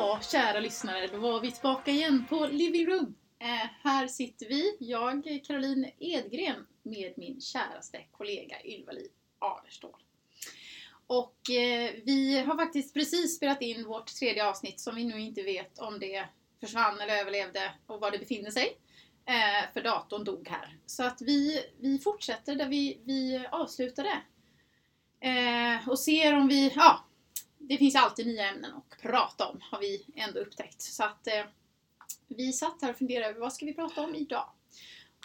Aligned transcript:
Ja, 0.00 0.20
kära 0.22 0.60
lyssnare, 0.60 1.06
då 1.06 1.18
var 1.18 1.40
vi 1.40 1.50
tillbaka 1.50 1.90
igen 1.90 2.24
på 2.28 2.46
Living 2.46 2.86
Room. 2.86 3.14
Eh, 3.38 3.70
här 3.82 4.08
sitter 4.08 4.46
vi, 4.48 4.76
jag, 4.80 5.40
Caroline 5.46 5.90
Edgren, 5.98 6.66
med 6.82 7.12
min 7.16 7.40
käraste 7.40 8.04
kollega 8.10 8.56
Ylva-Li 8.64 9.08
Aderstål. 9.38 9.96
Och 11.06 11.50
eh, 11.50 11.90
vi 12.04 12.40
har 12.40 12.56
faktiskt 12.56 12.94
precis 12.94 13.36
spelat 13.36 13.62
in 13.62 13.84
vårt 13.84 14.06
tredje 14.06 14.46
avsnitt 14.46 14.80
som 14.80 14.94
vi 14.94 15.04
nu 15.04 15.20
inte 15.20 15.42
vet 15.42 15.78
om 15.78 15.98
det 15.98 16.24
försvann 16.60 17.00
eller 17.00 17.16
överlevde 17.16 17.72
och 17.86 18.00
var 18.00 18.10
det 18.10 18.18
befinner 18.18 18.50
sig. 18.50 18.78
Eh, 19.26 19.72
för 19.72 19.82
datorn 19.82 20.24
dog 20.24 20.48
här. 20.48 20.78
Så 20.86 21.04
att 21.04 21.22
vi, 21.22 21.64
vi 21.80 21.98
fortsätter 21.98 22.54
där 22.54 22.68
vi, 22.68 23.00
vi 23.04 23.46
avslutade. 23.52 24.22
Eh, 25.20 25.88
och 25.88 25.98
ser 25.98 26.36
om 26.36 26.48
vi, 26.48 26.72
ja, 26.76 27.06
det 27.70 27.78
finns 27.78 27.94
alltid 27.96 28.26
nya 28.26 28.48
ämnen 28.50 28.74
att 28.74 29.00
prata 29.02 29.46
om 29.48 29.60
har 29.70 29.80
vi 29.80 30.06
ändå 30.14 30.40
upptäckt. 30.40 30.82
Så 30.82 31.04
att 31.04 31.26
eh, 31.26 31.44
vi 32.28 32.52
satt 32.52 32.82
här 32.82 32.90
och 32.90 32.96
funderade 32.96 33.26
över 33.30 33.40
vad 33.40 33.52
ska 33.52 33.66
vi 33.66 33.74
prata 33.74 34.00
om 34.02 34.14
idag? 34.14 34.50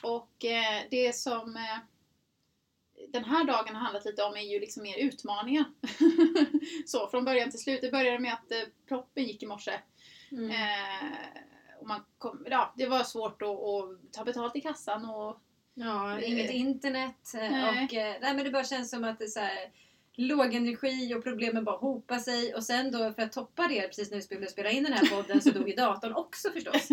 Och 0.03 0.45
eh, 0.45 0.84
det 0.91 1.16
som 1.16 1.55
eh, 1.55 1.77
den 3.09 3.26
här 3.26 3.44
dagen 3.44 3.76
har 3.76 3.81
handlat 3.81 4.05
lite 4.05 4.23
om 4.23 4.36
är 4.38 4.41
ju 4.41 4.59
liksom 4.59 4.84
mer 4.84 4.98
utmaningar. 4.98 5.66
så 6.86 7.08
från 7.08 7.26
början 7.26 7.52
till 7.52 7.59
slut. 7.59 7.81
Det 7.81 7.91
började 7.91 8.20
med 8.20 8.34
att 8.34 8.52
eh, 8.52 8.58
proppen 8.88 9.23
gick 9.23 9.44
i 9.44 9.45
morse. 9.45 9.80
Mm. 10.31 10.50
Eh, 10.52 11.17
och 11.80 11.88
man 11.88 12.05
kom, 12.17 12.45
ja, 12.50 12.73
det 12.77 12.88
var 12.88 13.03
svårt 13.03 13.41
att, 13.41 13.50
att 13.50 14.14
ta 14.14 14.23
betalt 14.23 14.55
i 14.55 14.62
kassan 14.62 15.05
och 15.05 15.41
Ja, 15.73 16.22
inget 16.22 16.50
Eh, 16.50 16.59
internet. 16.59 17.34
eh, 17.34 17.52
nej. 17.52 17.84
Och, 17.86 17.94
nej, 17.94 18.34
men 18.36 18.44
det 18.44 18.52
bara 18.52 18.64
känns 18.64 18.89
som 18.89 19.03
att 19.03 19.20
det 19.20 19.25
är 19.25 19.30
så 19.30 19.39
här, 19.39 19.72
låg 20.16 20.54
energi 20.54 21.14
och 21.16 21.23
problemen 21.23 21.64
bara 21.64 21.78
hopar 21.78 22.20
sig. 22.20 22.53
Och 22.56 22.64
sen 22.64 22.92
då 22.92 23.14
för 23.14 23.22
att 23.22 23.31
toppa 23.31 23.67
det, 23.67 23.81
precis 23.88 24.09
när 24.09 24.17
vi 24.17 24.23
skulle 24.23 24.48
spela 24.48 24.70
in 24.70 24.84
den 24.84 24.94
här 24.94 25.06
podden, 25.06 25.42
så 25.42 25.50
dog 25.52 25.70
ju 25.70 25.76
datorn 25.76 26.14
också 26.14 26.50
förstås. 26.52 26.88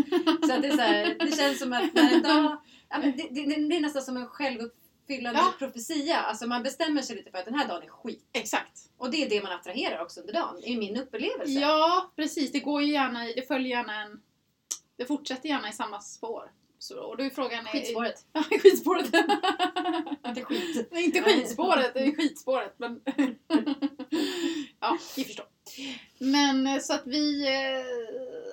Så 0.47 0.53
att 0.55 0.63
det, 0.63 0.69
är 0.69 0.77
så 0.77 0.83
här, 0.83 1.17
det 1.19 1.37
känns 1.37 1.59
som 1.59 1.73
att 1.73 1.95
när 1.95 2.15
en 2.15 2.23
dag, 2.23 2.57
ja, 2.89 2.99
men 2.99 3.17
det, 3.17 3.29
det, 3.31 3.69
det 3.69 3.77
är 3.77 3.81
nästan 3.81 4.03
som 4.03 4.17
en 4.17 4.27
självuppfyllande 4.27 5.41
Ja. 5.41 5.53
profetia. 5.59 6.17
Alltså 6.17 6.47
man 6.47 6.63
bestämmer 6.63 7.03
sig 7.03 7.17
lite 7.17 7.31
för 7.31 7.39
att 7.39 7.45
den 7.45 7.55
här 7.55 7.69
dagen 7.69 7.83
är 7.83 7.89
skit. 7.89 8.29
Exakt. 8.33 8.79
Och 8.99 9.11
det 9.11 9.25
är 9.25 9.31
det 9.31 9.43
man 9.43 9.53
attraherar 9.53 10.03
också 10.03 10.21
under 10.21 10.33
dagen, 10.33 10.57
är 10.65 10.77
min 10.77 10.97
upplevelse. 10.97 11.53
Ja, 11.61 12.13
precis. 12.17 12.53
Det 12.53 12.61
går 12.61 12.83
ju 12.83 12.93
gärna 12.93 13.29
i, 13.29 13.33
det 13.33 13.43
följer 13.49 13.71
gärna 13.77 14.03
en, 14.03 14.21
det 14.97 15.05
fortsätter 15.05 15.49
gärna 15.49 15.69
i 15.69 15.73
samma 15.73 16.01
spår. 16.01 16.51
Så, 16.83 17.01
och 17.01 17.17
då 17.17 17.25
är 17.25 17.31
frågan... 17.31 17.65
Skitspåret. 17.65 18.25
Ja, 18.33 18.43
skitspåret. 18.63 19.07
Inte 20.27 20.45
skit. 20.45 20.89
Nej, 20.91 21.05
inte 21.05 21.23
skitspåret, 21.23 21.95
det 21.95 22.01
är 22.01 22.17
skitspåret. 22.17 22.75
Men 22.77 23.01
ja, 24.81 24.99
ni 25.17 25.25
förstår. 25.25 25.47
Men 26.19 26.67
eh, 26.67 26.79
så 26.81 26.95
att 26.95 27.03
vi, 27.07 27.47
eh, 27.47 27.85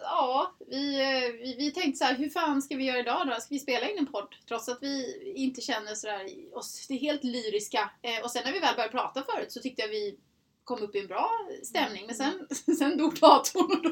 ja, 0.01 0.55
vi, 0.67 1.01
eh, 1.01 1.31
vi, 1.41 1.55
vi 1.57 1.71
tänkte 1.71 1.97
så 1.97 2.05
här, 2.05 2.15
hur 2.15 2.29
fan 2.29 2.61
ska 2.61 2.75
vi 2.75 2.83
göra 2.83 2.99
idag 2.99 3.27
då? 3.27 3.33
Ska 3.33 3.47
vi 3.55 3.59
spela 3.59 3.89
in 3.89 3.97
en 3.97 4.05
podd? 4.05 4.35
Trots 4.47 4.69
att 4.69 4.77
vi 4.81 5.23
inte 5.35 5.61
känner 5.61 5.95
sådär 5.95 6.27
oss, 6.53 6.87
det 6.87 6.93
är 6.93 6.99
helt 6.99 7.23
lyriska. 7.23 7.91
Eh, 8.01 8.23
Och 8.23 8.31
sen 8.31 8.41
när 8.45 8.53
vi 8.53 8.59
väl 8.59 8.75
började 8.75 8.91
prata 8.91 9.23
förut 9.23 9.51
så 9.51 9.59
tyckte 9.59 9.81
jag 9.81 9.89
vi 9.89 10.19
kom 10.63 10.81
upp 10.81 10.95
i 10.95 10.99
en 10.99 11.07
bra 11.07 11.31
stämning. 11.63 12.05
Men 12.05 12.15
sen, 12.15 12.47
sen 12.77 12.97
dog 12.97 13.19
datorn 13.19 13.71
och 13.71 13.83
då, 13.83 13.91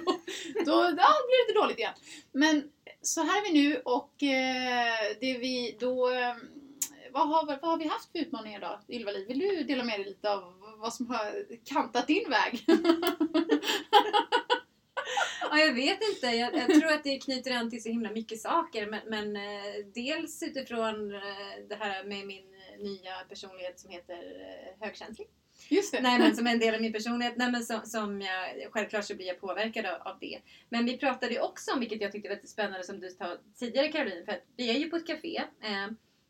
då 0.66 0.72
ja, 0.84 0.92
blev 0.94 1.38
det 1.38 1.48
lite 1.48 1.60
dåligt 1.62 1.78
igen. 1.78 1.94
Men 2.32 2.72
så 3.08 3.22
här 3.22 3.42
är 3.42 3.54
vi 3.54 3.64
nu 3.64 3.82
och 3.86 4.24
eh, 4.24 5.16
det 5.20 5.38
vi 5.38 5.78
då 5.80 6.10
eh, 6.10 6.36
vad 7.12 7.30
har, 7.30 7.46
vad 7.46 7.72
har 7.72 7.78
vi 7.78 7.88
haft 7.88 8.12
för 8.12 8.20
utmaningar 8.20 8.58
idag? 8.58 8.80
Ylva-Liv, 8.90 9.28
vill 9.28 9.40
du 9.40 9.64
dela 9.64 9.84
med 9.84 10.00
dig 10.00 10.06
lite 10.06 10.34
av 10.34 10.54
vad 10.78 10.94
som 10.94 11.08
har 11.08 11.46
kantat 11.66 12.08
din 12.08 12.30
väg? 12.30 12.66
Ja, 15.52 15.58
jag 15.58 15.74
vet 15.74 16.00
inte. 16.14 16.28
Jag, 16.28 16.56
jag 16.56 16.82
tror 16.82 16.92
att 16.92 17.04
det 17.04 17.18
knyter 17.18 17.52
an 17.52 17.70
till 17.70 17.84
så 17.84 17.90
himla 17.90 18.12
mycket 18.12 18.42
saker. 18.42 18.88
Men, 18.88 19.00
men 19.08 19.36
eh, 19.36 19.86
dels 19.94 20.44
utifrån 20.44 21.10
det 21.70 21.76
här 21.80 22.04
med 22.04 22.28
min 22.28 22.44
nya 22.80 23.14
personlighet 23.30 23.80
som 23.80 23.90
heter 23.90 24.24
högkänslig. 24.80 25.28
Just 25.70 25.92
det. 25.92 26.02
Nej 26.02 26.20
men 26.20 26.36
som 26.36 26.48
en 26.48 26.60
del 26.60 26.76
av 26.76 26.82
min 26.82 26.94
personlighet. 26.94 27.34
Nej, 27.38 27.52
men 27.52 27.64
som, 27.64 27.82
som 27.84 28.22
jag, 28.22 28.72
självklart 28.72 29.06
så 29.06 29.16
blir 29.16 29.28
jag 29.28 29.42
påverkad 29.42 29.86
av, 29.86 30.02
av 30.02 30.18
det. 30.20 30.40
Men 30.70 30.86
vi 30.86 30.98
pratade 30.98 31.34
ju 31.34 31.40
också 31.40 31.72
om, 31.72 31.80
vilket 31.80 32.02
jag 32.02 32.12
tyckte 32.12 32.30
var 32.30 32.36
lite 32.36 32.48
spännande 32.48 32.84
som 32.84 33.00
du 33.00 33.10
sa 33.10 33.38
tidigare 33.60 33.88
Caroline, 33.88 34.26
för 34.26 34.32
att 34.32 34.44
vi 34.58 34.70
är 34.70 34.80
ju 34.80 34.90
på 34.90 34.96
ett 34.96 35.08
café. 35.08 35.42
Eh, 35.62 35.88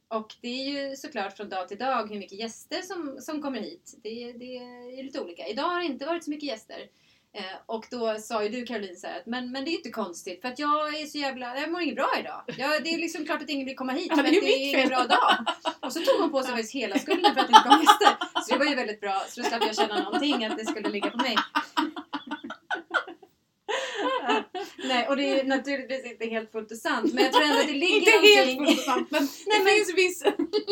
och 0.07 0.35
det 0.41 0.47
är 0.47 0.65
ju 0.65 0.95
såklart 0.95 1.37
från 1.37 1.49
dag 1.49 1.67
till 1.67 1.77
dag 1.77 2.09
hur 2.09 2.19
mycket 2.19 2.39
gäster 2.39 2.81
som, 2.81 3.17
som 3.21 3.41
kommer 3.41 3.59
hit. 3.59 3.99
Det, 4.03 4.31
det 4.31 4.57
är 4.57 5.03
lite 5.03 5.19
olika. 5.19 5.47
Idag 5.47 5.63
har 5.63 5.79
det 5.79 5.85
inte 5.85 6.05
varit 6.05 6.23
så 6.23 6.29
mycket 6.29 6.49
gäster. 6.49 6.89
Eh, 7.33 7.57
och 7.65 7.85
då 7.91 8.15
sa 8.15 8.43
ju 8.43 8.49
du 8.49 8.65
Caroline 8.65 8.95
så 8.95 9.07
här 9.07 9.19
att 9.19 9.25
men, 9.25 9.51
men 9.51 9.63
det 9.63 9.69
är 9.69 9.71
ju 9.71 9.77
inte 9.77 9.89
konstigt 9.89 10.41
för 10.41 10.47
att 10.47 10.59
jag 10.59 10.99
är 10.99 11.05
så 11.05 11.17
jävla, 11.17 11.59
jag 11.59 11.71
mår 11.71 11.81
inget 11.81 11.95
bra 11.95 12.09
idag. 12.19 12.43
Jag, 12.57 12.83
det 12.83 12.89
är 12.89 12.97
liksom 12.97 13.25
klart 13.25 13.41
att 13.41 13.49
ingen 13.49 13.65
vill 13.65 13.75
komma 13.75 13.91
hit 13.91 14.07
Ja, 14.09 14.15
för 14.15 14.23
det 14.23 14.29
är 14.29 14.41
det 14.41 14.47
är 14.47 14.75
ingen 14.75 14.89
bra 14.89 15.03
dag. 15.03 15.45
Och 15.79 15.93
så 15.93 15.99
tog 15.99 16.21
hon 16.21 16.31
på 16.31 16.41
sig 16.41 16.51
faktiskt 16.51 16.73
hela 16.73 16.99
skulden 16.99 17.33
för 17.33 17.41
att 17.41 17.47
det 17.47 17.57
inte 17.57 17.69
kom 17.69 17.79
gäster. 17.79 18.36
Det 18.57 18.63
var 18.63 18.69
ju 18.71 18.75
väldigt 18.75 19.01
bra. 19.01 19.23
Så 19.29 19.41
då 19.41 19.47
slapp 19.47 19.63
jag 19.65 19.75
känna 19.75 20.03
någonting 20.03 20.45
att 20.45 20.57
det 20.57 20.65
skulle 20.65 20.89
ligga 20.89 21.09
på 21.11 21.17
mig. 21.17 21.35
Ja. 24.27 24.43
Nej, 24.83 25.07
och 25.07 25.17
det 25.17 25.39
är 25.39 25.43
naturligtvis 25.43 26.05
inte 26.11 26.25
helt 26.25 26.51
fullt 26.51 26.71
och 26.71 26.77
sant. 26.77 27.13
Men 27.13 27.23
jag 27.23 27.33
tror 27.33 27.43
ändå 27.43 27.59
att 27.59 27.67
det 27.67 27.73
ligger 27.73 27.97
inte 27.97 28.11
helt 28.11 28.57
någonting... 28.59 28.65
fullt 28.67 28.79
och 28.79 28.83
sant, 28.85 29.07
men 29.11 29.21
Nej, 29.23 29.57
det 29.59 29.63
men- 29.63 29.73
finns 29.73 29.93
viss... 29.95 30.19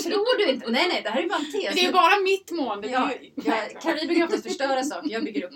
Tror 0.05 0.37
du 0.37 0.45
inte? 0.53 0.71
Nej, 0.71 0.85
nej, 0.89 1.01
det 1.03 1.09
här 1.09 1.21
är 1.23 1.27
bara 1.29 1.37
en 1.39 1.51
tes. 1.51 1.75
Det 1.75 1.85
är 1.85 1.91
bara 1.91 2.19
mitt 2.21 2.51
mående. 2.51 2.87
Ja, 2.89 3.09
Det 3.35 3.41
är- 3.51 3.69
ja, 3.73 3.79
Caroline 3.81 4.07
brukar 4.07 4.23
oftast 4.25 4.43
förstöra 4.43 4.83
saker, 4.83 5.09
jag 5.09 5.23
bygger 5.23 5.43
upp. 5.45 5.53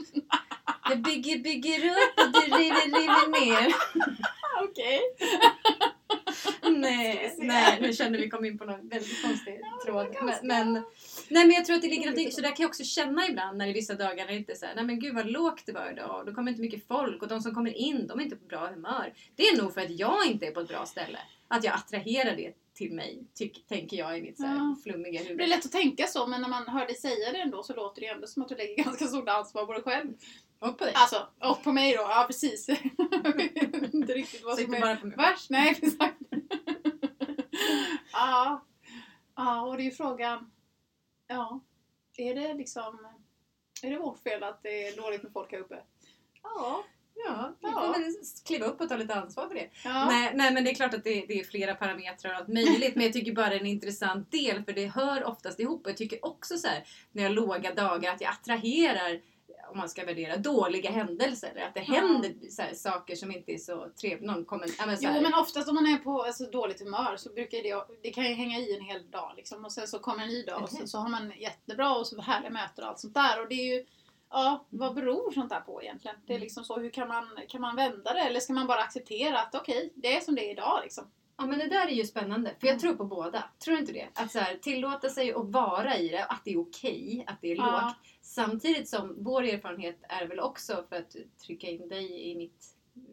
Jag 0.90 1.00
bygger, 1.01 1.40
bygger 1.40 1.79
upp 1.85 2.19
och 2.25 2.31
du 2.34 2.40
river, 2.57 2.85
river 3.00 3.40
ner. 3.46 3.73
Okej. 4.63 5.00
Nej, 6.63 7.19
vi 7.23 7.41
se. 7.41 7.47
nej, 7.47 7.78
nu 7.81 7.94
kände 7.94 8.17
vi 8.17 8.29
kom 8.29 8.46
in 8.46 8.57
på 8.57 8.66
någon 8.66 8.88
väldigt 8.90 9.22
konstig 9.23 9.59
tråd. 9.85 10.16
Men, 10.22 10.35
men, 10.44 10.84
nej, 11.29 11.47
men 11.47 11.56
jag 11.56 11.66
tror 11.66 11.75
att 11.75 11.81
det 11.81 11.88
ligger 11.88 12.06
någonting, 12.06 12.31
så 12.31 12.41
där 12.41 12.50
kan 12.50 12.63
jag 12.63 12.69
också 12.69 12.84
känna 12.84 13.28
ibland 13.28 13.57
när 13.57 13.66
det 13.66 13.72
är 13.72 13.73
vissa 13.73 13.94
dagar 13.94 14.16
när 14.25 14.28
det 14.34 14.35
inte 14.38 14.51
är 14.51 14.56
så 14.56 14.66
här, 14.66 14.75
nej 14.75 14.84
men 14.84 15.00
gud 15.00 15.16
vad 15.16 15.31
lågt 15.31 15.66
det 15.66 15.72
var 15.72 15.91
idag, 15.91 16.19
och 16.19 16.25
då 16.25 16.34
kommer 16.34 16.51
inte 16.51 16.62
mycket 16.62 16.88
folk 16.88 17.22
och 17.22 17.28
de 17.28 17.41
som 17.41 17.53
kommer 17.56 17.73
in, 17.78 18.07
de 18.07 18.19
är 18.19 18.23
inte 18.23 18.35
på 18.35 18.45
bra 18.45 18.67
humör. 18.67 19.13
Det 19.35 19.44
är 19.44 19.57
nog 19.62 19.73
för 19.73 19.81
att 19.81 20.00
jag 20.00 20.25
inte 20.25 20.45
är 20.47 20.51
på 20.51 20.59
ett 20.59 20.67
bra 20.67 20.85
ställe. 20.85 21.19
Att 21.47 21.63
jag 21.63 21.73
attraherar 21.75 22.35
det 22.35 22.53
till 22.73 22.94
mig, 22.94 23.23
tyck, 23.35 23.67
tänker 23.67 23.97
jag 23.97 24.17
i 24.17 24.22
mitt 24.22 24.38
så 24.38 24.45
här 24.45 24.56
Ja. 24.56 24.75
flummiga 24.84 25.12
Det 25.19 25.25
blir 25.25 25.29
huvud. 25.29 25.50
lätt 25.50 25.66
att 25.66 25.72
tänka 25.72 26.07
så, 26.07 26.28
men 26.28 26.41
när 26.41 26.50
man 26.50 26.67
hör 26.67 26.85
dig 26.85 26.95
säga 26.95 27.31
det 27.31 27.38
ändå 27.41 27.63
så 27.63 27.73
låter 27.75 28.01
det 28.01 28.07
ändå 28.07 28.28
som 28.28 28.41
att 28.44 28.50
du 28.50 28.56
lägger 28.56 28.84
ganska 28.84 29.06
stort 29.07 29.29
ansvar 29.29 29.66
på 29.66 29.73
dig 29.73 29.81
själv. 29.84 30.13
Och 30.59 30.78
på 30.78 30.84
dig. 30.85 30.94
Alltså, 30.96 31.28
och 31.40 31.63
på 31.63 31.72
mig 31.72 31.91
då. 31.91 31.97
Ja, 32.01 32.23
precis. 32.28 32.69
Jag 32.69 32.78
inte 33.94 34.13
riktigt 34.13 34.44
vad 34.44 34.59
som 34.59 34.73
är 34.73 35.16
värst. 35.17 35.50
Nej, 35.50 35.69
exakt. 35.81 36.17
Ja. 38.13 38.66
Ja, 39.35 39.61
och 39.61 39.78
det 39.78 39.84
är 39.84 39.85
ju 39.85 39.91
frågan. 39.91 40.51
Ja, 41.29 41.59
är 42.17 42.35
det 42.35 42.53
liksom... 42.53 43.07
Är 43.84 43.90
det 43.90 43.97
vårt 43.97 44.19
fel 44.19 44.44
att 44.44 44.63
det 44.63 44.88
är 44.88 45.01
dåligt 45.01 45.23
med 45.23 45.31
folk 45.31 45.51
här 45.51 45.59
uppe? 45.59 45.84
Ja. 46.44 46.84
Ja, 47.25 47.53
vi 47.62 47.67
får 47.67 47.94
väl 47.94 48.13
kliva 48.45 48.66
upp 48.66 48.81
och 48.81 48.90
ta 48.90 48.95
lite 48.95 49.16
ansvar 49.16 49.47
för 49.47 49.56
det. 49.56 49.69
Ja. 49.84 50.06
Nej, 50.06 50.31
nej, 50.35 50.53
men 50.53 50.63
det 50.63 50.72
är 50.72 50.75
klart 50.75 50.94
att 50.94 51.03
det, 51.03 51.25
det 51.28 51.40
är 51.40 51.44
flera 51.44 51.75
parametrar 51.75 52.31
och 52.31 52.38
allt 52.38 52.47
möjligt. 52.47 52.95
Men 52.95 53.03
jag 53.03 53.13
tycker 53.13 53.34
bara 53.34 53.50
det 53.50 53.56
är 53.56 53.59
en 53.59 53.66
intressant 53.66 54.31
del 54.31 54.63
för 54.63 54.73
det 54.73 54.88
hör 54.88 55.23
oftast 55.23 55.59
ihop. 55.59 55.85
Och 55.85 55.90
jag 55.90 55.97
tycker 55.97 56.25
också 56.25 56.57
så 56.57 56.67
här, 56.67 56.88
när 57.12 57.23
jag 57.23 57.29
har 57.29 57.35
låga 57.35 57.73
dagar 57.73 58.13
att 58.13 58.22
jag 58.22 58.31
attraherar 58.31 59.22
om 59.72 59.78
man 59.78 59.90
ska 59.90 60.06
värdera 60.06 60.38
dåliga 60.38 60.91
händelser. 60.91 61.63
Att 61.68 61.74
det 61.74 61.85
Ja. 61.88 61.94
händer 61.94 62.50
så 62.50 62.62
här, 62.62 62.74
saker 62.74 63.16
som 63.16 63.31
inte 63.31 63.52
är 63.52 63.57
så 63.57 63.88
trevliga. 64.02 64.31
Någon 64.31 64.46
kommer, 64.46 64.69
ja, 64.78 64.85
men 64.85 64.97
så 64.97 65.03
Jo 65.06 65.09
här, 65.12 65.22
men 65.22 65.34
oftast 65.34 65.69
om 65.69 65.75
man 65.75 65.85
är 65.85 65.97
på 65.97 66.24
alltså, 66.24 66.44
dåligt 66.46 66.80
humör 66.81 67.18
så 67.18 67.30
brukar 67.34 67.63
det, 67.63 67.84
det 68.03 68.09
kan 68.09 68.24
ju 68.25 68.34
hänga 68.34 68.59
i 68.59 68.75
en 68.78 68.85
hel 68.85 69.12
dag 69.12 69.34
liksom. 69.38 69.66
Och 69.66 69.72
sen 69.72 69.88
så 69.88 70.00
kommer 70.00 70.24
en 70.24 70.29
ny 70.29 70.44
dag 70.44 70.63
och 70.63 70.69
så, 70.69 70.88
så 70.88 70.97
har 70.97 71.09
man 71.09 71.34
jättebra 71.38 71.96
och 71.96 72.08
så 72.08 72.22
härliga 72.22 72.52
möten 72.52 72.84
och 72.84 72.90
allt 72.90 72.99
sånt 72.99 73.14
där. 73.14 73.41
Och 73.41 73.47
det 73.49 73.55
är 73.55 73.76
ju, 73.78 73.85
ja 74.29 74.66
vad 74.70 74.96
beror 74.96 75.32
sånt 75.32 75.49
där 75.49 75.59
på 75.59 75.82
egentligen? 75.84 76.16
Det 76.26 76.34
är 76.34 76.35
Mm. 76.38 76.44
liksom 76.44 76.64
så, 76.64 76.79
hur 76.79 76.90
kan 76.90 77.08
man, 77.08 77.40
kan 77.49 77.61
man 77.61 77.76
vända 77.76 78.14
det? 78.14 78.20
Eller 78.20 78.40
ska 78.40 78.53
man 78.53 78.67
bara 78.67 78.79
acceptera 78.82 79.40
att 79.40 79.55
okej, 79.55 79.94
det 79.96 80.16
är 80.16 80.20
som 80.22 80.35
det 80.35 80.46
är 80.47 80.52
idag 80.52 80.79
liksom? 80.84 81.11
Ja 81.40 81.46
men 81.46 81.59
det 81.59 81.68
där 81.68 81.88
är 81.88 81.91
ju 81.91 82.06
spännande. 82.06 82.56
För 82.59 82.68
jag 82.68 82.80
tror 82.80 82.94
på 82.96 83.03
båda. 83.06 83.44
Tror 83.64 83.74
du 83.76 83.80
inte 83.82 83.94
det? 83.94 84.08
Att 84.14 84.32
så 84.32 84.40
här, 84.40 84.56
tillåta 84.56 85.09
sig 85.09 85.34
att 85.34 85.46
vara 85.46 85.97
i 85.97 86.08
det. 86.09 86.26
Att 86.26 86.41
det 86.46 86.52
är 86.53 86.59
okej. 86.62 87.24
att 87.28 87.41
det 87.41 87.52
är 87.52 87.56
Ja. 87.56 87.82
lågt. 87.86 87.96
Samtidigt 88.22 88.90
som 88.90 89.16
vår 89.24 89.44
erfarenhet 89.44 89.97
är 90.09 90.26
väl 90.28 90.40
också, 90.40 90.86
för 90.90 90.96
att 90.96 91.16
trycka 91.46 91.68
in 91.68 91.90
dig 91.90 92.32
i 92.32 92.36
mitt 92.36 92.66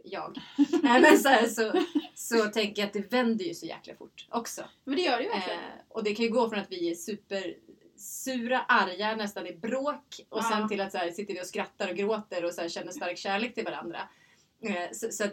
jag. 0.05 0.39
Nej, 0.83 1.01
men 1.01 1.19
så, 1.19 1.29
här, 1.29 1.47
så, 1.47 1.73
så 2.15 2.45
tänker 2.51 2.83
jag 2.83 2.87
att 2.87 2.93
det 2.93 3.13
vänder 3.13 3.45
ju 3.45 3.55
så 3.55 3.67
jäkla 3.67 3.95
fort 3.95 4.27
också. 4.31 4.63
Men 4.85 4.97
det 4.97 5.03
gör 5.03 5.17
det 5.19 5.23
ju 5.25 5.29
verkligen. 5.31 5.59
Eh, 5.61 5.65
och 5.89 6.05
det 6.05 6.15
kan 6.15 6.25
ju 6.25 6.31
gå 6.31 6.51
från 6.51 6.59
att 6.59 6.71
vi 6.73 6.91
är 6.91 6.95
super 6.95 7.55
sura, 7.97 8.61
arga, 8.61 9.17
nästan 9.17 9.47
i 9.47 9.57
bråk 9.57 10.21
och 10.29 10.39
Ja. 10.39 10.51
sen 10.53 10.69
till 10.69 10.81
att 10.81 10.93
så 10.93 10.99
här, 10.99 11.11
sitter 11.11 11.35
vi 11.35 11.43
och 11.43 11.47
skrattar 11.47 11.89
och 11.91 11.97
gråter 11.97 12.45
och 12.45 12.53
så 12.55 12.61
här, 12.61 12.69
känner 12.69 12.93
stark 12.93 13.19
kärlek 13.19 13.55
till 13.55 13.65
varandra. 13.65 13.99
Eh, 14.63 14.91
så, 14.93 15.09
så 15.11 15.25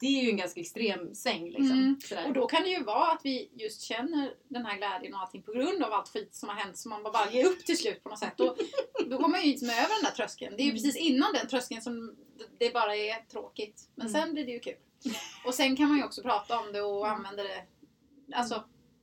det 0.00 0.06
är 0.06 0.22
ju 0.24 0.30
en 0.30 0.36
ganska 0.36 0.60
extrem 0.60 1.14
sväng 1.14 1.44
liksom. 1.50 1.70
Mm. 2.12 2.26
Och 2.26 2.32
då 2.32 2.46
kan 2.46 2.62
det 2.62 2.68
ju 2.70 2.82
vara 2.84 3.12
att 3.12 3.20
vi 3.24 3.50
just 3.54 3.82
känner 3.82 4.34
den 4.48 4.66
här 4.66 4.76
glädjen 4.76 5.14
och 5.14 5.20
allting 5.20 5.42
på 5.42 5.52
grund 5.52 5.82
av 5.82 5.92
allt 5.92 6.08
skit 6.08 6.34
som 6.34 6.48
har 6.48 6.56
hänt 6.56 6.76
som 6.78 6.90
man 6.90 7.02
bara 7.02 7.30
ger 7.30 7.46
upp 7.46 7.64
till 7.66 7.78
slut 7.78 8.02
på 8.02 8.08
något 8.08 8.18
sätt. 8.18 8.40
Och 8.40 8.56
då 9.06 9.16
kommer 9.16 9.28
man 9.28 9.40
ju 9.42 9.46
liksom 9.50 9.68
över 9.68 9.88
den 10.02 10.04
där 10.04 10.10
tröskeln. 10.16 10.56
Det 10.56 10.62
är 10.62 10.64
ju 10.64 10.70
Mm. 10.70 10.82
precis 10.82 10.96
innan 10.96 11.32
den 11.32 11.48
tröskeln 11.48 11.82
som 11.82 12.16
det 12.58 12.72
bara 12.72 12.96
är 12.96 13.14
tråkigt. 13.28 13.88
Men 13.94 14.06
Mm. 14.06 14.22
sen 14.22 14.32
blir 14.34 14.46
det 14.46 14.52
ju 14.52 14.60
kul. 14.60 14.76
Och 15.46 15.54
sen 15.54 15.76
kan 15.76 15.88
man 15.88 15.98
ju 15.98 16.04
också 16.04 16.22
prata 16.22 16.60
om 16.60 16.72
det 16.72 16.82
och 16.82 17.06
Mm. 17.06 17.16
använda 17.18 17.42
det, 17.42 17.64
alltså 18.36 18.54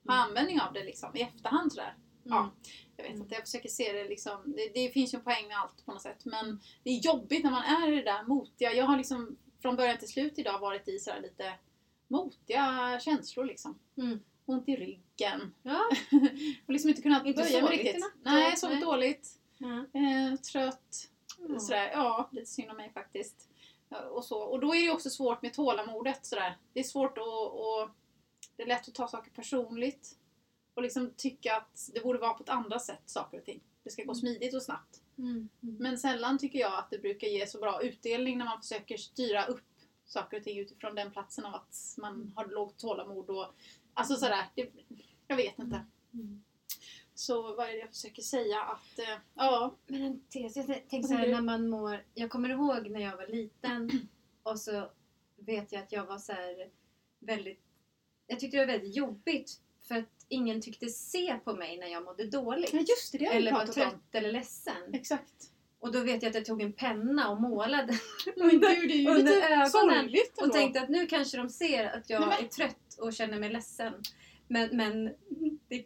ha 0.08 0.14
användning 0.16 0.62
av 0.62 0.74
det 0.74 0.84
liksom 0.84 1.16
i 1.16 1.22
efterhand 1.22 1.72
sådär. 1.74 1.96
Mm. 2.26 2.38
Ja, 2.38 2.52
jag 2.98 3.04
vet 3.04 3.16
inte, 3.16 3.36
jag 3.36 3.44
försöker 3.44 3.70
se 3.70 3.94
det 3.94 4.04
liksom, 4.10 4.54
det, 4.58 4.72
det 4.74 4.90
finns 4.90 5.14
ju 5.14 5.18
en 5.18 5.24
poäng 5.24 5.48
med 5.48 5.58
allt 5.58 5.86
på 5.86 5.92
något 5.92 6.02
sätt. 6.02 6.26
Men 6.26 6.60
det 6.84 6.90
är 6.90 7.06
jobbigt 7.06 7.44
när 7.44 7.52
man 7.52 7.64
är 7.64 7.92
i 7.92 7.96
det 7.96 8.04
där 8.04 8.24
motiga. 8.24 8.74
Jag 8.74 8.86
har 8.86 8.98
liksom 8.98 9.38
från 9.68 9.76
början 9.76 9.98
till 9.98 10.08
slut 10.08 10.40
idag 10.40 10.60
varit 10.60 10.88
i 10.88 11.00
sådär 11.00 11.22
lite 11.22 11.54
motiga 12.08 13.00
känslor 13.00 13.46
liksom. 13.46 13.80
Mm. 13.98 14.20
Ont 14.46 14.70
i 14.70 14.76
ryggen. 14.76 15.54
Ja. 15.64 15.90
och 16.68 16.74
liksom 16.74 16.90
inte 16.90 17.02
kunnat 17.02 17.26
Inte 17.26 17.44
sovit 17.44 17.72
i 17.72 17.84
riktigt. 17.84 18.12
Nej, 18.24 18.48
eller? 18.48 18.56
sovit 18.56 18.82
dåligt. 18.82 19.30
Ja. 19.58 20.00
Eh, 20.00 20.36
trött. 20.40 21.10
Ja. 21.38 21.60
Sådär, 21.60 21.90
ja, 21.94 22.30
lite 22.32 22.52
synd 22.52 22.72
om 22.72 22.78
mig 22.78 22.92
faktiskt. 22.94 23.50
Och, 24.12 24.26
så. 24.26 24.40
och 24.40 24.60
då 24.60 24.76
är 24.76 24.84
det 24.84 24.92
också 24.92 25.10
svårt 25.10 25.42
med 25.42 25.54
tålamodet. 25.54 26.26
Sådär. 26.26 26.58
Det 26.74 26.80
är 26.80 26.84
svårt 26.84 27.18
att, 27.18 27.92
Det 28.56 28.64
är 28.64 28.68
lätt 28.68 28.88
att 28.88 28.96
ta 28.96 29.08
saker 29.08 29.32
personligt. 29.32 30.18
Och 30.74 30.82
liksom 30.82 31.14
tycka 31.18 31.56
att 31.56 31.90
det 31.94 32.00
borde 32.00 32.20
vara 32.20 32.34
på 32.34 32.44
ett 32.44 32.50
annat 32.50 32.86
sätt, 32.86 33.02
saker 33.06 33.38
och 33.38 33.46
ting. 33.46 33.64
Det 33.84 33.90
ska 33.90 34.04
gå 34.04 34.16
smidigt 34.16 34.54
och 34.54 34.64
snabbt. 34.64 35.02
Mm. 35.18 35.50
Mm. 35.64 35.76
Men 35.80 35.98
sällan 35.98 36.38
tycker 36.38 36.60
jag 36.60 36.80
att 36.80 36.90
det 36.90 37.00
brukar 37.00 37.28
ge 37.28 37.48
så 37.48 37.60
bra 37.60 37.82
utdelning 37.82 38.38
när 38.38 38.46
man 38.46 38.62
försöker 38.62 38.98
styra 38.98 39.46
upp 39.46 39.64
saker 40.06 40.38
och 40.38 40.44
ting 40.44 40.60
utifrån 40.60 40.96
den 40.96 41.12
platsen 41.12 41.46
av 41.46 41.56
att 41.56 41.96
man 41.98 42.34
har 42.36 42.46
lågt 42.46 42.78
tålamod 42.78 43.30
och 43.30 43.54
Alltså 43.98 44.16
sådär, 44.16 44.46
det, 44.56 44.70
jag 45.28 45.36
vet 45.38 45.60
inte. 45.60 45.86
Mm. 46.14 46.44
Så 47.14 47.56
vad 47.56 47.70
är 47.70 47.74
det 47.74 47.80
jag 47.80 47.90
försöker 47.90 48.22
säga? 48.22 48.62
Att, 48.62 49.00
eh, 49.00 49.18
ja, 49.34 49.76
Men 49.88 50.02
en 50.02 50.22
tes, 50.30 50.56
jag 50.56 50.66
tänker 50.90 51.26
du? 51.26 51.32
när 51.32 51.42
man 51.42 51.70
mår... 51.70 52.04
Jag 52.14 52.30
kommer 52.30 52.50
ihåg 52.50 52.90
när 52.90 53.00
jag 53.00 53.18
var 53.18 53.28
liten 53.28 53.92
och 54.44 54.60
så 54.60 54.90
vet 55.36 55.72
jag 55.72 55.84
att 55.84 55.92
jag 55.92 56.06
var 56.06 56.18
så 56.18 56.32
här 56.32 56.70
väldigt... 57.20 57.60
Jag 58.28 58.40
tyckte 58.40 58.58
det 58.58 58.66
var 58.66 58.74
väldigt 58.74 58.96
jobbigt 58.96 59.62
för 59.80 59.96
att 59.96 60.17
ingen 60.30 60.62
tyckte 60.62 60.88
se 60.90 61.36
på 61.44 61.54
mig 61.54 61.78
när 61.78 61.88
jag 61.88 62.04
mådde 62.06 62.26
dåligt. 62.28 62.74
Ja, 62.74 62.80
just 62.80 63.12
det, 63.12 63.18
det 63.18 63.26
eller 63.26 63.52
var 63.52 63.66
trött 63.66 63.94
om. 63.94 64.00
eller 64.12 64.32
ledsen. 64.32 64.94
Exakt. 64.94 65.52
Och 65.80 65.92
då 65.92 66.00
vet 66.00 66.24
jag 66.24 66.30
att 66.30 66.36
jag 66.36 66.46
tog 66.46 66.62
en 66.62 66.74
penna 66.74 67.30
och 67.30 67.42
målade 67.42 68.00
Men 68.36 68.50
gud, 68.50 68.62
det 68.62 68.68
är 68.68 68.96
ju 68.96 69.10
under 69.10 69.24
lite 69.24 69.48
ögonen. 69.48 70.10
och 70.42 70.52
tänkte 70.54 70.82
att 70.82 70.90
nu 70.90 71.08
kanske 71.08 71.38
de 71.38 71.50
ser 71.50 71.86
att 71.86 72.10
jag 72.10 72.28
Nej, 72.28 72.38
är 72.44 72.48
trött 72.48 72.98
och 73.00 73.14
känner 73.14 73.40
mig 73.40 73.50
ledsen. 73.50 73.94
Men, 74.48 74.78
men, 74.78 75.06
det, 75.70 75.86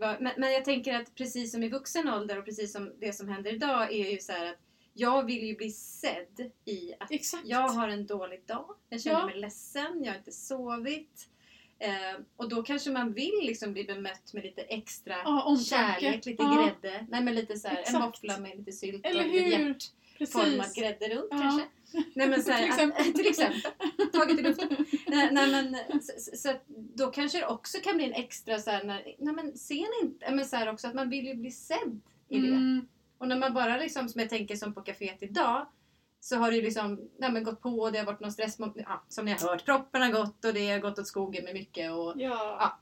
var, 0.00 0.16
men, 0.20 0.32
men 0.36 0.52
jag 0.52 0.64
tänker 0.64 0.94
att 0.94 1.14
precis 1.14 1.52
som 1.52 1.62
i 1.62 1.68
vuxen 1.68 2.08
ålder 2.08 2.38
och 2.38 2.44
precis 2.44 2.72
som 2.72 2.92
det 3.00 3.12
som 3.12 3.28
händer 3.28 3.54
idag 3.54 3.92
är 3.92 4.10
ju 4.10 4.18
så 4.18 4.32
att 4.32 4.56
jag 4.94 5.26
vill 5.26 5.42
ju 5.46 5.56
bli 5.56 5.70
sedd 5.70 6.50
i 6.64 6.92
att 7.00 7.10
Exakt. 7.10 7.42
jag 7.46 7.68
har 7.68 7.88
en 7.88 8.06
dålig 8.06 8.46
dag, 8.46 8.74
jag 8.88 9.00
känner 9.00 9.18
Ja. 9.20 9.26
mig 9.26 9.36
ledsen, 9.40 10.04
jag 10.04 10.12
har 10.12 10.18
inte 10.18 10.32
sovit. 10.32 11.28
Eh, 11.80 12.20
och 12.36 12.48
då 12.48 12.62
kanske 12.62 12.90
man 12.90 13.12
vill 13.12 13.38
liksom 13.42 13.72
bli 13.72 13.84
bemött 13.84 14.32
med 14.32 14.44
lite 14.44 14.60
extra 14.62 15.14
ja, 15.24 15.56
kärlek, 15.66 16.26
lite 16.26 16.42
ja, 16.42 16.72
grädde. 16.82 17.06
Nej 17.08 17.22
men 17.22 17.34
lite 17.34 17.56
så 17.56 17.68
här, 17.68 17.84
en 17.86 18.02
våffla 18.02 18.38
med 18.38 18.56
lite 18.58 18.72
sylt 18.72 19.06
Eller 19.06 19.24
och 19.24 19.32
lite 19.32 19.74
hjärtformad 20.18 20.74
grädde 20.74 21.08
runt 21.08 21.28
Ja. 21.30 21.38
kanske. 21.38 21.66
Nej 22.14 22.28
men 22.28 22.42
så 22.42 22.50
här, 22.50 22.58
Till 22.62 22.68
exempel. 22.70 23.08
Att, 23.08 23.14
till 23.14 23.26
exempel. 23.26 23.60
Taget 24.12 24.38
i 24.38 24.42
luften. 24.42 24.68
Nej, 25.06 25.28
nej 25.32 25.50
men 25.50 25.76
så, 26.02 26.36
så- 26.36 26.58
då 26.94 27.06
kanske 27.06 27.38
det 27.38 27.46
också 27.46 27.78
kan 27.78 27.96
bli 27.96 28.04
en 28.06 28.12
extra 28.12 28.58
så 28.58 28.70
här, 28.70 28.84
när, 28.84 29.14
nej 29.18 29.34
men 29.34 29.58
ser 29.58 29.74
ni 30.02 30.08
inte? 30.08 30.30
Men 30.30 30.44
så 30.44 30.56
här 30.56 30.72
också 30.72 30.88
att 30.88 30.94
man 30.94 31.10
vill 31.10 31.26
ju 31.26 31.34
bli 31.34 31.50
sedd 31.50 32.00
i 32.28 32.38
det. 32.38 32.46
Mm, 32.46 32.88
Och 33.18 33.28
när 33.28 33.36
man 33.38 33.54
bara 33.54 33.76
liksom, 33.76 34.08
som 34.08 34.20
jag 34.20 34.30
tänker 34.30 34.56
som 34.56 34.74
på 34.74 34.80
kaféet 34.80 35.22
idag, 35.22 35.66
så 36.20 36.36
har 36.36 36.50
det 36.50 36.56
ju 36.56 36.62
liksom 36.62 37.10
nej, 37.18 37.42
gått 37.42 37.60
på 37.60 37.70
och 37.70 37.92
det 37.92 37.98
har 37.98 38.06
varit 38.06 38.20
någon 38.20 38.32
stress. 38.32 38.56
Ja, 38.74 39.04
som 39.08 39.24
ni 39.24 39.30
har 39.30 39.48
hört, 39.48 39.64
proppen 39.64 40.02
har 40.02 40.10
gått 40.10 40.44
och 40.44 40.54
det 40.54 40.70
har 40.70 40.78
gått 40.78 40.98
åt 40.98 41.06
skogen 41.06 41.44
med 41.44 41.54
mycket 41.54 41.92
och 41.92 42.14
ja. 42.16 42.78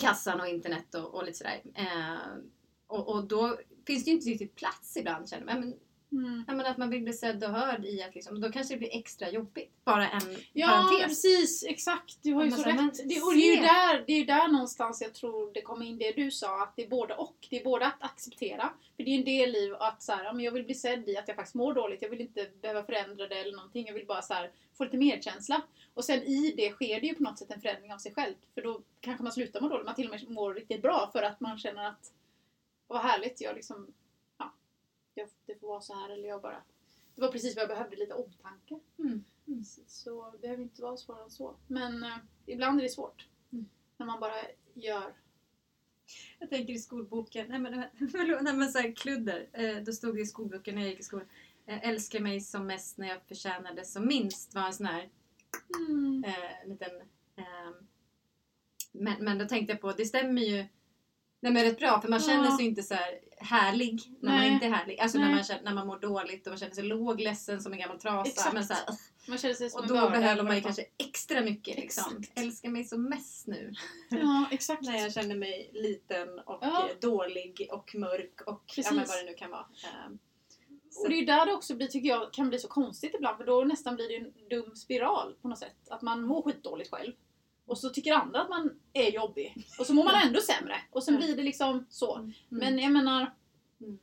kassan 0.00 0.40
och 0.40 0.46
internet 0.46 0.94
och, 0.94 1.14
och 1.14 1.24
lite 1.24 1.38
sådär. 1.38 1.62
Eh, 1.74 2.38
och, 2.86 3.08
och 3.08 3.24
då 3.24 3.58
finns 3.86 4.04
det 4.04 4.10
ju 4.10 4.16
inte 4.16 4.30
riktigt 4.30 4.54
plats 4.54 4.96
ibland 4.96 5.28
känner 5.28 5.44
man. 5.46 5.60
Men, 5.60 5.74
Mm. 6.14 6.44
ja, 6.46 6.54
men 6.54 6.66
att 6.66 6.76
man 6.76 6.90
vill 6.90 7.02
bli 7.02 7.12
sedd 7.12 7.44
och 7.44 7.50
hörd 7.50 7.84
i 7.84 8.02
att 8.02 8.14
liksom, 8.14 8.40
då 8.40 8.52
kanske 8.52 8.74
det 8.74 8.78
blir 8.78 8.96
extra 8.96 9.30
jobbigt. 9.30 9.70
Bara 9.84 10.08
en 10.08 10.20
Ja, 10.52 10.66
parentes. 10.66 11.06
precis. 11.08 11.64
Exakt. 11.64 12.18
Du 12.22 12.32
har 12.32 12.44
ju 12.44 12.50
så 12.50 12.56
så, 12.56 12.68
men 12.68 12.90
rätt. 12.90 13.08
Det, 13.08 13.22
och 13.22 13.34
det 13.34 13.40
är 13.40 13.56
ju 13.56 13.62
där, 13.62 14.04
det 14.06 14.12
är 14.12 14.26
där 14.26 14.48
någonstans 14.48 15.02
jag 15.02 15.14
tror 15.14 15.50
det 15.54 15.62
kommer 15.62 15.86
in 15.86 15.98
det 15.98 16.12
du 16.12 16.30
sa. 16.30 16.62
Att 16.62 16.76
det 16.76 16.84
är 16.84 16.88
både 16.88 17.14
och. 17.14 17.46
Det 17.50 17.60
är 17.60 17.64
både 17.64 17.86
att 17.86 18.02
acceptera. 18.02 18.72
För 18.96 19.04
det 19.04 19.10
är 19.10 19.18
en 19.18 19.24
del 19.24 19.56
i 19.56 19.74
att 19.80 20.02
så 20.02 20.12
här, 20.12 20.24
ja, 20.24 20.40
jag 20.40 20.52
vill 20.52 20.64
bli 20.64 20.74
sedd 20.74 21.08
i 21.08 21.16
att 21.16 21.28
jag 21.28 21.36
faktiskt 21.36 21.54
mår 21.54 21.74
dåligt. 21.74 22.02
Jag 22.02 22.08
vill 22.08 22.20
inte 22.20 22.46
behöva 22.62 22.84
förändra 22.84 23.28
det 23.28 23.34
eller 23.36 23.56
någonting. 23.56 23.86
Jag 23.86 23.94
vill 23.94 24.06
bara 24.06 24.22
så 24.22 24.34
här, 24.34 24.50
få 24.78 24.84
lite 24.84 24.96
medkänsla. 24.96 25.62
Och 25.94 26.04
sen 26.04 26.22
i 26.22 26.54
det 26.56 26.70
sker 26.70 27.00
det 27.00 27.06
ju 27.06 27.14
på 27.14 27.22
något 27.22 27.38
sätt 27.38 27.50
en 27.50 27.60
förändring 27.60 27.92
av 27.92 27.98
sig 27.98 28.14
själv. 28.14 28.34
För 28.54 28.62
då 28.62 28.80
kanske 29.00 29.22
man 29.22 29.32
slutar 29.32 29.60
må 29.60 29.68
dåligt. 29.68 29.86
Man 29.86 29.94
till 29.94 30.06
och 30.06 30.10
med 30.10 30.30
mår 30.30 30.54
riktigt 30.54 30.82
bra 30.82 31.10
för 31.12 31.22
att 31.22 31.40
man 31.40 31.58
känner 31.58 31.88
att 31.88 32.12
vad 32.86 33.00
härligt. 33.02 33.40
Jag 33.40 33.54
liksom, 33.54 33.86
ja, 33.86 34.03
jag, 35.14 35.28
det 35.46 35.60
får 35.60 35.68
vara 35.68 35.80
så 35.80 35.94
här. 35.94 36.10
Eller 36.10 36.28
jag 36.28 36.42
bara 36.42 36.62
det 37.14 37.20
var 37.20 37.32
precis 37.32 37.56
vad 37.56 37.62
jag 37.62 37.68
behövde, 37.68 37.96
lite 37.96 38.14
omtanke. 38.14 38.78
Mm. 38.98 39.24
Så, 39.64 39.80
så 39.86 40.30
det 40.30 40.38
behöver 40.38 40.62
inte 40.62 40.82
vara 40.82 40.96
svårare 40.96 41.22
än 41.24 41.30
så. 41.30 41.54
Men 41.66 42.04
eh, 42.04 42.16
ibland 42.46 42.78
är 42.78 42.82
det 42.82 42.88
svårt. 42.88 43.28
Mm. 43.52 43.68
När 43.96 44.06
man 44.06 44.20
bara 44.20 44.34
gör. 44.74 45.14
Jag 46.38 46.50
tänker 46.50 46.72
i 46.72 46.78
skolboken, 46.78 47.46
nej 47.48 47.58
men, 47.58 47.84
förlåt, 48.12 48.42
nej, 48.42 48.54
men 48.54 48.72
så 48.72 48.78
här, 48.78 48.92
kludder. 48.92 49.48
Eh, 49.52 49.76
då 49.76 49.92
stod 49.92 50.14
det 50.14 50.20
i 50.20 50.26
skolboken 50.26 50.74
när 50.74 50.82
jag 50.82 50.90
gick 50.90 51.00
i 51.00 51.02
skolan. 51.02 51.26
Eh, 51.66 51.88
älska 51.88 52.20
mig 52.20 52.40
som 52.40 52.66
mest 52.66 52.98
när 52.98 53.08
jag 53.08 53.22
förtjänade 53.22 53.84
som 53.84 54.06
minst 54.06 54.54
var 54.54 54.66
en 54.66 54.74
sån 54.74 54.86
här 54.86 55.08
Mm. 55.88 56.24
eh, 56.24 56.68
liten... 56.68 56.90
ehm, 57.36 57.86
men, 58.92 59.24
men 59.24 59.38
då 59.38 59.44
tänkte 59.44 59.72
jag 59.72 59.80
på, 59.80 59.92
det 59.92 60.04
stämmer 60.04 60.42
ju 60.42 60.64
Nej 61.44 61.52
men 61.52 61.64
rätt 61.64 61.78
bra 61.78 62.00
för 62.00 62.08
man 62.08 62.20
känner 62.20 62.50
sig 62.50 62.66
inte 62.66 62.82
så 62.82 62.94
här 62.94 63.18
härlig 63.38 64.00
när 64.20 64.30
Nej. 64.32 64.46
man 64.46 64.54
inte 64.54 64.66
är 64.66 64.70
härlig. 64.70 64.98
Alltså 65.00 65.18
när 65.18 65.30
man, 65.30 65.44
känner, 65.44 65.62
när 65.62 65.74
man 65.74 65.86
mår 65.86 65.98
dåligt 65.98 66.46
och 66.46 66.50
man 66.50 66.58
känner 66.58 66.74
sig 66.74 66.84
låg, 66.84 67.20
ledsen 67.20 67.60
som 67.60 67.72
en 67.72 67.78
gammal 67.78 67.98
trasa. 68.00 68.30
Exakt. 68.30 68.54
Men 68.54 68.64
så 68.64 68.74
här, 68.74 68.84
Man 69.28 69.38
känner 69.38 69.54
sig 69.54 69.70
som 69.70 69.80
och 69.80 69.86
då 69.86 69.94
börda 69.94 70.10
behöver 70.10 70.42
man 70.42 70.56
ju 70.56 70.62
kanske 70.62 70.84
extra 70.98 71.40
mycket 71.40 71.76
liksom. 71.76 72.22
Älska 72.34 72.70
mig 72.70 72.84
som 72.84 73.02
mest 73.08 73.46
nu. 73.46 73.72
Ja, 74.10 74.46
exakt. 74.50 74.82
När 74.86 74.98
jag 74.98 75.12
känner 75.12 75.34
mig 75.36 75.70
liten 75.72 76.38
och 76.38 76.58
Ja. 76.60 76.88
dålig 77.00 77.68
och 77.72 77.94
mörk 77.94 78.40
och 78.46 78.64
ja, 78.76 78.90
men 78.92 79.04
vad 79.08 79.18
det 79.18 79.24
nu 79.30 79.34
kan 79.34 79.50
vara. 79.50 79.66
Ehm, 80.06 80.18
så- 80.90 81.02
Och 81.02 81.08
det 81.10 81.18
är 81.18 81.26
där 81.26 81.46
det 81.46 81.52
också 81.52 81.74
blir, 81.76 81.86
tycker 81.86 82.08
jag, 82.08 82.32
kan 82.32 82.48
bli 82.48 82.58
så 82.58 82.68
konstigt 82.68 83.14
ibland. 83.14 83.36
För 83.36 83.44
då 83.44 83.64
nästan 83.64 83.94
blir 83.96 84.08
det 84.08 84.16
en 84.16 84.32
dum 84.50 84.76
spiral 84.76 85.34
på 85.42 85.48
något 85.48 85.58
sätt. 85.58 85.88
Att 85.90 86.02
man 86.02 86.22
mår 86.22 86.42
skitdåligt 86.42 86.90
själv. 86.90 87.12
Och 87.66 87.78
så 87.78 87.88
tycker 87.90 88.12
andra 88.14 88.40
att 88.40 88.48
man 88.48 88.80
är 88.92 89.10
jobbig. 89.10 89.66
Och 89.78 89.86
så 89.86 89.94
mår 89.94 90.04
man 90.04 90.14
ändå 90.14 90.40
sämre. 90.40 90.76
Och 90.90 91.02
sen 91.04 91.14
Mm. 91.14 91.26
blir 91.26 91.36
det 91.36 91.42
liksom 91.42 91.86
så. 91.90 92.16
Mm. 92.16 92.32
Men 92.48 92.78
jag 92.78 92.92
menar, 92.92 93.34
Mm. 93.80 93.98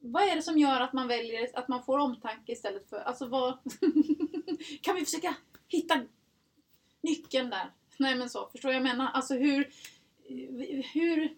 vad 0.00 0.22
är 0.22 0.36
det 0.36 0.42
som 0.42 0.58
gör 0.58 0.80
att 0.80 0.92
man 0.92 1.08
väljer 1.08 1.58
att 1.58 1.68
man 1.68 1.82
får 1.82 1.98
omtanke 1.98 2.52
istället 2.52 2.88
för... 2.90 2.98
Alltså 3.00 3.26
vad... 3.26 3.58
kan 4.80 4.94
vi 4.96 5.04
försöka 5.04 5.36
hitta 5.68 6.00
nyckeln 7.00 7.50
där? 7.50 7.72
Nej 7.96 8.14
men 8.14 8.30
så, 8.30 8.48
förstår 8.48 8.72
jag 8.72 8.82
menar? 8.82 9.10
Alltså 9.12 9.34
hur... 9.34 9.70
Hur... 10.92 11.36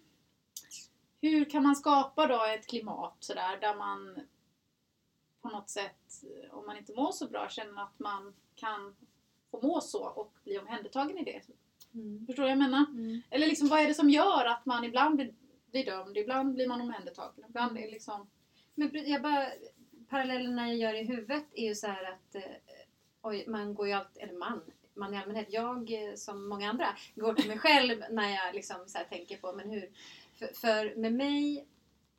Hur 1.21 1.51
kan 1.51 1.63
man 1.63 1.77
skapa 1.77 2.27
då 2.27 2.45
ett 2.45 2.67
klimat 2.67 3.17
sådär 3.21 3.59
där 3.61 3.75
man 3.77 4.21
på 5.43 5.49
något 5.49 5.71
sätt, 5.71 6.25
om 6.51 6.67
man 6.67 6.77
inte 6.77 6.93
mår 6.93 7.13
så 7.13 7.29
bra, 7.29 7.49
känner 7.49 7.83
att 7.83 7.99
man 7.99 8.35
kan 8.55 8.97
få 9.53 9.67
må 9.67 9.81
så 9.81 10.05
och 10.05 10.35
bli 10.45 10.59
omhändertagen 10.59 11.19
i 11.19 11.25
det? 11.25 11.43
Mm. 11.95 12.27
Förstår 12.27 12.49
jag 12.49 12.59
menar? 12.59 12.85
Mm. 12.91 13.23
Eller 13.31 13.47
liksom, 13.47 13.69
vad 13.69 13.81
är 13.81 13.89
det 13.89 13.95
som 13.95 14.11
gör 14.11 14.45
att 14.45 14.67
man 14.67 14.85
ibland 14.85 15.17
blir, 15.17 15.35
blir 15.71 15.85
dömd, 15.85 16.17
ibland 16.19 16.55
blir 16.55 16.69
man 16.69 16.81
omhändertagen, 16.81 17.45
ibland 17.49 17.79
är 17.79 17.91
liksom... 17.91 18.31
Men 18.75 18.91
jag 19.11 19.23
bara, 19.23 19.47
parallellerna 20.09 20.69
jag 20.69 20.77
gör 20.77 20.95
i 20.95 21.05
huvudet 21.05 21.45
är 21.55 21.69
ju 21.69 21.75
så 21.75 21.87
här 21.87 22.13
att 22.13 22.35
eh, 22.35 22.43
oj, 23.23 23.45
man 23.49 23.75
går 23.75 23.87
ju 23.87 23.93
alltid, 23.93 24.23
eller 24.23 24.39
man, 24.39 24.61
man 24.95 25.15
i 25.15 25.19
allmänhet, 25.19 25.47
jag 25.51 25.93
eh, 25.93 26.15
som 26.15 26.49
många 26.49 26.71
andra 26.71 26.87
går 27.15 27.35
till 27.35 27.49
mig 27.49 27.59
själv 27.67 28.03
när 28.11 28.31
jag 28.31 28.55
liksom 28.55 28.77
så 28.87 28.99
tänker 29.11 29.37
på 29.37 29.53
men 29.53 29.71
hur, 29.71 29.91
för, 30.35 30.47
för 30.47 30.95
med 30.97 31.13
mig 31.13 31.67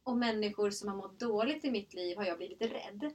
och 0.03 0.17
människor 0.17 0.69
som 0.69 0.89
har 0.89 0.95
mått 0.95 1.19
dåligt 1.19 1.65
i 1.65 1.71
mitt 1.71 1.93
liv 1.93 2.17
har 2.17 2.25
jag 2.25 2.37
blivit 2.37 2.61
rädd. 2.61 3.13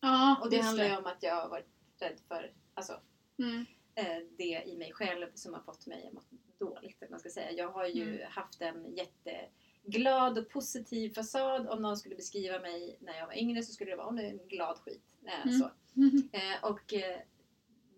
Ja, 0.00 0.36
Och 0.42 0.50
det 0.50 0.58
handlar 0.58 0.84
ju 0.84 0.96
om 0.96 1.06
att 1.06 1.22
jag 1.22 1.34
har 1.34 1.48
varit 1.48 1.68
rädd 1.98 2.20
för 2.28 2.52
alltså, 2.74 3.00
Mm. 3.38 3.64
eh, 3.94 4.26
det 4.38 4.62
i 4.66 4.76
mig 4.76 4.92
själv 4.92 5.26
som 5.34 5.54
har 5.54 5.60
fått 5.60 5.86
mig 5.86 6.06
att 6.06 6.12
må 6.14 6.22
dåligt. 6.58 7.02
Man 7.10 7.20
ska 7.20 7.28
säga. 7.30 7.50
Jag 7.52 7.68
har 7.68 7.86
ju 7.86 8.02
Mm. 8.14 8.30
haft 8.30 8.60
en 8.62 8.96
jätteglad 8.96 10.38
och 10.38 10.50
positiv 10.50 11.14
fasad. 11.14 11.68
Om 11.68 11.82
någon 11.82 11.96
skulle 11.96 12.14
beskriva 12.16 12.58
mig 12.58 12.98
när 13.00 13.18
jag 13.18 13.26
var 13.26 13.34
yngre 13.38 13.62
så 13.62 13.72
skulle 13.72 13.90
det 13.90 13.96
vara 13.96 14.20
en 14.22 14.48
glad 14.48 14.78
skit. 14.78 15.04
Eh, 15.26 15.42
Mm. 15.46 15.58
så. 15.58 15.70
Eh, 16.32 16.64
och 16.70 16.94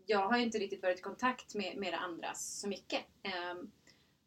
jag 0.07 0.29
har 0.29 0.37
ju 0.39 0.43
inte 0.45 0.59
riktigt 0.59 0.83
varit 0.83 0.99
i 0.99 1.03
kontakt 1.03 1.55
med, 1.55 1.77
med 1.77 1.93
det 1.93 1.97
andra 1.99 2.35
så 2.35 2.69
mycket. 2.69 3.01
Ehm, 3.23 3.71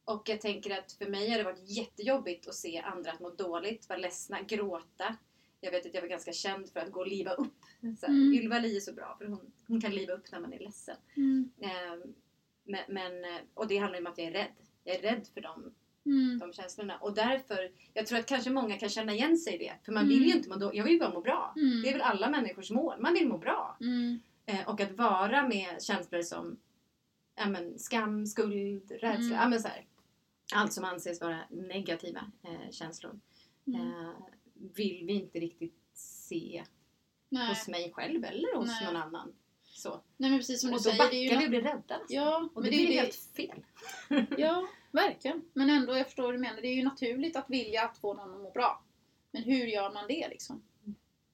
och 0.05 0.29
jag 0.29 0.41
tänker 0.41 0.79
att 0.79 0.91
för 0.91 1.05
mig 1.05 1.29
har 1.29 1.37
det 1.37 1.43
varit 1.43 1.69
jättejobbigt 1.69 2.47
att 2.47 2.55
se 2.55 2.79
andra 2.79 3.11
att 3.11 3.19
må 3.19 3.29
dåligt, 3.29 3.89
vara 3.89 3.99
ledsna, 3.99 4.41
gråta. 4.41 5.15
Jag 5.61 5.71
vet 5.71 5.85
att 5.85 5.93
jag 5.93 6.01
var 6.01 6.07
ganska 6.07 6.33
känd 6.33 6.69
för 6.69 6.79
att 6.79 6.91
gå 6.91 6.99
och 6.99 7.07
liva 7.07 7.31
upp. 7.33 7.53
Så 7.99 8.05
här, 8.05 8.13
Mm. 8.13 8.33
Ylva 8.33 8.59
Li 8.59 8.75
är 8.75 8.79
så 8.79 8.93
bra 8.93 9.15
för 9.17 9.25
hon, 9.25 9.51
hon 9.67 9.81
kan 9.81 9.91
liva 9.91 10.13
upp 10.13 10.31
när 10.31 10.39
man 10.39 10.53
är 10.53 10.59
ledsen. 10.59 10.95
Mm. 11.17 11.49
Ehm, 11.61 12.13
men, 12.63 12.81
men, 12.89 13.25
eh, 13.25 13.41
och 13.53 13.67
det 13.67 13.77
handlar 13.77 13.99
ju 13.99 14.05
om 14.05 14.11
att 14.11 14.17
jag 14.17 14.27
är 14.27 14.31
rädd. 14.31 14.51
Jag 14.83 14.95
är 14.95 15.01
rädd 15.01 15.27
för 15.33 15.41
dem, 15.41 15.73
Mm. 16.05 16.39
de 16.39 16.53
känslorna. 16.53 16.97
Och 16.97 17.13
därför, 17.13 17.71
jag 17.93 18.07
tror 18.07 18.19
att 18.19 18.25
kanske 18.25 18.49
många 18.49 18.77
kan 18.77 18.89
känna 18.89 19.13
igen 19.13 19.37
sig 19.37 19.55
i 19.55 19.57
det. 19.57 19.73
För 19.85 19.91
man 19.91 20.03
Mm. 20.03 20.09
vill 20.19 20.27
ju 20.27 20.33
inte 20.35 20.49
må 20.49 20.55
dåligt. 20.55 20.77
Jag 20.77 20.83
vill 20.83 20.93
ju 20.93 20.99
bara 20.99 21.13
må 21.13 21.21
bra. 21.21 21.53
Mm. 21.57 21.81
Det 21.81 21.89
är 21.89 21.93
väl 21.93 22.01
alla 22.01 22.29
människors 22.29 22.71
mål. 22.71 23.01
Man 23.01 23.13
vill 23.13 23.27
må 23.27 23.37
bra. 23.37 23.77
Mm. 23.81 24.19
Eh, 24.45 24.69
och 24.69 24.81
att 24.81 24.91
vara 24.91 25.47
med 25.47 25.83
känslor 25.83 26.21
som 26.21 26.57
ja, 27.35 27.49
men, 27.49 27.79
skam, 27.79 28.25
skuld, 28.27 28.91
rädsla. 28.91 29.09
Mm. 29.25 29.31
Ja, 29.31 29.49
men, 29.49 29.59
så 29.61 29.67
här, 29.67 29.85
allt 30.55 30.73
som 30.73 30.83
anses 30.83 31.21
vara 31.21 31.39
negativa 31.49 32.31
eh, 32.43 32.71
känslor. 32.71 33.19
Mm. 33.67 33.81
Eh, 33.81 34.09
vill 34.59 35.03
vi 35.05 35.13
inte 35.13 35.39
riktigt 35.39 35.75
se 35.93 36.63
Nej. 37.29 37.47
hos 37.49 37.67
mig 37.67 37.91
själv 37.93 38.23
eller 38.25 38.55
hos 38.55 38.67
Nej. 38.67 38.85
någon 38.85 38.95
annan. 38.95 39.33
Så. 39.63 40.01
Nej 40.17 40.29
men 40.29 40.39
precis 40.39 40.61
som 40.61 40.69
du 40.69 40.75
Och 40.75 40.79
då 40.79 40.83
säger. 40.83 40.97
backar 40.97 41.11
Det 41.11 41.17
är 41.17 41.31
ju 41.31 41.37
vi 41.37 41.45
och 41.45 41.49
blir 41.49 41.61
rädda. 41.61 41.73
nästan. 41.77 41.99
Ja, 42.09 42.49
och 42.53 42.61
men 42.61 42.71
det 42.71 42.77
det 42.77 42.83
är 42.83 42.87
blir 42.87 42.95
ju 42.95 42.95
det. 42.95 43.01
helt 43.01 43.15
fel. 43.35 43.65
Ja, 44.37 44.67
verkligen. 44.91 45.41
Men 45.53 45.69
ändå, 45.69 45.97
jag 45.97 46.05
förstår 46.05 46.23
vad 46.23 46.33
du 46.33 46.37
menar. 46.37 46.61
Det 46.61 46.67
är 46.67 46.75
ju 46.75 46.83
naturligt 46.83 47.35
att 47.35 47.49
vilja 47.49 47.83
att 47.85 47.97
få 47.97 48.13
någon 48.13 48.33
att 48.33 48.41
må 48.41 48.51
bra. 48.51 48.83
Men 49.31 49.43
hur 49.43 49.65
gör 49.67 49.91
man 49.93 50.05
det 50.07 50.27
liksom? 50.29 50.63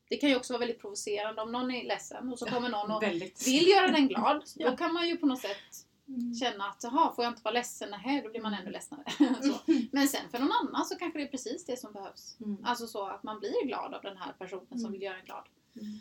Det 0.09 0.17
kan 0.17 0.29
ju 0.29 0.35
också 0.35 0.53
vara 0.53 0.59
väldigt 0.59 0.81
provocerande 0.81 1.41
om 1.41 1.51
någon 1.51 1.71
är 1.71 1.83
ledsen 1.83 2.29
och 2.31 2.39
så 2.39 2.45
kommer 2.45 2.69
någon 2.69 2.91
och 2.91 3.03
Väldigt. 3.03 3.47
vill 3.47 3.67
göra 3.67 3.87
den 3.87 4.07
glad. 4.07 4.43
Ja. 4.55 4.69
Då 4.71 4.77
kan 4.77 4.93
man 4.93 5.07
ju 5.07 5.17
på 5.17 5.25
något 5.25 5.39
sätt 5.41 5.87
Mm. 6.07 6.33
känna 6.35 6.65
att 6.69 6.83
jaha, 6.83 7.13
får 7.13 7.23
jag 7.25 7.31
inte 7.31 7.41
vara 7.43 7.53
ledsen? 7.53 7.89
Nej, 8.05 8.21
då 8.21 8.29
blir 8.29 8.41
man 8.41 8.53
ännu 8.53 8.71
ledsnare. 8.71 9.03
så. 9.41 9.71
Men 9.91 10.07
sen 10.07 10.29
för 10.31 10.39
någon 10.39 10.51
annan 10.51 10.85
så 10.85 10.95
kanske 10.95 11.19
det 11.19 11.23
är 11.25 11.27
precis 11.31 11.65
det 11.65 11.79
som 11.79 11.93
behövs. 11.93 12.37
Mm. 12.39 12.57
Alltså 12.65 12.87
så 12.87 13.07
att 13.07 13.23
man 13.23 13.39
blir 13.39 13.65
glad 13.67 13.93
av 13.93 14.01
den 14.01 14.17
här 14.17 14.33
personen 14.33 14.67
som 14.69 14.79
Mm. 14.79 14.91
vill 14.91 15.01
göra 15.01 15.17
en 15.17 15.25
glad. 15.25 15.43
Mm. 15.75 15.99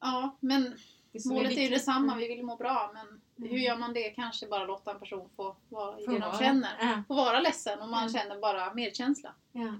Ja, 0.00 0.36
men 0.40 0.74
som 1.20 1.34
målet 1.34 1.52
är 1.52 1.62
ju 1.62 1.68
detsamma. 1.68 2.12
Mm. 2.12 2.18
Vi 2.18 2.28
vill 2.28 2.36
ju 2.36 2.42
må 2.42 2.56
bra. 2.56 2.90
Men 2.94 3.06
Mm. 3.06 3.50
hur 3.50 3.58
gör 3.58 3.76
man 3.76 3.92
det? 3.92 4.10
Kanske 4.10 4.46
bara 4.46 4.64
låta 4.66 4.92
en 4.92 4.98
person 5.00 5.28
få 5.36 5.56
vara 5.68 6.00
i 6.00 6.06
det 6.06 6.18
de 6.18 6.38
känner. 6.38 6.76
Ja. 6.80 7.02
Få 7.08 7.14
vara 7.14 7.40
ledsen 7.40 7.80
och 7.80 7.88
man 7.88 8.00
Mm. 8.08 8.12
känner 8.12 8.40
bara 8.40 8.74
medkänsla. 8.74 9.34
Ja. 9.52 9.74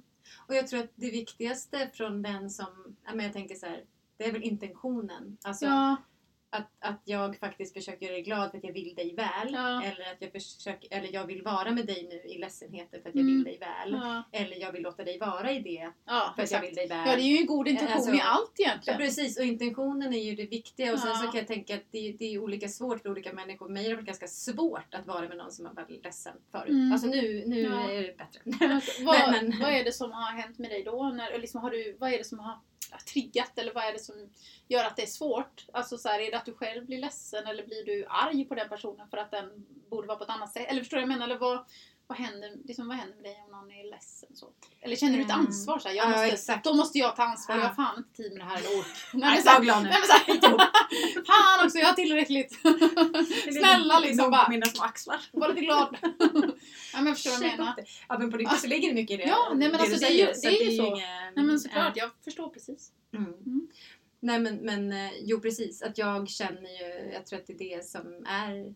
Och 0.48 0.54
jag 0.54 0.68
tror 0.68 0.80
att 0.80 0.90
det 0.94 1.10
viktigaste 1.10 1.90
från 1.94 2.22
den 2.22 2.50
som, 2.50 2.96
jag 3.14 3.32
tänker 3.32 3.54
så 3.54 3.66
här, 3.66 3.84
det 4.16 4.24
är 4.24 4.32
väl 4.32 4.42
intentionen. 4.42 5.36
Alltså 5.42 5.64
Ja, 5.64 5.96
att, 6.52 6.70
att 6.80 7.00
jag 7.04 7.36
faktiskt 7.38 7.74
försöker 7.74 8.06
göra 8.06 8.14
dig 8.14 8.22
glad 8.22 8.50
för 8.50 8.58
att 8.58 8.64
jag 8.64 8.72
vill 8.72 8.94
dig 8.94 9.14
väl. 9.14 9.52
Ja. 9.52 9.82
Eller 9.82 10.12
att 10.12 10.16
jag 10.18 10.32
försöker, 10.32 10.96
eller 10.98 11.12
jag 11.14 11.26
vill 11.26 11.42
vara 11.42 11.70
med 11.70 11.86
dig 11.86 12.06
nu 12.10 12.30
i 12.32 12.38
ledsenheten 12.38 13.02
för 13.02 13.08
att 13.08 13.14
jag 13.14 13.22
Mm. 13.22 13.34
vill 13.34 13.44
dig 13.44 13.58
väl. 13.58 13.92
ja, 14.02 14.22
Eller 14.32 14.56
jag 14.60 14.72
vill 14.72 14.82
låta 14.82 15.04
dig 15.04 15.18
vara 15.18 15.50
i 15.52 15.60
det 15.60 15.90
ja 16.06 16.32
för 16.36 16.42
att 16.42 16.50
jag 16.50 16.58
exakt. 16.58 16.66
vill 16.68 16.74
dig 16.74 16.88
väl. 16.88 17.08
Ja, 17.08 17.16
det 17.16 17.22
är 17.22 17.32
ju 17.32 17.36
en 17.38 17.46
god 17.46 17.68
intention 17.68 17.96
Alltså- 17.96 18.14
i 18.14 18.20
allt 18.20 18.52
Ja, 18.56 18.64
egentligen. 18.66 18.98
precis, 18.98 19.38
och 19.38 19.44
intentionen 19.44 20.12
är 20.14 20.18
ju 20.22 20.34
det 20.34 20.46
viktiga. 20.46 20.92
Och 20.92 20.98
sen 20.98 21.08
Ja. 21.08 21.14
så 21.16 21.26
kan 21.26 21.38
jag 21.38 21.46
tänka 21.46 21.74
att 21.74 21.84
det, 21.90 22.12
det 22.18 22.34
är 22.34 22.38
olika 22.38 22.68
svårt 22.68 23.02
för 23.02 23.10
olika 23.10 23.32
människor. 23.32 23.66
För 23.66 23.72
mig 23.72 23.82
har 23.82 23.90
det 23.90 23.96
varit 23.96 24.06
ganska 24.06 24.26
svårt 24.28 24.94
att 24.94 25.06
vara 25.06 25.28
med 25.28 25.36
någon 25.36 25.52
som 25.52 25.66
har 25.66 25.74
varit 25.74 26.04
ledsen 26.04 26.34
förut. 26.52 26.68
Mm. 26.68 26.92
Alltså 26.92 27.06
nu, 27.06 27.42
nu 27.46 27.60
Ja. 27.60 27.90
är 27.90 28.02
det 28.02 28.16
bättre. 28.16 28.40
vad, 29.04 29.30
men- 29.32 29.60
vad 29.60 29.72
är 29.72 29.84
det 29.84 29.92
som 29.92 30.12
har 30.12 30.32
hänt 30.32 30.58
med 30.58 30.70
dig 30.70 30.82
då? 30.84 31.08
När, 31.08 31.38
liksom, 31.38 31.60
har 31.62 31.70
du, 31.70 31.96
vad 32.00 32.12
är 32.12 32.18
det 32.18 32.24
som 32.24 32.38
har 32.38 32.58
triggat 32.98 33.58
eller 33.58 33.74
vad 33.74 33.84
är 33.84 33.92
det 33.92 33.98
som 33.98 34.30
gör 34.68 34.84
att 34.84 34.96
det 34.96 35.02
är 35.02 35.06
svårt? 35.06 35.66
Alltså 35.72 35.98
så 35.98 36.08
här, 36.08 36.20
är 36.20 36.30
det 36.30 36.36
att 36.36 36.44
du 36.44 36.54
själv 36.54 36.86
blir 36.86 36.98
ledsen 36.98 37.46
eller 37.46 37.66
blir 37.66 37.84
du 37.84 38.06
arg 38.08 38.44
på 38.44 38.54
den 38.54 38.68
personen 38.68 39.08
för 39.08 39.16
att 39.16 39.30
den 39.30 39.66
borde 39.90 40.08
vara 40.08 40.18
på 40.18 40.24
ett 40.24 40.30
annat 40.30 40.52
sätt? 40.52 40.66
Eller 40.68 40.80
förstår 40.80 40.96
du 40.96 41.02
vad 41.02 41.10
jag 41.10 41.18
menar? 41.18 41.26
Eller 41.26 41.38
vad, 41.38 41.66
vad, 42.12 42.20
händer, 42.26 42.50
liksom, 42.64 42.88
vad 42.88 42.96
händer 42.96 43.16
med 43.16 43.24
dig 43.24 43.42
om 43.46 43.50
någon 43.50 43.70
är 43.70 43.90
ledsen? 43.90 44.28
Så? 44.34 44.46
Eller 44.80 44.96
känner 44.96 45.16
du 45.18 45.24
ett 45.24 45.30
Mm. 45.30 45.46
ansvar? 45.46 45.78
Så 45.78 45.88
här, 45.88 45.94
jag 45.94 46.04
Ja, 46.06 46.10
måste, 46.10 46.26
exakt. 46.26 46.64
då 46.64 46.74
måste 46.74 46.98
jag 46.98 47.16
ta 47.16 47.22
ansvar, 47.24 47.54
jag 47.54 47.64
Ja. 47.64 47.68
har 47.68 47.74
fan 47.74 47.98
inte 47.98 48.16
tid 48.22 48.32
med 48.32 48.40
det 48.40 48.44
här 48.44 48.58
eller 48.58 48.78
ork. 48.78 48.86
Nej, 49.14 49.42
jag 49.44 49.56
är 49.56 49.60
glad 49.60 49.82
nu. 49.82 49.88
Nej, 49.88 49.98
men 50.00 50.08
så 50.08 50.48
här, 50.48 50.58
fan 51.26 51.64
också, 51.66 51.78
jag 51.78 51.86
har 51.86 51.94
tillräckligt. 51.94 52.52
Snälla 53.52 54.00
liksom 54.00 54.30
bara, 54.30 54.48
Mina 54.48 54.66
små 54.66 54.84
axlar. 54.84 55.20
var 55.32 55.48
lite 55.48 55.60
glad. 55.60 55.96
ja, 56.92 56.98
men 56.98 57.06
jag 57.06 57.16
förstår 57.16 57.30
vad 57.30 57.40
Shake 57.40 57.56
menar. 57.56 57.74
Ja 58.08 58.18
men 58.18 58.30
på 58.30 58.36
riktigt 58.36 58.60
så 58.60 58.66
ligger 58.66 58.88
det 58.88 58.94
mycket 58.94 59.14
i 59.20 59.22
det. 59.22 59.28
Ja, 59.28 59.52
nej, 59.54 59.68
men 59.68 59.72
du 59.72 59.78
alltså, 59.78 59.98
det 60.00 60.06
är 60.06 60.26
ju- 60.26 60.32
det 60.42 60.48
är 60.60 60.70
ju 60.70 60.76
så. 60.76 60.96
Nej 61.36 61.44
men 61.44 61.60
såklart, 61.60 61.96
jag 61.96 62.10
förstår 62.24 62.48
precis. 62.48 62.90
Mm. 63.16 63.24
Mm. 63.32 63.68
Nej 64.20 64.38
men, 64.38 64.56
men 64.56 64.92
eh, 64.92 65.10
jo 65.20 65.40
precis, 65.40 65.82
att 65.82 65.98
jag 65.98 66.28
känner 66.28 66.70
ju, 66.80 67.12
jag 67.12 67.26
tror 67.26 67.38
att 67.38 67.46
det 67.46 67.52
är 67.52 67.76
det 67.76 67.84
som 67.86 68.26
är 68.26 68.74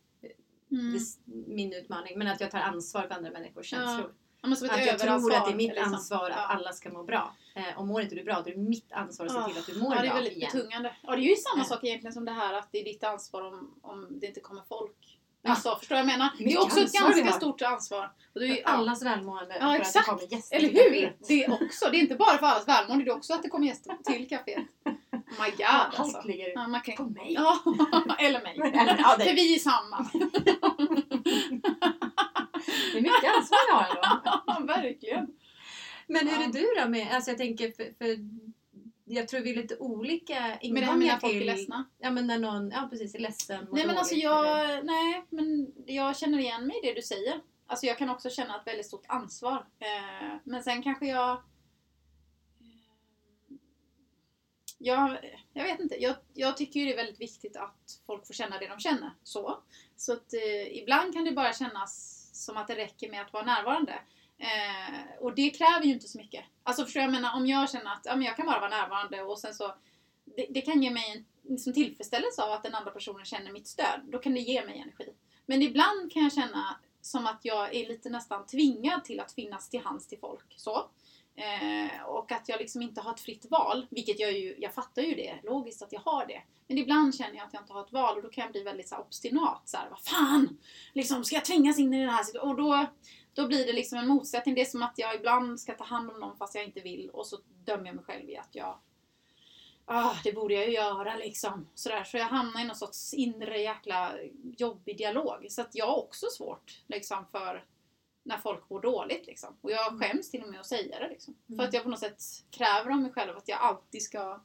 Mm. 0.73 0.99
min 1.47 1.73
utmaning. 1.73 2.19
Men 2.19 2.27
att 2.29 2.41
jag 2.41 2.51
tar 2.51 2.59
ansvar 2.59 3.03
för 3.03 3.15
andra 3.15 3.31
människors 3.31 3.73
Ja, 3.73 3.79
känslor. 3.79 4.13
Ja, 4.43 4.53
Att 4.53 4.61
jag 4.61 4.71
tror 4.71 4.81
överansvar, 4.89 5.37
att 5.37 5.47
det 5.47 5.53
är 5.53 5.57
mitt 5.57 5.75
liksom. 5.75 5.95
ansvar 5.95 6.31
att 6.31 6.37
Ja. 6.37 6.47
alla 6.47 6.73
ska 6.73 6.91
må 6.91 7.03
bra. 7.05 7.35
Eh, 7.55 7.79
och 7.79 7.87
mår 7.87 8.03
inte 8.03 8.15
du 8.15 8.25
bra, 8.25 8.35
då 8.45 8.51
är 8.51 8.55
det 8.55 8.61
mitt 8.61 8.93
ansvar 8.93 9.27
att 9.27 9.33
se 9.33 9.39
Ja. 9.39 9.47
till 9.49 9.59
att 9.59 9.67
du 9.67 9.79
mår 9.83 9.95
Ja, 9.95 10.01
det 10.01 10.07
är 10.07 10.11
bra 10.11 10.15
väldigt 10.15 10.37
igen. 10.37 10.51
betungande. 10.55 10.97
Ja, 11.03 11.17
det 11.17 11.23
är 11.23 11.29
ju 11.29 11.37
samma 11.37 11.63
Ja. 11.63 11.69
sak 11.69 11.85
egentligen 11.85 12.13
som 12.13 12.25
det 12.25 12.33
här 12.33 12.55
att 12.55 12.69
det 12.73 12.81
är 12.81 12.85
ditt 12.85 13.05
ansvar 13.05 13.43
om, 13.43 13.75
om 13.83 14.09
det 14.21 14.27
inte 14.27 14.41
kommer 14.41 14.63
folk. 14.69 15.19
Ja. 15.43 15.51
Alltså, 15.51 15.77
förstår 15.79 15.97
du 15.97 16.03
vad 16.03 16.11
jag 16.11 16.19
menar? 16.19 16.31
Det 16.39 16.45
är 16.45 16.47
Mycket 16.47 16.63
också 16.63 16.81
ett 16.81 16.93
ganska 16.93 17.33
stort 17.33 17.63
ansvar. 17.63 18.13
Och 18.35 18.41
det 18.41 18.47
är, 18.47 18.57
ju- 18.57 18.63
allas 18.63 19.03
välmående. 19.05 19.57
Ja, 19.61 19.67
för 19.67 19.75
exakt. 19.81 20.09
att 20.09 20.21
det 20.21 20.27
kommer 20.27 20.33
gäster 20.33 20.57
Eller 20.57 20.69
hur? 20.69 21.17
Det 21.29 21.45
är 21.45 21.53
också. 21.53 21.91
Det 21.91 21.97
är 21.97 22.01
inte 22.01 22.15
bara 22.15 22.39
för 22.39 22.47
allas 22.47 22.69
välmående, 22.69 23.05
det 23.05 23.11
är 23.11 23.17
också 23.17 23.35
att 23.35 23.43
det 23.43 23.49
kommer 23.49 23.67
gäster 23.67 23.97
till 24.05 24.29
kaféet. 24.29 24.65
Oh 25.31 25.45
my 25.45 25.51
god 25.51 25.67
Allt 25.67 25.99
alltså. 26.01 26.23
ligger 26.29 26.53
Ja, 26.55 26.69
man 26.69 26.81
kan... 26.81 26.97
på 26.97 27.03
mig. 27.05 27.33
Ja, 27.33 27.59
eller 28.19 28.43
mig. 28.43 28.57
Eller, 28.61 28.97
ja, 28.99 29.17
För 29.19 29.25
det, 29.25 29.33
vi 29.35 29.55
är 29.55 29.59
samma. 29.59 30.11
det 32.93 32.99
är 32.99 33.03
mycket 33.03 33.37
ansvar 33.37 33.59
jag 33.69 33.75
har 33.75 33.87
ändå. 33.89 34.43
Ja, 34.47 34.59
verkligen. 34.67 35.27
Men 36.07 36.29
hur 36.29 36.41
är 36.43 36.49
du 36.49 36.81
då 36.83 36.89
med, 36.89 37.09
alltså 37.15 37.31
jag 37.31 37.39
tänker 37.39 37.71
för, 37.71 37.95
för 37.99 38.19
jag 39.05 39.29
tror 39.29 39.41
vi 39.41 39.51
är 39.51 39.57
lite 39.57 39.77
olika 39.79 40.35
Med 40.35 40.43
det 40.43 40.47
här 40.51 40.59
ingångar 40.61 40.97
med 40.97 41.07
när 41.07 41.19
folk 41.19 41.33
är 41.35 41.39
till... 41.39 41.47
ledsna. 41.47 41.85
Ja 41.99 42.11
men 42.11 42.27
när 42.27 42.39
någon, 42.39 42.71
ja 42.71 42.87
precis, 42.91 43.15
är 43.15 43.19
ledsen, 43.19 43.67
Nej 43.73 43.87
men 43.87 43.99
alltså 43.99 44.15
eller- 44.15 44.25
jag, 44.25 44.85
nej 44.87 45.25
men 45.31 45.73
jag 45.87 46.17
känner 46.17 46.39
igen 46.39 46.67
mig 46.67 46.79
i 46.83 46.87
det 46.87 46.95
du 46.95 47.03
säger. 47.03 47.41
Alltså 47.67 47.87
jag 47.87 47.99
kan 47.99 48.11
också 48.11 48.31
känna 48.31 48.57
ett 48.61 48.67
väldigt 48.67 48.87
stort 48.87 49.05
ansvar. 49.09 49.67
Eh, 49.79 50.37
men 50.45 50.63
sen 50.63 50.83
kanske 50.83 51.07
jag... 51.07 51.31
eh, 51.31 51.37
jag, 54.79 55.19
jag 55.53 55.65
vet 55.65 55.81
inte. 55.81 56.03
Jag, 56.03 56.17
jag 56.35 56.57
tycker 56.57 56.81
ju 56.81 56.87
det 56.87 56.93
är 56.93 56.97
väldigt 56.97 57.21
viktigt 57.21 57.57
att 57.57 58.01
folk 58.07 58.27
får 58.27 58.35
känna 58.35 58.59
det 58.59 58.69
de 58.69 58.81
känner. 58.81 59.11
Så, 59.23 59.59
så 59.97 60.13
att 60.13 60.35
eh, 60.35 60.79
ibland 60.79 61.15
kan 61.15 61.25
det 61.25 61.33
bara 61.33 61.53
kännas 61.53 62.23
som 62.33 62.57
att 62.57 62.69
det 62.69 62.77
räcker 62.77 63.11
med 63.11 63.23
att 63.23 63.33
vara 63.33 63.45
närvarande. 63.45 63.93
Eh, 64.39 65.21
och 65.21 65.35
det 65.35 65.51
kräver 65.51 65.85
ju 65.85 65.93
inte 65.93 66.09
så 66.09 66.19
mycket. 66.19 66.45
Alltså 66.63 66.85
förstår 66.85 67.01
jag, 67.01 67.09
jag 67.09 67.15
menar 67.15 67.37
om 67.37 67.47
jag 67.47 67.71
känner 67.71 67.93
att 67.93 68.03
ja, 68.05 68.17
men 68.17 68.27
jag 68.27 68.37
kan 68.37 68.47
bara 68.47 68.61
vara 68.61 68.71
närvarande 68.71 69.23
och 69.23 69.39
sen 69.39 69.55
så 69.55 69.75
det, 70.37 70.47
det 70.51 70.61
kan 70.61 70.83
ge 70.83 70.91
mig 70.91 71.13
en 71.13 71.51
liksom, 71.53 71.73
tillfredsställelse 71.73 72.43
av 72.43 72.53
att 72.53 72.63
den 72.63 72.75
andra 72.75 72.91
personen 72.91 73.25
känner 73.25 73.53
mitt 73.53 73.69
stöd. 73.69 74.01
Då 74.05 74.19
kan 74.19 74.35
det 74.35 74.41
ge 74.41 74.65
mig 74.65 74.79
energi. 74.79 75.13
Men 75.47 75.63
ibland 75.63 76.13
kan 76.13 76.23
jag 76.23 76.33
känna 76.33 76.77
som 77.01 77.27
att 77.27 77.41
jag 77.43 77.75
är 77.75 77.89
lite 77.89 78.11
nästan 78.11 78.47
tvingad 78.47 79.05
till 79.05 79.21
att 79.21 79.33
finnas 79.33 79.71
till 79.71 79.81
hands 79.81 80.07
till 80.07 80.19
folk. 80.19 80.55
Så. 80.57 80.91
Eh, 81.37 82.03
och 82.07 82.33
att 82.33 82.49
jag 82.49 82.61
liksom 82.61 82.83
inte 82.83 83.01
har 83.01 83.13
ett 83.13 83.21
fritt 83.21 83.47
val. 83.51 83.87
Vilket 83.91 84.21
jag 84.21 84.33
ju, 84.33 84.57
jag 84.59 84.75
fattar 84.75 85.03
ju 85.03 85.15
det, 85.15 85.39
logiskt 85.43 85.83
att 85.83 85.93
jag 85.93 86.01
har 86.01 86.27
det. 86.27 86.43
Men 86.69 86.79
ibland 86.79 87.15
känner 87.15 87.35
jag 87.35 87.47
att 87.47 87.53
jag 87.53 87.63
inte 87.63 87.73
har 87.73 87.85
ett 87.85 87.93
val 87.93 88.17
och 88.17 88.23
då 88.23 88.29
kan 88.29 88.43
jag 88.43 88.53
bli 88.53 88.63
väldigt 88.63 88.89
så 88.89 88.95
här, 88.95 89.03
obstinat. 89.03 89.63
Så 89.65 89.77
här, 89.77 89.91
vad 89.91 90.01
fan! 90.01 90.59
Liksom, 90.93 91.25
ska 91.25 91.37
jag 91.37 91.45
tvingas 91.45 91.79
in 91.79 91.95
i 91.95 92.01
den 92.01 92.09
här 92.09 92.23
situationen? 92.23 92.57
Och 92.57 92.63
då, 92.63 92.87
då 93.35 93.49
blir 93.49 93.67
det 93.67 93.73
liksom 93.73 93.99
en 93.99 94.09
motsättning. 94.09 94.55
Det 94.55 94.61
är 94.61 94.65
som 94.65 94.83
att 94.83 94.95
jag 94.97 95.15
ibland 95.15 95.61
ska 95.61 95.75
ta 95.75 95.85
hand 95.85 96.11
om 96.11 96.21
någon 96.21 96.37
fast 96.37 96.55
jag 96.55 96.65
inte 96.65 96.81
vill 96.81 97.11
och 97.11 97.27
så 97.27 97.39
dömer 97.65 97.87
jag 97.87 97.95
mig 97.95 98.05
själv 98.05 98.31
i 98.31 98.37
att 98.37 98.55
jag 98.55 98.79
Ah, 99.89 100.15
det 100.25 100.33
borde 100.33 100.55
jag 100.55 100.67
ju 100.67 100.73
göra 100.73 101.17
liksom. 101.17 101.69
Sådär. 101.75 102.05
Så 102.05 102.17
jag 102.17 102.25
hamnar 102.25 102.61
i 102.61 102.65
någon 102.65 102.77
sorts 102.77 103.15
inre 103.15 103.59
jäkla 103.59 104.13
jobbig 104.57 104.99
dialog. 104.99 105.47
Så 105.49 105.61
att 105.61 105.75
jag 105.75 105.87
har 105.87 105.97
också 105.97 106.27
svårt 106.27 106.83
liksom, 106.87 107.25
för 107.33 107.65
när 108.27 108.39
folk 108.39 108.71
mår 108.71 108.81
dåligt. 108.81 109.27
Liksom. 109.27 109.57
Och 109.61 109.71
jag 109.71 110.01
skäms 110.01 110.31
till 110.31 110.43
och 110.43 110.49
med 110.49 110.61
att 110.61 110.67
säga 110.67 110.99
det. 110.99 111.09
Liksom. 111.09 111.35
Mm. 111.49 111.59
För 111.59 111.65
att 111.65 111.75
jag 111.75 111.83
på 111.83 111.89
något 111.89 112.01
sätt 112.01 112.23
kräver 112.51 112.91
av 112.91 113.01
mig 113.01 113.13
själv 113.13 113.37
att 113.37 113.49
jag 113.49 113.59
alltid 113.59 114.03
ska 114.03 114.41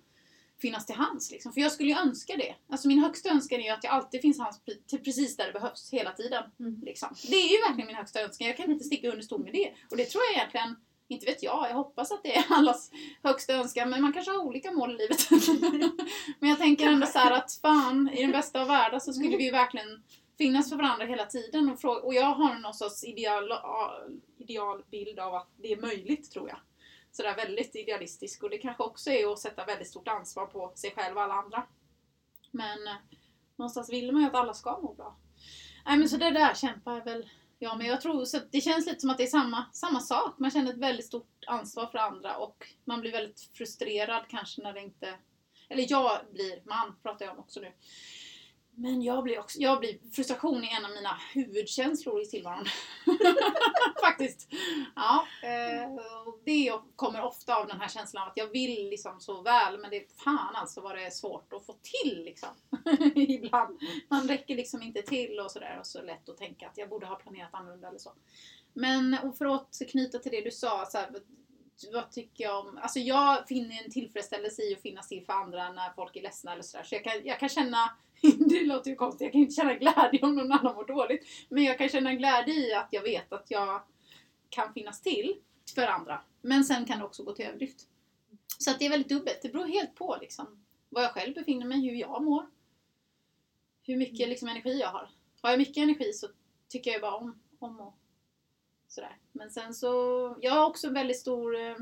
finnas 0.62 0.86
till 0.86 0.96
hands. 0.96 1.32
Liksom. 1.32 1.54
För 1.54 1.62
jag 1.62 1.72
skulle 1.72 1.90
ju 1.90 1.96
önska 1.96 2.36
det. 2.38 2.56
Alltså 2.70 2.88
min 2.88 3.00
högsta 3.00 3.30
önskan 3.30 3.60
är 3.60 3.64
ju 3.64 3.70
att 3.70 3.84
jag 3.84 3.94
alltid 3.94 4.22
finns 4.22 4.40
hands 4.40 4.62
till 4.88 5.04
precis 5.04 5.38
där 5.38 5.48
det 5.48 5.54
behövs 5.54 5.90
hela 5.92 6.12
tiden. 6.12 6.44
Mm. 6.60 6.82
Liksom. 6.84 7.10
Det 7.30 7.36
är 7.36 7.52
ju 7.52 7.62
verkligen 7.62 7.88
min 7.88 7.96
högsta 7.96 8.22
önskan. 8.22 8.48
Jag 8.48 8.58
kan 8.58 8.72
inte 8.72 8.84
sticka 8.84 9.10
under 9.10 9.22
stol 9.22 9.44
med 9.44 9.54
det. 9.54 9.74
Och 9.90 9.98
det 9.98 10.06
tror 10.06 10.24
jag 10.24 10.38
egentligen, 10.38 10.76
inte 11.08 11.26
vet 11.26 11.44
jag, 11.44 11.70
jag 11.70 11.76
hoppas 11.76 12.12
att 12.12 12.24
det 12.24 12.38
är 12.38 12.46
allas 12.50 12.92
högsta 13.24 13.54
önskan. 13.54 13.90
Men 13.90 14.02
man 14.02 14.14
kanske 14.14 14.32
har 14.32 14.40
olika 14.40 14.72
mål 14.72 14.92
i 14.92 14.98
livet. 14.98 15.30
men 16.40 16.50
jag 16.50 16.58
tänker 16.58 16.88
ändå 16.88 17.08
så 17.08 17.20
att 17.20 17.60
fan, 17.62 18.10
i 18.14 18.22
den 18.22 18.32
bästa 18.32 18.62
av 18.62 18.68
världar 18.68 19.00
så 19.00 19.14
skulle 19.14 19.38
vi 19.38 19.44
ju 19.44 19.52
verkligen 19.52 20.04
finnas 20.42 20.70
för 20.70 20.76
varandra 20.78 21.06
hela 21.06 21.26
tiden. 21.26 21.70
Och, 21.70 21.82
fråga, 21.82 22.02
och 22.02 22.14
jag 22.14 22.26
har 22.26 22.56
någon 22.56 22.74
sorts 22.74 23.04
ideal, 23.04 23.52
idealbild 24.38 25.20
av 25.20 25.36
att 25.36 25.50
det 25.58 25.72
är 25.72 25.82
möjligt, 25.82 26.32
tror 26.32 26.50
jag. 26.50 26.60
Sådär 27.12 27.36
väldigt 27.36 27.76
idealistisk. 27.76 28.44
Och 28.44 28.50
det 28.50 28.58
kanske 28.58 28.84
också 28.84 29.10
är 29.10 29.32
att 29.32 29.40
sätta 29.40 29.66
väldigt 29.66 29.88
stort 29.88 30.08
ansvar 30.08 30.46
på 30.46 30.72
sig 30.76 30.92
själv 30.92 31.18
och 31.18 31.24
alla 31.24 31.34
andra. 31.34 31.64
Men 32.52 32.88
eh, 32.88 32.94
någonstans 33.56 33.90
vill 33.90 34.12
man 34.12 34.22
ju 34.22 34.28
att 34.28 34.36
alla 34.36 34.54
ska 34.54 34.80
må 34.82 34.94
bra. 34.94 35.18
Nej 35.86 35.98
men 35.98 36.10
så 36.10 36.18
det 36.18 36.32
där 36.32 36.54
kämpar 36.54 36.94
jag 36.94 37.06
väl 37.06 37.30
jag 37.60 37.78
med. 37.78 37.88
Jag 37.88 38.02
tror 38.02 38.26
så 38.26 38.40
det 38.52 38.62
känns 38.62 38.86
lite 38.86 39.00
som 39.00 39.10
att 39.10 39.18
det 39.18 39.24
är 39.24 39.28
samma, 39.28 39.66
samma 39.74 40.00
sak. 40.00 40.40
Man 40.40 40.52
känner 40.52 40.72
ett 40.72 40.78
väldigt 40.78 41.06
stort 41.06 41.44
ansvar 41.48 41.88
för 41.88 41.98
andra 41.98 42.38
och 42.38 42.68
man 42.86 43.02
blir 43.02 43.12
väldigt 43.12 43.50
frustrerad 43.54 44.26
kanske 44.30 44.62
när 44.62 44.74
det 44.74 44.82
inte... 44.82 45.14
Eller 45.70 45.86
jag 45.90 46.20
blir, 46.32 46.62
man 46.66 46.96
pratar 47.04 47.26
jag 47.26 47.34
om 47.34 47.40
också 47.40 47.60
nu. 47.60 47.74
Men 48.82 49.02
jag 49.02 49.24
blir 49.24 49.40
också, 49.40 49.60
jag 49.60 49.80
blir, 49.80 49.98
frustration 50.12 50.64
är 50.64 50.78
en 50.78 50.86
av 50.86 50.92
mina 50.92 51.20
huvudkänslor 51.34 52.22
i 52.22 52.26
tillvaron. 52.26 52.66
Faktiskt. 54.02 54.48
Ja, 54.96 55.28
eh, 55.44 55.90
det 56.46 56.74
kommer 56.96 57.22
ofta 57.22 57.56
av 57.56 57.68
den 57.68 57.82
här 57.82 57.88
känslan 57.88 58.24
av 58.24 58.30
att 58.30 58.38
jag 58.38 58.48
vill 58.48 58.90
liksom 58.90 59.20
så 59.20 59.42
väl 59.42 59.78
men 59.78 59.90
det 59.90 59.98
är 59.98 60.06
fan 60.24 60.56
alltså 60.56 60.82
vad 60.82 60.96
det 60.96 61.06
är 61.06 61.10
svårt 61.10 61.54
att 61.54 61.66
få 61.66 61.74
till 61.82 62.24
liksom. 62.24 62.50
Ibland. 63.16 63.80
Man 64.10 64.28
räcker 64.28 64.56
liksom 64.56 64.82
inte 64.82 65.02
till 65.02 65.40
och 65.40 65.52
sådär 65.52 65.78
och 65.80 65.88
så 65.88 66.02
lätt 66.02 66.30
att 66.30 66.38
tänka 66.38 66.68
att 66.68 66.78
jag 66.78 66.90
borde 66.90 67.06
ha 67.06 67.16
planerat 67.16 67.54
annorlunda 67.54 67.88
eller 67.88 68.00
så. 68.00 68.14
Men 68.74 69.18
och 69.24 69.38
för 69.38 69.56
att 69.56 69.82
knyta 69.92 70.20
till 70.20 70.32
det 70.32 70.42
du 70.42 70.52
sa, 70.52 70.86
så 70.86 70.98
här, 70.98 71.10
vad 71.94 72.12
tycker 72.12 72.44
jag 72.44 72.68
om... 72.68 72.78
Alltså 72.78 73.00
jag 73.00 73.48
finner 73.48 73.84
en 73.84 73.92
tillfredsställelse 73.92 74.62
i 74.62 74.76
att 74.76 74.82
finnas 74.82 75.08
till 75.08 75.26
för 75.26 75.34
andra 75.34 75.72
när 75.72 75.94
folk 75.94 76.16
är 76.16 76.22
ledsna 76.22 76.54
eller 76.54 76.64
sådär. 76.64 76.84
Så 76.84 76.96
jag 76.96 77.04
kan, 77.04 77.14
jag 77.24 77.40
kan 77.40 77.50
känna, 77.50 77.98
det 78.50 78.64
låter 78.64 78.90
ju 78.90 78.96
konstigt, 78.96 79.22
jag 79.22 79.32
kan 79.32 79.42
inte 79.42 79.56
känna 79.56 79.74
glädje 79.74 80.20
om 80.22 80.36
någon 80.36 80.52
annan 80.52 80.76
mår 80.76 80.86
dåligt. 80.86 81.28
Men 81.50 81.64
jag 81.64 81.78
kan 81.78 81.90
känna 81.90 82.14
glädje 82.14 82.54
i 82.54 82.74
att 82.74 82.88
jag 82.92 83.02
vet 83.02 83.34
att 83.34 83.52
jag 83.52 83.82
kan 84.50 84.74
finnas 84.74 85.02
till 85.02 85.36
för 85.76 85.88
andra. 85.88 86.22
Men 86.42 86.64
sen 86.64 86.86
kan 86.86 87.00
det 87.00 87.06
också 87.06 87.24
gå 87.24 87.34
till 87.34 87.46
överdrift. 87.46 87.88
Så 88.58 88.72
att 88.72 88.80
det 88.80 88.86
är 88.86 88.90
väldigt 88.90 89.10
dubbelt. 89.10 89.40
Det 89.42 89.50
beror 89.50 89.66
helt 89.66 89.96
på 89.96 90.18
liksom 90.22 90.64
var 90.90 91.02
jag 91.02 91.12
själv 91.12 91.34
befinner 91.34 91.66
mig, 91.66 91.82
hur 91.82 91.96
jag 91.96 92.24
mår. 92.24 92.46
Hur 93.84 93.98
mycket 93.98 94.30
liksom, 94.30 94.48
energi 94.48 94.80
jag 94.80 94.88
har. 94.88 95.10
Har 95.42 95.50
jag 95.50 95.60
mycket 95.60 95.78
energi 95.78 96.14
så 96.14 96.28
tycker 96.68 96.92
jag 96.92 97.02
bara 97.02 97.16
om, 97.16 97.40
om 97.60 97.80
och 97.80 97.98
Sådär. 98.88 99.18
Men 99.32 99.50
sen 99.50 99.74
så, 99.74 99.88
jag 100.42 100.52
har 100.52 100.66
också 100.66 100.88
en 100.88 100.94
väldigt 100.94 101.20
stor 101.20 101.56
eh, 101.56 101.76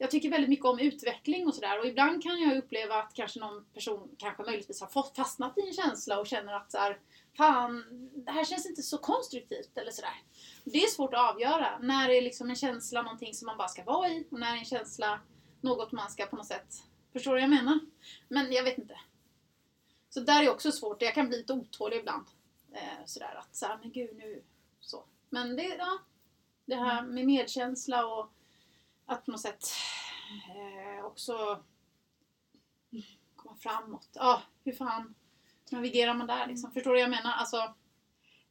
jag 0.00 0.10
tycker 0.10 0.30
väldigt 0.30 0.50
mycket 0.50 0.66
om 0.66 0.78
utveckling 0.78 1.46
och 1.46 1.54
sådär 1.54 1.78
och 1.78 1.86
ibland 1.86 2.22
kan 2.22 2.40
jag 2.40 2.56
uppleva 2.56 2.94
att 2.94 3.14
kanske 3.14 3.40
någon 3.40 3.64
person 3.64 4.16
kanske 4.18 4.42
möjligtvis 4.42 4.80
har 4.80 4.88
fått, 4.88 5.16
fastnat 5.16 5.58
i 5.58 5.66
en 5.66 5.72
känsla 5.72 6.20
och 6.20 6.26
känner 6.26 6.52
att 6.52 6.72
så 6.72 6.78
här, 6.78 6.98
fan, 7.36 7.84
det 8.14 8.30
här 8.30 8.44
känns 8.44 8.66
inte 8.66 8.82
så 8.82 8.98
konstruktivt 8.98 9.78
eller 9.78 9.90
sådär. 9.90 10.22
Det 10.64 10.78
är 10.78 10.86
svårt 10.86 11.14
att 11.14 11.30
avgöra. 11.34 11.78
När 11.78 12.08
är 12.08 12.22
liksom 12.22 12.50
en 12.50 12.56
känsla 12.56 13.02
någonting 13.02 13.34
som 13.34 13.46
man 13.46 13.56
bara 13.56 13.68
ska 13.68 13.84
vara 13.84 14.08
i 14.08 14.26
och 14.30 14.40
när 14.40 14.52
är 14.52 14.58
en 14.58 14.64
känsla 14.64 15.20
något 15.60 15.92
man 15.92 16.10
ska 16.10 16.26
på 16.26 16.36
något 16.36 16.46
sätt, 16.46 16.82
förstår 17.12 17.30
du 17.30 17.36
vad 17.36 17.42
jag 17.42 17.50
menar? 17.50 17.80
Men 18.28 18.52
jag 18.52 18.64
vet 18.64 18.78
inte. 18.78 19.00
Så 20.08 20.20
där 20.20 20.42
är 20.42 20.50
också 20.50 20.72
svårt, 20.72 21.02
jag 21.02 21.14
kan 21.14 21.28
bli 21.28 21.38
lite 21.38 21.52
otålig 21.52 21.96
ibland. 21.96 22.26
Eh, 22.72 23.04
sådär 23.06 23.34
att 23.38 23.56
så 23.56 23.66
men 23.82 23.92
gud 23.92 24.16
nu 24.16 24.42
så. 24.80 25.04
Men 25.30 25.56
det, 25.56 25.62
ja, 25.62 25.98
det 26.64 26.76
här 26.76 27.02
med 27.02 27.26
medkänsla 27.26 28.06
och 28.06 28.30
att 29.10 29.24
på 29.24 29.30
något 29.30 29.40
sätt 29.40 29.64
eh, 30.48 31.04
också 31.04 31.64
komma 33.36 33.56
framåt. 33.56 34.08
Ja, 34.12 34.22
ah, 34.22 34.42
hur 34.64 34.72
fan 34.72 35.14
navigerar 35.70 36.14
man 36.14 36.26
där 36.26 36.46
liksom? 36.46 36.72
Förstår 36.72 36.90
du 36.90 36.96
vad 36.96 37.02
jag 37.02 37.10
menar? 37.10 37.32
Alltså, 37.32 37.74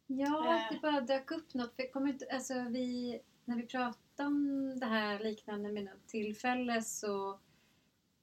ja, 0.08 0.56
eh, 0.56 0.72
det 0.72 0.80
bara 0.82 1.02
dök 1.02 1.32
upp 1.32 1.54
något. 1.54 1.76
För 1.76 1.92
kommer 1.92 2.08
inte, 2.08 2.26
alltså, 2.32 2.54
vi, 2.54 3.20
när 3.46 3.56
vi 3.56 3.66
pratade 3.66 4.28
om 4.28 4.74
det 4.80 4.86
här 4.86 5.20
liknande 5.20 5.72
med 5.72 5.84
något 5.84 6.08
tillfälle 6.08 6.82
så 6.82 7.40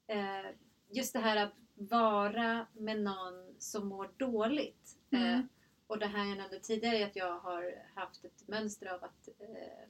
eh, 0.07 0.51
just 0.89 1.13
det 1.13 1.19
här 1.19 1.37
att 1.37 1.55
vara 1.75 2.67
med 2.73 3.01
någon 3.01 3.55
som 3.59 3.89
mår 3.89 4.11
dåligt. 4.17 4.99
Eh, 5.11 5.21
mm. 5.21 5.35
Eh, 5.35 5.45
och 5.87 5.99
det 5.99 6.07
här 6.07 6.25
jag 6.25 6.39
nämnde 6.39 6.61
tidigare 6.61 6.99
är 6.99 7.07
att 7.07 7.17
jag 7.17 7.39
har 7.39 7.85
haft 7.95 8.25
ett 8.25 8.49
mönster 8.49 8.87
av 8.87 9.05
att 9.05 9.29
eh, 9.39 9.89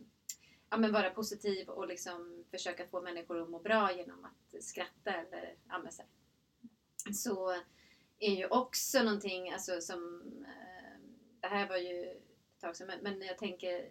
ja, 0.70 0.76
men 0.76 0.92
vara 0.92 1.10
positiv 1.10 1.68
och 1.68 1.88
liksom 1.88 2.44
försöka 2.50 2.86
få 2.86 3.00
människor 3.00 3.42
att 3.42 3.50
må 3.50 3.58
bra 3.58 3.92
genom 3.96 4.24
att 4.24 4.64
skratta 4.64 5.12
eller 5.12 5.54
ja, 5.68 5.78
men 5.78 5.92
så, 5.92 6.02
så 7.12 7.54
är 8.18 8.36
ju 8.36 8.46
också 8.46 9.02
någonting 9.02 9.52
alltså, 9.52 9.80
som... 9.80 10.22
Eh, 10.46 11.00
det 11.40 11.46
här 11.46 11.68
var 11.68 11.76
ju 11.76 12.04
ett 12.04 12.60
tag 12.60 12.76
sedan 12.76 12.86
men, 12.86 13.00
men 13.02 13.26
jag 13.26 13.38
tänker... 13.38 13.90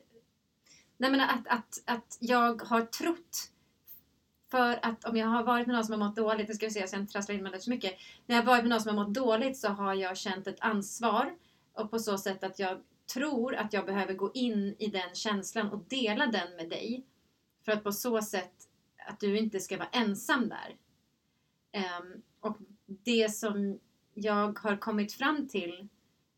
Nej 0.97 1.12
men 1.12 1.19
att, 1.19 1.47
att, 1.47 1.84
att 1.86 2.17
jag 2.19 2.62
har 2.62 2.82
trott 2.82 3.52
för 4.52 4.80
att 4.82 5.06
om 5.06 5.17
jag 5.17 5.28
har 5.28 5.43
varit 5.43 5.67
med 5.67 5.76
någon 5.76 5.86
som 5.86 6.02
har 6.02 6.08
mått 6.08 6.15
dåligt, 6.15 6.47
det 6.47 6.54
ska 6.54 6.65
vi 6.65 6.71
se 6.71 6.88
så 6.88 6.95
jag 6.95 7.02
inte 7.02 7.13
trasslar 7.13 7.36
in 7.36 7.43
mig 7.43 7.62
så 7.62 7.69
mycket. 7.69 7.93
När 8.26 8.36
jag 8.36 8.43
har 8.43 8.47
varit 8.47 8.63
med 8.63 8.69
någon 8.69 8.82
som 8.82 8.97
har 8.97 9.06
mått 9.06 9.13
dåligt 9.13 9.58
så 9.58 9.67
har 9.67 9.93
jag 9.93 10.17
känt 10.17 10.47
ett 10.47 10.60
ansvar 10.60 11.36
och 11.73 11.91
på 11.91 12.00
så 12.00 12.17
sätt 12.17 12.43
att 12.43 12.60
jag 12.60 12.82
tror 13.13 13.56
att 13.56 13.74
jag 13.74 13.86
behöver 13.86 14.13
gå 14.13 14.32
in 14.34 14.76
i 14.80 14.88
den 14.88 15.15
känslan 15.15 15.72
och 15.72 15.86
dela 15.89 16.28
den 16.28 16.56
med 16.56 16.70
dig. 16.70 17.06
För 17.65 17.72
att 17.72 17.84
på 17.84 17.91
så 17.91 18.22
sätt 18.22 18.54
att 19.08 19.20
du 19.20 19.38
inte 19.38 19.60
ska 19.60 19.78
vara 19.78 19.89
ensam 19.91 20.50
där. 20.50 20.78
Um, 22.00 22.22
och 22.39 22.58
det 22.86 23.34
som 23.34 23.80
jag 24.13 24.60
har 24.60 24.78
kommit 24.78 25.13
fram 25.13 25.48
till 25.48 25.88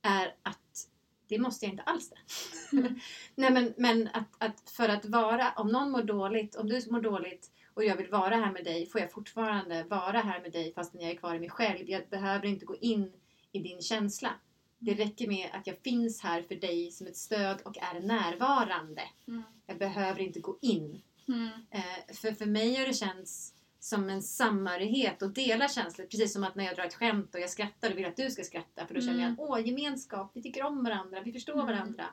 är 0.02 0.36
att 0.44 0.88
det 1.28 1.40
måste 1.40 1.66
jag 1.66 1.74
inte 1.74 1.84
alls 1.84 2.10
det. 2.10 2.78
Mm. 2.78 3.00
Nej 3.36 3.52
men, 3.52 3.74
men 3.78 4.10
att, 4.14 4.30
att, 4.38 4.70
för 4.70 4.90
att 4.90 5.06
vara, 5.06 5.52
om 5.52 5.68
någon 5.68 5.92
mår 5.92 6.04
dåligt, 6.04 6.56
om 6.56 6.70
du 6.70 6.82
mår 6.92 7.02
dåligt 7.02 7.52
och 7.74 7.84
jag 7.84 7.98
vill 7.98 8.10
vara 8.10 8.36
här 8.36 8.52
med 8.52 8.64
dig, 8.64 8.86
får 8.86 9.02
jag 9.02 9.12
fortfarande 9.12 9.84
vara 9.84 10.20
här 10.20 10.42
med 10.42 10.52
dig 10.52 10.74
fastän 10.74 11.02
jag 11.02 11.12
är 11.12 11.16
kvar 11.16 11.36
i 11.36 11.40
mig 11.40 11.50
själv. 11.50 11.90
Jag 11.90 12.10
behöver 12.10 12.46
inte 12.46 12.66
gå 12.66 12.76
in 12.76 13.12
i 13.52 13.60
din 13.60 13.82
känsla. 13.82 14.30
Det 14.80 14.94
räcker 14.94 15.28
med 15.28 15.50
att 15.54 15.68
jag 15.68 15.80
finns 15.80 16.22
här 16.22 16.42
för 16.42 16.56
dig 16.56 16.92
som 16.92 17.08
ett 17.08 17.18
stöd 17.18 17.62
och 17.66 17.78
är 17.78 18.00
närvarande. 18.00 19.02
Mm. 19.28 19.44
Jag 19.66 19.78
behöver 19.78 20.22
inte 20.22 20.40
gå 20.40 20.58
in. 20.62 21.02
Mm. 21.28 21.50
Eh, 21.72 22.16
för 22.16 22.32
för 22.32 22.46
mig 22.46 22.76
har 22.76 22.88
det 22.88 22.94
känts 22.94 23.54
som 23.80 24.10
en 24.10 24.22
samhörighet 24.22 25.22
och 25.22 25.34
dela 25.34 25.68
känslor. 25.68 26.06
Precis 26.06 26.34
som 26.34 26.44
att 26.44 26.56
när 26.56 26.66
jag 26.66 26.76
drar 26.76 26.84
ett 26.84 26.94
skämt 26.94 27.36
och 27.36 27.42
jag 27.42 27.50
skrattar 27.50 27.92
och 27.92 27.98
vill 27.98 28.06
att 28.06 28.18
du 28.18 28.30
ska 28.32 28.44
skratta. 28.44 28.88
För 28.88 28.96
då 28.96 29.02
känner 29.02 29.20
jag 29.20 29.28
mm. 29.28 29.40
åh 29.40 29.68
gemenskap, 29.68 30.32
vi 30.34 30.42
tycker 30.42 30.64
om 30.64 30.84
varandra, 30.84 31.22
vi 31.22 31.34
förstår 31.34 31.54
mm. 31.54 31.66
varandra. 31.66 32.06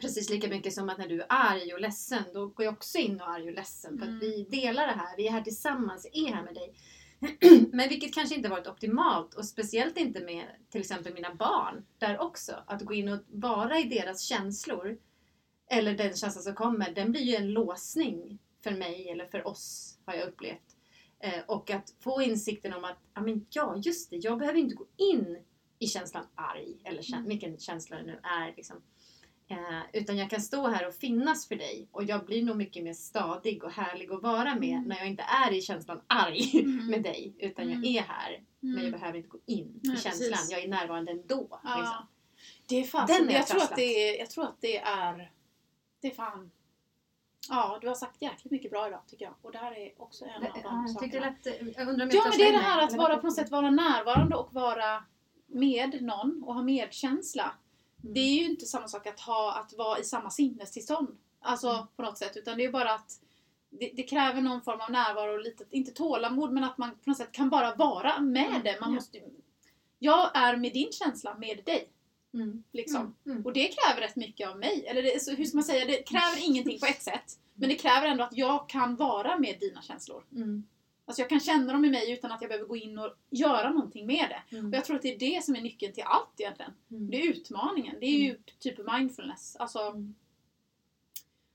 Precis 0.00 0.30
lika 0.30 0.48
mycket 0.48 0.72
som 0.72 0.88
att 0.88 0.98
när 0.98 1.08
du 1.08 1.20
är 1.20 1.26
arg 1.28 1.74
och 1.74 1.80
ledsen, 1.80 2.22
då 2.34 2.46
går 2.46 2.64
jag 2.64 2.74
också 2.74 2.98
in 2.98 3.20
och 3.20 3.26
är 3.26 3.32
arg 3.32 3.48
och 3.48 3.54
ledsen. 3.54 3.98
För 3.98 4.04
att 4.04 4.08
mm. 4.08 4.20
vi 4.20 4.46
delar 4.50 4.86
det 4.86 4.92
här, 4.92 5.16
vi 5.16 5.26
är 5.26 5.32
här 5.32 5.42
tillsammans, 5.42 6.06
är 6.12 6.32
här 6.32 6.42
med 6.42 6.54
dig. 6.54 6.74
Men 7.72 7.88
vilket 7.88 8.14
kanske 8.14 8.34
inte 8.34 8.48
varit 8.48 8.66
optimalt 8.66 9.34
och 9.34 9.44
speciellt 9.44 9.96
inte 9.96 10.20
med 10.20 10.46
till 10.70 10.80
exempel 10.80 11.14
mina 11.14 11.34
barn 11.34 11.86
där 11.98 12.20
också. 12.20 12.64
Att 12.66 12.82
gå 12.82 12.94
in 12.94 13.08
och 13.08 13.20
vara 13.28 13.78
i 13.78 13.84
deras 13.84 14.22
känslor 14.22 14.98
eller 15.70 15.94
den 15.94 16.16
känsla 16.16 16.42
som 16.42 16.54
kommer, 16.54 16.92
den 16.94 17.12
blir 17.12 17.22
ju 17.22 17.34
en 17.34 17.50
låsning 17.50 18.38
för 18.62 18.70
mig 18.70 19.08
eller 19.08 19.26
för 19.26 19.46
oss 19.46 19.98
har 20.04 20.14
jag 20.14 20.28
upplevt. 20.28 20.76
Eh, 21.18 21.40
och 21.46 21.70
att 21.70 21.94
få 22.00 22.22
insikten 22.22 22.74
om 22.74 22.84
att 22.84 22.98
ja, 23.50 23.76
just 23.76 24.10
det, 24.10 24.16
jag 24.16 24.38
behöver 24.38 24.58
inte 24.58 24.74
gå 24.74 24.86
in 24.96 25.38
i 25.78 25.86
känslan 25.86 26.26
arg 26.34 26.76
eller 26.84 27.14
mm. 27.14 27.28
vilken 27.28 27.58
känsla 27.58 27.96
det 27.96 28.02
nu 28.02 28.20
är. 28.22 28.56
Liksom. 28.56 28.76
Eh, 29.50 29.82
utan 29.92 30.16
jag 30.16 30.30
kan 30.30 30.40
stå 30.40 30.66
här 30.66 30.88
och 30.88 30.94
finnas 30.94 31.48
för 31.48 31.56
dig 31.56 31.88
och 31.92 32.04
jag 32.04 32.26
blir 32.26 32.42
nog 32.42 32.56
mycket 32.56 32.84
mer 32.84 32.92
stadig 32.92 33.64
och 33.64 33.72
härlig 33.72 34.12
att 34.12 34.22
vara 34.22 34.54
med 34.54 34.76
mm. 34.76 34.88
när 34.88 34.96
jag 34.96 35.06
inte 35.06 35.22
är 35.46 35.52
i 35.52 35.60
känslan 35.60 36.00
arg 36.06 36.50
mm. 36.62 36.86
med 36.86 37.02
dig. 37.02 37.34
Utan 37.38 37.64
jag 37.64 37.76
mm. 37.76 37.96
är 37.96 38.02
här 38.02 38.44
men 38.60 38.74
jag 38.74 38.86
mm. 38.86 39.00
behöver 39.00 39.18
inte 39.18 39.28
gå 39.28 39.38
in 39.46 39.80
i 39.82 39.86
känslan. 39.86 40.12
Precis. 40.12 40.50
Jag 40.50 40.62
är 40.62 40.68
närvarande 40.68 41.12
ändå. 41.12 41.60
Ja. 41.64 41.76
Liksom. 41.78 42.06
Det 42.66 42.76
är 42.76 42.84
fan, 42.84 43.06
Den 43.06 43.30
jag, 43.30 43.46
tror 43.46 43.62
att 43.62 43.76
det 43.76 44.08
är, 44.08 44.18
jag 44.18 44.30
tror 44.30 44.44
att 44.44 44.60
det 44.60 44.78
är... 44.78 45.32
Det 46.00 46.08
är 46.08 46.14
fan... 46.14 46.50
Ja, 47.48 47.78
du 47.80 47.88
har 47.88 47.94
sagt 47.94 48.22
jäkligt 48.22 48.50
mycket 48.50 48.70
bra 48.70 48.88
idag 48.88 49.00
tycker 49.06 49.24
jag. 49.24 49.34
Och 49.42 49.52
det 49.52 49.58
här 49.58 49.78
är 49.78 50.02
också 50.02 50.24
en 50.24 50.46
av 50.46 50.62
de 50.62 50.88
sakerna. 50.88 51.26
Att, 51.26 51.46
jag 51.76 51.88
undrar 51.88 52.06
om 52.06 52.10
ja, 52.12 52.22
men 52.28 52.38
det 52.38 52.48
är 52.48 52.52
det 52.52 52.58
här 52.58 52.82
att 52.82 52.96
vara 52.96 53.16
på 53.16 53.26
något 53.26 53.34
sätt 53.34 53.50
vara 53.50 53.70
närvarande 53.70 54.36
och 54.36 54.54
vara 54.54 55.04
med 55.46 56.02
någon 56.02 56.42
och 56.42 56.54
ha 56.54 56.62
medkänsla. 56.62 57.54
Det 58.02 58.20
är 58.20 58.34
ju 58.34 58.44
inte 58.44 58.66
samma 58.66 58.88
sak 58.88 59.06
att, 59.06 59.20
ha, 59.20 59.58
att 59.58 59.72
vara 59.78 59.98
i 59.98 60.04
samma 60.04 60.30
sinnestillstånd. 60.30 61.18
Alltså 61.40 61.68
mm. 61.68 61.86
på 61.96 62.02
något 62.02 62.18
sätt. 62.18 62.36
Utan 62.36 62.58
det 62.58 62.64
är 62.64 62.72
bara 62.72 62.92
att 62.92 63.20
det, 63.70 63.92
det, 63.96 64.02
kräver 64.02 64.40
någon 64.40 64.62
form 64.62 64.80
av 64.80 64.90
närvaro 64.90 65.32
och 65.32 65.40
lite, 65.40 65.64
inte 65.70 65.90
tålamod, 65.90 66.52
men 66.52 66.64
att 66.64 66.78
man 66.78 66.90
på 66.90 67.10
något 67.10 67.16
sätt 67.16 67.32
kan 67.32 67.50
bara 67.50 67.74
vara 67.74 68.20
med 68.20 68.48
mm. 68.48 68.62
det. 68.62 68.78
Man 68.80 68.94
måste, 68.94 69.20
jag 69.98 70.30
är 70.36 70.56
med 70.56 70.72
din 70.72 70.92
känsla 70.92 71.36
med 71.38 71.62
dig. 71.64 71.88
Mm. 72.34 72.62
Liksom. 72.72 73.00
Mm. 73.00 73.14
mm. 73.26 73.46
Och 73.46 73.52
det 73.52 73.68
kräver 73.68 74.00
rätt 74.00 74.16
mycket 74.16 74.48
av 74.48 74.58
mig. 74.58 74.86
Eller 74.86 75.02
det, 75.02 75.22
så, 75.22 75.34
hur 75.34 75.44
ska 75.44 75.56
man 75.56 75.64
säga? 75.64 75.84
Det 75.84 76.02
kräver 76.02 76.46
ingenting 76.46 76.80
på 76.80 76.86
ett 76.86 77.02
sätt. 77.02 77.38
Men 77.54 77.68
det 77.68 77.74
kräver 77.74 78.06
ändå 78.06 78.24
att 78.24 78.36
jag 78.36 78.68
kan 78.68 78.96
vara 78.96 79.38
med 79.38 79.56
dina 79.60 79.82
känslor. 79.82 80.24
Mm. 80.32 80.64
Alltså 81.10 81.22
jag 81.22 81.28
kan 81.28 81.40
känna 81.40 81.72
dem 81.72 81.84
i 81.84 81.90
mig 81.90 82.12
utan 82.12 82.32
att 82.32 82.42
jag 82.42 82.48
behöver 82.48 82.68
gå 82.68 82.76
in 82.76 82.98
och 82.98 83.14
göra 83.30 83.70
någonting 83.70 84.06
med 84.06 84.26
det. 84.28 84.56
Mm. 84.56 84.70
Och 84.70 84.76
jag 84.76 84.84
tror 84.84 84.96
att 84.96 85.02
det 85.02 85.14
är 85.14 85.18
det 85.18 85.44
som 85.44 85.56
är 85.56 85.60
nyckeln 85.60 85.92
till 85.92 86.02
allt 86.06 86.40
egentligen. 86.40 86.72
Mm. 86.90 87.10
Det 87.10 87.16
är 87.16 87.30
utmaningen. 87.30 87.96
Det 88.00 88.06
är 88.06 88.18
ju 88.18 88.30
mm. 88.30 88.42
typ 88.58 88.78
mindfulness. 88.92 89.56
Alltså, 89.56 89.78
mm. 89.78 90.14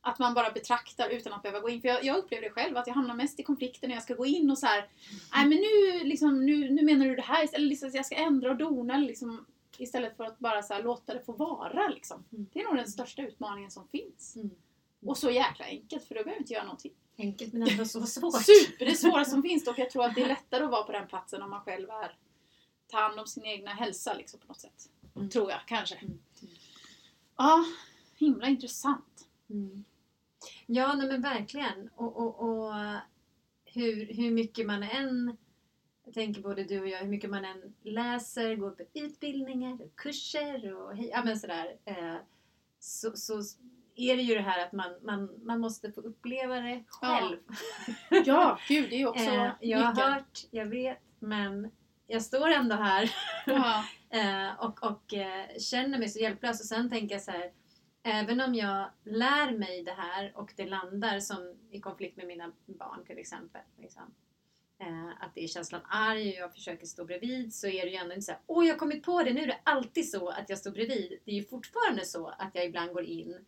Att 0.02 0.20
man 0.20 0.34
bara 0.34 0.52
betraktar 0.52 1.10
utan 1.10 1.34
att 1.34 1.42
behöva 1.42 1.60
gå 1.60 1.70
in. 1.70 1.82
För 1.82 1.88
jag, 1.88 2.04
jag 2.04 2.18
upplever 2.18 2.44
det 2.44 2.50
själv, 2.50 2.78
att 2.78 2.88
jag 2.88 2.94
hamnar 2.94 3.16
mest 3.16 3.40
i 3.40 3.44
konflikter 3.44 3.88
när 3.88 3.96
jag 3.96 4.04
ska 4.04 4.14
gå 4.14 4.26
in 4.26 4.52
och 4.52 4.58
så 4.58 4.66
här. 4.66 4.90
Nej 5.36 5.48
men 5.48 5.58
nu, 5.58 6.04
liksom, 6.04 6.46
nu, 6.46 6.70
nu 6.70 6.84
menar 6.84 7.06
du 7.06 7.16
det 7.16 7.22
här, 7.22 7.50
eller 7.54 7.68
liksom, 7.68 7.92
jag 7.94 8.06
ska 8.06 8.16
ändra 8.16 8.52
och 8.52 8.58
dona. 8.58 8.98
Liksom, 8.98 9.46
istället 9.78 10.18
för 10.18 10.24
att 10.24 10.40
bara 10.40 10.64
så 10.64 10.74
här, 10.74 10.84
låta 10.84 11.14
det 11.14 11.26
få 11.26 11.32
vara. 11.32 11.88
Liksom. 11.88 12.24
Mm. 12.32 12.48
Det 12.54 12.60
är 12.60 12.64
nog 12.64 12.76
den 12.76 12.88
största 12.88 13.22
utmaningen 13.22 13.72
som 13.72 13.88
finns. 13.88 14.36
Mm. 14.36 14.52
Och 15.06 15.18
så 15.18 15.32
jäkla 15.32 15.66
enkelt, 15.66 16.04
för 16.04 16.16
då 16.16 16.24
behöver 16.24 16.32
jag 16.32 16.42
inte 16.42 16.54
göra 16.54 16.64
någonting. 16.64 16.94
Enkelt 17.18 17.54
men 17.54 17.68
ändå 17.70 17.86
så 17.86 18.06
svårt. 18.06 18.44
Super, 18.46 18.86
det 18.86 18.96
svåraste 18.96 19.32
som 19.32 19.44
finns. 19.44 19.68
Och 19.68 19.80
jag 19.80 19.90
tror 19.90 20.06
att 20.06 20.16
det 20.16 20.22
är 20.22 20.28
lättare 20.28 20.64
att 20.64 20.72
vara 20.72 20.84
på 20.84 20.92
den 20.92 21.08
platsen 21.08 21.42
om 21.42 21.50
man 21.50 21.62
själv 21.62 21.90
är 21.90 22.18
tar 22.88 23.02
hand 23.02 23.20
om 23.20 23.28
sin 23.28 23.46
egna 23.46 23.72
hälsa 23.72 24.14
liksom, 24.14 24.40
på 24.40 24.48
något 24.48 24.60
sätt. 24.60 24.90
Mm. 25.16 25.30
Tror 25.30 25.52
jag, 25.52 25.60
kanske. 25.68 25.96
Mm. 25.96 26.20
Ja, 27.38 27.66
himla 28.16 28.48
intressant. 28.48 29.28
Mm. 29.50 29.84
Ja, 30.66 30.94
nej, 30.94 31.08
men 31.08 31.22
verkligen. 31.22 31.90
Och, 31.96 32.18
och, 32.18 32.40
och 32.40 32.74
hur, 33.66 34.14
hur 34.14 34.32
mycket 34.32 34.66
man 34.66 34.84
än, 34.84 35.38
jag 36.06 36.14
tänker 36.14 36.42
både 36.42 36.64
du 36.64 36.80
och 36.80 36.88
jag, 36.88 37.00
hur 37.00 37.08
mycket 37.08 37.30
man 37.30 37.46
än 37.46 37.74
läser, 37.82 38.56
går 38.56 38.72
på 38.72 38.84
utbildningar 38.94 39.82
och 39.82 39.96
kurser 39.96 40.74
och 40.74 40.96
hej, 40.96 41.10
ja, 41.12 41.24
men 41.24 41.40
sådär. 41.40 41.78
Eh, 41.86 42.16
så, 42.80 43.18
så 43.18 43.42
är 43.96 44.18
det 44.18 44.24
ju 44.24 44.36
det 44.36 44.42
här 44.42 44.66
att 44.66 44.72
man, 44.72 44.96
man, 45.02 45.30
man 45.44 45.60
måste 45.60 45.92
få 45.92 46.02
uppleva 46.02 46.56
det 46.60 46.84
själv. 46.88 47.38
Ja, 48.26 48.60
gud, 48.68 48.90
det 48.90 49.02
är 49.02 49.08
också 49.08 49.24
Eh, 49.24 49.52
jag 49.60 49.80
har 49.80 49.94
nyckeln. 49.94 50.14
hört, 50.14 50.40
jag 50.52 50.66
vet, 50.66 51.00
men 51.20 51.72
jag 52.08 52.22
står 52.22 52.50
ändå 52.50 52.76
här 52.76 53.12
Ja. 53.46 53.86
Eh, 54.10 54.60
och 54.60 54.84
och 54.84 55.14
eh, 55.14 55.58
känner 55.60 56.00
mig 56.00 56.10
så 56.10 56.20
hjälplös. 56.20 56.60
Och 56.60 56.66
sen 56.66 56.90
tänker 56.90 57.16
jag 57.16 57.22
så 57.22 57.32
här, 57.32 57.52
även 58.04 58.42
om 58.42 58.56
jag 58.56 58.90
lär 59.04 59.52
mig 59.52 59.84
det 59.84 59.92
här 59.98 60.32
och 60.36 60.54
det 60.56 60.66
landar 60.66 61.20
som 61.20 61.54
i 61.72 61.80
konflikt 61.80 62.18
med 62.18 62.28
mina 62.28 62.52
barn 62.66 63.06
till 63.06 63.18
exempel. 63.18 63.62
Liksom, 63.78 64.04
eh, 64.80 65.08
att 65.20 65.36
det 65.36 65.44
är 65.44 65.48
känslan 65.48 65.82
arg 65.90 66.30
och 66.30 66.36
jag 66.40 66.54
försöker 66.54 66.86
stå 66.86 67.06
bredvid 67.06 67.54
så 67.54 67.68
är 67.68 67.86
det 67.86 67.92
ju 67.92 67.96
ändå 67.96 68.14
inte 68.14 68.26
så 68.26 68.32
här, 68.32 68.42
åh 68.48 68.66
jag 68.66 68.74
har 68.74 68.80
kommit 68.80 69.04
på 69.04 69.24
det, 69.24 69.34
nu 69.34 69.42
är 69.42 69.48
det 69.48 69.60
alltid 69.64 70.10
så 70.10 70.30
att 70.30 70.50
jag 70.50 70.58
står 70.60 70.72
bredvid. 70.72 71.20
Det 71.26 71.32
är 71.32 71.36
ju 71.36 71.44
fortfarande 71.44 72.06
så 72.06 72.28
att 72.28 72.50
jag 72.54 72.66
ibland 72.66 72.94
går 72.94 73.04
in 73.04 73.46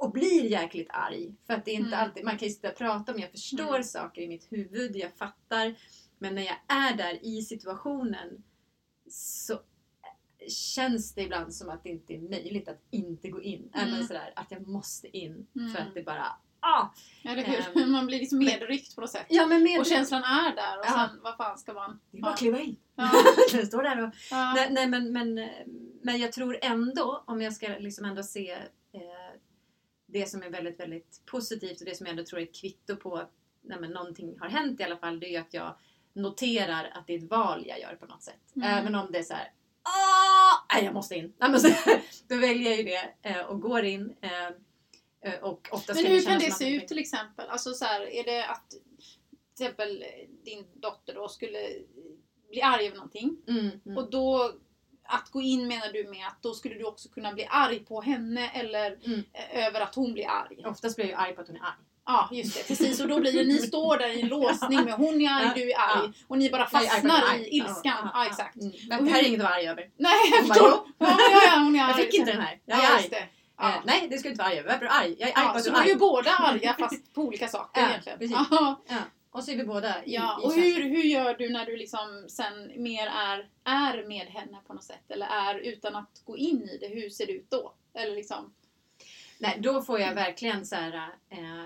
och 0.00 0.12
blir 0.12 0.44
jäkligt 0.44 0.88
arg. 0.90 1.34
För 1.46 1.54
att 1.54 1.64
det 1.64 1.70
är 1.70 1.74
inte 1.74 1.96
Mm. 1.96 2.00
alltid, 2.00 2.24
man 2.24 2.38
kan 2.38 2.48
ju 2.48 2.54
sitta 2.54 2.68
och 2.70 2.76
prata 2.76 3.12
om, 3.14 3.18
jag 3.18 3.30
förstår 3.30 3.68
Mm. 3.68 3.82
saker 3.84 4.22
i 4.22 4.28
mitt 4.28 4.52
huvud, 4.52 4.96
jag 4.96 5.12
fattar. 5.16 5.74
Men 6.18 6.34
när 6.34 6.42
jag 6.42 6.56
är 6.68 6.96
där 6.96 7.24
i 7.26 7.42
situationen 7.42 8.42
så 9.10 9.60
känns 10.48 11.14
det 11.14 11.22
ibland 11.22 11.54
som 11.54 11.68
att 11.70 11.82
det 11.82 11.88
inte 11.90 12.14
är 12.14 12.18
möjligt 12.18 12.68
att 12.68 12.82
inte 12.90 13.28
gå 13.30 13.42
in. 13.42 13.70
Mm. 13.74 13.88
Eller 13.94 14.02
sådär, 14.06 14.32
att 14.36 14.50
jag 14.50 14.66
måste 14.68 15.16
in. 15.18 15.46
Mm. 15.56 15.72
För 15.74 15.80
att 15.82 15.94
det 15.94 16.02
bara... 16.02 16.26
Ah! 16.60 16.86
Eller 17.24 17.42
hur? 17.44 17.82
Ehm, 17.82 17.92
Man 17.92 18.06
blir 18.06 18.18
liksom 18.18 18.38
medryckt 18.38 18.94
på 18.94 19.00
något 19.00 19.10
sätt. 19.10 19.26
Ja 19.28 19.46
men 19.46 19.80
Och 19.80 19.86
känslan 19.86 20.22
är 20.22 20.56
där 20.56 20.78
och 20.78 20.84
Ja. 20.86 21.08
sen 21.10 21.20
vad 21.22 21.36
fan 21.36 21.58
ska 21.58 21.72
man... 21.72 22.00
Det 22.10 22.18
är 22.18 22.22
bara 22.22 22.32
att 22.32 22.38
kliva 22.38 22.60
in. 22.60 22.76
Ja. 22.94 23.10
Den 23.52 23.66
står 23.66 23.82
där 23.82 24.04
och... 24.04 24.14
Ja. 24.30 24.52
Nej, 24.54 24.68
nej 24.72 24.86
men, 24.86 25.12
men, 25.12 25.48
men 26.02 26.18
jag 26.20 26.32
tror 26.32 26.58
ändå, 26.62 27.24
om 27.26 27.42
jag 27.42 27.52
ska 27.52 27.68
liksom 27.78 28.04
ändå 28.04 28.22
se 28.22 28.56
det 30.12 30.26
som 30.26 30.42
är 30.42 30.50
väldigt, 30.50 30.80
väldigt 30.80 31.22
positivt 31.26 31.80
och 31.80 31.86
det 31.86 31.94
som 31.96 32.06
jag 32.06 32.10
ändå 32.10 32.24
tror 32.24 32.40
är 32.40 32.44
ett 32.44 32.54
kvitto 32.60 32.96
på 32.96 33.16
att 33.16 33.30
nej, 33.62 33.80
men 33.80 33.90
någonting 33.90 34.38
har 34.40 34.48
hänt 34.48 34.80
i 34.80 34.84
alla 34.84 34.96
fall. 34.96 35.20
Det 35.20 35.26
är 35.26 35.30
ju 35.30 35.36
att 35.36 35.54
jag 35.54 35.74
noterar 36.12 36.90
att 36.94 37.06
det 37.06 37.14
är 37.14 37.18
ett 37.18 37.30
val 37.30 37.64
jag 37.66 37.80
gör 37.80 37.94
på 37.94 38.06
något 38.06 38.22
sätt. 38.22 38.56
Mm. 38.56 38.68
Även 38.78 38.94
om 38.94 39.12
det 39.12 39.18
är 39.18 39.22
så 39.22 39.34
här. 39.34 39.52
"Ah, 39.82 40.74
Nej, 40.74 40.84
jag 40.84 40.94
måste 40.94 41.14
in. 41.14 41.32
Nej, 41.38 41.50
men 41.50 41.60
så, 41.60 41.68
då 42.28 42.36
väljer 42.36 42.70
jag 42.70 42.78
ju 42.78 42.84
det 42.84 43.12
eh, 43.22 43.40
och 43.46 43.60
går 43.60 43.84
in. 43.84 44.16
Eh, 44.20 44.46
eh, 45.32 45.40
och 45.42 45.68
oftast 45.72 46.02
Men 46.02 46.10
det 46.12 46.16
hur 46.18 46.24
kan 46.24 46.38
det 46.38 46.44
som 46.44 46.52
se 46.52 46.74
ut 46.76 46.88
till 46.88 46.98
exempel? 46.98 47.48
Alltså 47.48 47.72
så 47.74 47.84
här, 47.84 48.00
är 48.00 48.24
det 48.24 48.46
att 48.46 48.70
till 49.56 49.66
exempel 49.66 50.04
din 50.44 50.64
dotter 50.74 51.14
då 51.14 51.28
skulle 51.28 51.58
bli 52.50 52.62
arg 52.62 52.86
över 52.86 52.96
någonting 52.96 53.36
Mm, 53.48 53.70
mm. 53.86 53.98
och 53.98 54.10
då 54.10 54.52
att 55.10 55.30
gå 55.30 55.40
in 55.42 55.68
menar 55.68 55.92
du 55.92 56.08
med 56.10 56.26
att 56.26 56.42
då 56.42 56.54
skulle 56.54 56.74
du 56.74 56.84
också 56.84 57.08
kunna 57.08 57.32
bli 57.32 57.46
arg 57.50 57.78
på 57.78 58.00
henne 58.00 58.50
eller 58.54 58.96
Mm. 59.06 59.24
eh, 59.32 59.66
över 59.66 59.80
att 59.80 59.94
hon 59.94 60.12
blir 60.12 60.28
arg? 60.28 60.66
Oftast 60.66 60.96
blir 60.96 61.06
jag 61.06 61.10
ju 61.10 61.24
arg 61.26 61.34
på 61.34 61.40
att 61.40 61.46
hon 61.46 61.56
är 61.56 61.60
arg. 61.60 61.84
Ja, 62.06 62.28
just 62.32 62.56
det. 62.56 62.68
Precis. 62.68 63.00
Och 63.00 63.08
då 63.08 63.20
blir 63.20 63.32
det, 63.32 63.44
ni 63.44 63.58
står 63.68 63.98
där 63.98 64.08
i 64.08 64.20
en 64.20 64.28
låsning 64.28 64.84
med 64.84 64.94
hon 64.94 65.20
är 65.20 65.30
arg, 65.30 65.52
du 65.54 65.70
är 65.72 65.78
arg. 65.78 66.12
Och 66.28 66.38
ni 66.38 66.50
bara 66.50 66.62
arg 66.64 66.70
på 66.70 66.76
att 66.76 66.84
fastnar 66.88 67.22
arg. 67.32 67.40
i 67.42 67.56
ilskan. 67.56 68.08
Ja, 68.14 68.26
exakt. 68.26 68.56
Mm. 68.56 68.72
Men 68.88 69.04
det 69.04 69.10
här 69.10 69.22
är 69.22 69.26
inget 69.26 69.40
att 69.40 69.44
vara 69.44 69.54
arg 69.54 69.68
över. 69.68 69.84
Nej, 69.96 70.12
jag 70.30 70.46
förstår. 70.46 70.68
Ja, 70.98 71.16
ja, 71.32 71.40
ja, 71.46 71.58
hon 71.58 71.76
är 71.76 71.80
arg. 71.84 71.88
Jag 71.90 71.96
fick 71.96 72.14
inte 72.14 72.32
den 72.32 72.40
här. 72.40 72.58
Jag 72.64 72.78
är 72.78 72.82
ja, 72.82 72.94
arg. 72.96 73.28
Ja. 73.58 73.68
Eh, 73.68 73.74
nej, 73.84 74.08
det 74.10 74.18
ska 74.18 74.28
du 74.28 74.32
inte 74.32 74.42
vara 74.42 74.50
arg 74.52 74.58
över. 74.58 74.68
Varför 74.70 74.84
är 74.84 74.88
du 74.88 74.94
arg? 74.94 75.16
Jag 75.18 75.28
är 75.28 75.34
arg 75.38 75.44
på 75.46 75.50
Ja, 75.52 75.56
att 75.56 75.64
så 75.64 75.70
du 75.70 75.76
är 75.76 75.80
är 75.82 75.86
ju 75.86 75.92
arg. 75.92 75.98
båda 75.98 76.30
arga 76.30 76.74
fast 76.78 77.14
på 77.14 77.22
olika 77.22 77.48
saker 77.48 77.88
egentligen. 77.88 78.18
precis. 78.18 78.36
Ja. 78.50 78.80
Och 79.32 79.44
så 79.44 79.50
är 79.50 79.56
vi 79.56 79.64
båda 79.64 80.04
i, 80.04 80.14
Ja, 80.14 80.40
i 80.42 80.46
och 80.46 80.52
hur, 80.52 80.82
hur 80.82 81.02
gör 81.02 81.34
du 81.34 81.48
när 81.50 81.66
du 81.66 81.76
liksom 81.76 82.26
sen 82.28 82.82
mer 82.82 83.06
är, 83.06 83.48
är 83.64 84.08
med 84.08 84.26
henne 84.26 84.58
på 84.66 84.74
något 84.74 84.84
sätt? 84.84 85.10
Eller 85.10 85.26
är 85.26 85.54
utan 85.58 85.96
att 85.96 86.22
gå 86.24 86.36
in 86.36 86.62
i 86.68 86.78
det? 86.78 86.88
Hur 86.88 87.10
ser 87.10 87.26
det 87.26 87.32
ut 87.32 87.50
då? 87.50 87.74
Eller 87.94 88.16
liksom, 88.16 88.54
Nej, 89.38 89.58
då 89.60 89.82
får 89.82 90.00
jag 90.00 90.14
verkligen 90.14 90.66
så 90.66 90.76
här, 90.76 90.94
eh, 91.30 91.64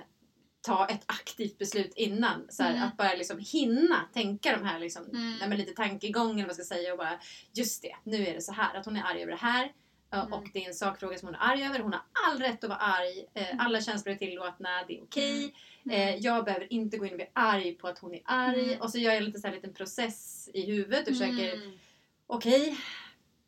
ta 0.61 0.87
ett 0.87 1.03
aktivt 1.07 1.59
beslut 1.59 1.93
innan. 1.97 2.47
Så 2.51 2.63
här, 2.63 2.71
Mm. 2.71 2.83
Att 2.83 2.97
bara 2.97 3.15
liksom 3.15 3.39
hinna 3.39 4.09
tänka 4.15 4.57
de 4.59 4.65
här 4.65 4.79
liksom, 4.79 5.05
Mm. 5.43 5.59
lite 5.59 5.73
tankegången, 5.73 6.47
vad 6.47 6.55
ska 6.57 6.61
jag 6.61 6.67
säga, 6.67 6.93
och 6.93 6.99
bara 6.99 7.21
just 7.53 7.83
det, 7.83 7.97
nu 8.05 8.27
är 8.27 8.35
det 8.35 8.41
så 8.41 8.53
här 8.53 8.75
att 8.77 8.85
hon 8.85 8.97
är 8.97 9.03
arg 9.03 9.23
över 9.23 9.33
det 9.33 9.39
här. 9.39 9.73
Eh, 10.15 10.21
Mm. 10.21 10.33
Och 10.33 10.45
det 10.53 10.65
är 10.65 10.69
en 10.69 10.75
sakfråga 10.75 11.19
som 11.19 11.27
hon 11.29 11.35
är 11.35 11.39
arg 11.53 11.65
över. 11.65 11.79
Hon 11.79 11.93
har 11.93 12.03
all 12.29 12.39
rätt 12.39 12.65
att 12.65 12.71
vara 12.71 12.79
arg. 12.79 13.27
eh, 13.35 13.49
Mm. 13.51 13.61
Alla 13.67 13.81
känslor 13.81 14.15
är 14.15 14.19
tillåtna. 14.19 14.69
Det 14.89 14.99
är 14.99 15.03
okej. 15.03 15.55
Mm. 15.85 16.09
Eh, 16.09 16.17
jag 16.17 16.45
behöver 16.45 16.73
inte 16.73 16.97
gå 16.97 17.05
in 17.07 17.11
och 17.13 17.17
bli 17.17 17.31
arg 17.33 17.75
på 17.75 17.89
att 17.89 17.99
hon 17.99 18.15
är 18.15 18.21
arg. 18.25 18.65
Mm. 18.69 18.81
Och 18.81 18.91
så 18.91 18.99
gör 18.99 19.13
jag 19.13 19.23
lite 19.23 19.39
så 19.41 19.47
här 19.47 19.55
liten 19.55 19.75
process 19.75 20.49
i 20.55 20.67
huvudet 20.67 21.01
och 21.09 21.17
försöker, 21.17 21.55
Mm. 21.55 21.79
okej, 22.27 22.77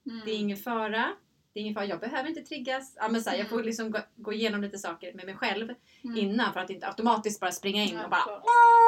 Mm. 0.07 0.20
det 0.24 0.31
är 0.31 0.37
ingen 0.37 0.57
fara. 0.57 1.12
Det 1.57 1.61
är 1.61 1.62
ingen 1.62 1.75
fara, 1.75 1.85
jag 1.87 2.01
behöver 2.01 2.29
inte 2.29 2.42
triggas. 2.42 2.95
Ja, 2.97 3.09
men 3.09 3.23
så 3.23 3.31
här, 3.31 3.37
Jag 3.38 3.49
får 3.49 3.57
Mm. 3.57 3.66
liksom 3.66 3.90
gå, 3.90 3.99
gå 4.16 4.33
igenom 4.33 4.62
lite 4.62 4.79
saker 4.79 5.12
med 5.14 5.27
mig 5.27 5.35
själv 5.37 5.75
Mm. 6.05 6.16
innan 6.19 6.53
för 6.53 6.61
att 6.61 6.71
inte 6.71 6.87
automatiskt 6.88 7.40
bara 7.40 7.53
springa 7.53 7.83
in 7.85 7.95
Ja, 7.95 8.05
och 8.05 8.11
bara. 8.11 8.25
Åh! 8.27 8.42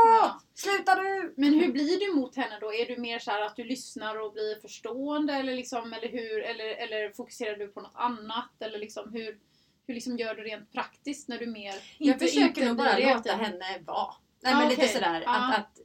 Ja. 0.07 0.41
Sluta 0.55 0.95
nu! 0.95 1.35
Men 1.37 1.55
hur 1.55 1.73
blir 1.73 2.01
du 2.01 2.15
mot 2.21 2.37
henne 2.37 2.59
då? 2.61 2.73
Är 2.75 2.87
du 2.87 2.97
mer 2.97 3.19
så 3.19 3.31
här 3.31 3.43
att 3.43 3.57
du 3.57 3.65
lyssnar 3.65 4.21
och 4.21 4.33
blir 4.33 4.61
förstående 4.61 5.33
eller, 5.35 5.55
liksom, 5.55 5.93
eller, 5.93 6.09
hur, 6.09 6.43
eller, 6.43 6.65
eller 6.77 7.13
fokuserar 7.13 7.57
du 7.57 7.69
på 7.69 7.81
något 7.81 7.93
annat? 7.95 8.51
Eller 8.63 8.79
liksom, 8.79 9.13
hur, 9.13 9.39
hur 9.87 9.95
liksom 9.95 10.17
gör 10.17 10.35
du 10.35 10.43
rent 10.43 10.73
praktiskt 10.73 11.29
när 11.29 11.39
du 11.39 11.47
mer 11.47 11.75
Jag 11.99 12.19
försöker 12.19 12.67
nog 12.67 12.77
bara 12.77 12.99
låta 12.99 13.33
henne 13.33 13.79
vara. 13.87 14.15
Nej, 14.43 14.53
Ja, 14.53 14.59
men 14.59 14.67
okej. 14.67 14.77
lite 14.77 14.89
sådär 14.89 15.23
Ja. 15.27 15.31
att, 15.55 15.59
att 15.59 15.79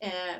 eh, 0.00 0.34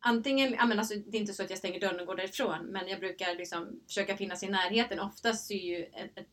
Antingen, 0.00 0.52
ja, 0.52 0.66
men 0.66 0.78
alltså, 0.78 0.94
det 0.94 1.16
är 1.16 1.20
inte 1.20 1.32
så 1.34 1.42
att 1.42 1.50
jag 1.50 1.58
stänger 1.58 1.80
dörren 1.80 2.00
och 2.00 2.06
går 2.06 2.16
därifrån 2.16 2.64
men 2.66 2.88
jag 2.88 3.00
brukar 3.00 3.34
liksom 3.34 3.80
försöka 3.86 4.16
finnas 4.16 4.42
i 4.42 4.48
närheten. 4.48 5.00
Oftast 5.00 5.50
är 5.50 5.54
ju 5.54 5.84
ett, 5.84 6.18
ett, 6.18 6.26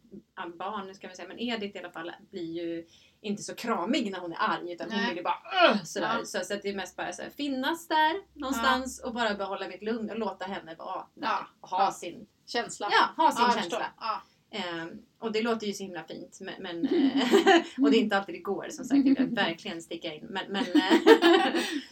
ett 0.45 0.57
barn, 0.57 0.95
ska 0.95 1.07
vi 1.07 1.15
säga, 1.15 1.27
men 1.27 1.39
Edith 1.39 1.75
i 1.75 1.79
alla 1.79 1.91
fall 1.91 2.11
blir 2.31 2.63
ju 2.63 2.87
inte 3.21 3.43
så 3.43 3.55
kramig 3.55 4.11
när 4.11 4.19
hon 4.19 4.31
är 4.33 4.37
arg 4.39 4.71
utan 4.73 4.91
hon 4.91 4.99
Nej. 4.99 5.07
vill 5.09 5.17
ju 5.17 5.23
bara 5.23 5.79
sådär. 5.85 6.15
Ja. 6.19 6.25
Så, 6.25 6.39
så 6.45 6.53
att 6.53 6.61
det 6.61 6.69
är 6.69 6.75
mest 6.75 6.95
bara 6.95 7.13
så 7.13 7.21
här, 7.21 7.29
finnas 7.29 7.87
där 7.87 8.15
någonstans 8.33 8.99
och 8.99 9.13
bara 9.13 9.33
behålla 9.33 9.67
mitt 9.67 9.81
lugn 9.83 10.09
och 10.09 10.19
låta 10.19 10.45
henne 10.45 10.75
vara 10.75 11.05
där. 11.13 11.27
Ja. 11.27 11.47
Och 11.61 11.69
ha 11.69 11.83
Ja. 11.85 11.91
sin, 11.91 12.27
Känsla? 12.45 12.87
ja, 12.91 13.23
ha 13.23 13.31
sin 13.31 13.45
Ja, 13.45 13.53
känsla. 13.61 13.85
Ehm, 14.51 14.89
och 15.19 15.31
det 15.31 15.41
låter 15.41 15.67
ju 15.67 15.73
så 15.73 15.83
himla 15.83 16.03
fint. 16.03 16.39
Men, 16.41 16.53
men, 16.59 16.85
eh, 16.85 17.21
och 17.83 17.91
det 17.91 17.97
är 17.97 18.01
inte 18.01 18.17
alltid 18.17 18.35
det 18.35 18.39
går 18.39 18.67
som 18.69 18.85
sagt. 18.85 19.05
Jag 19.05 19.15
vill 19.25 19.35
verkligen 19.35 19.81
sticka 19.81 20.13
in. 20.13 20.25
Men, 20.29 20.51
men, 20.51 20.65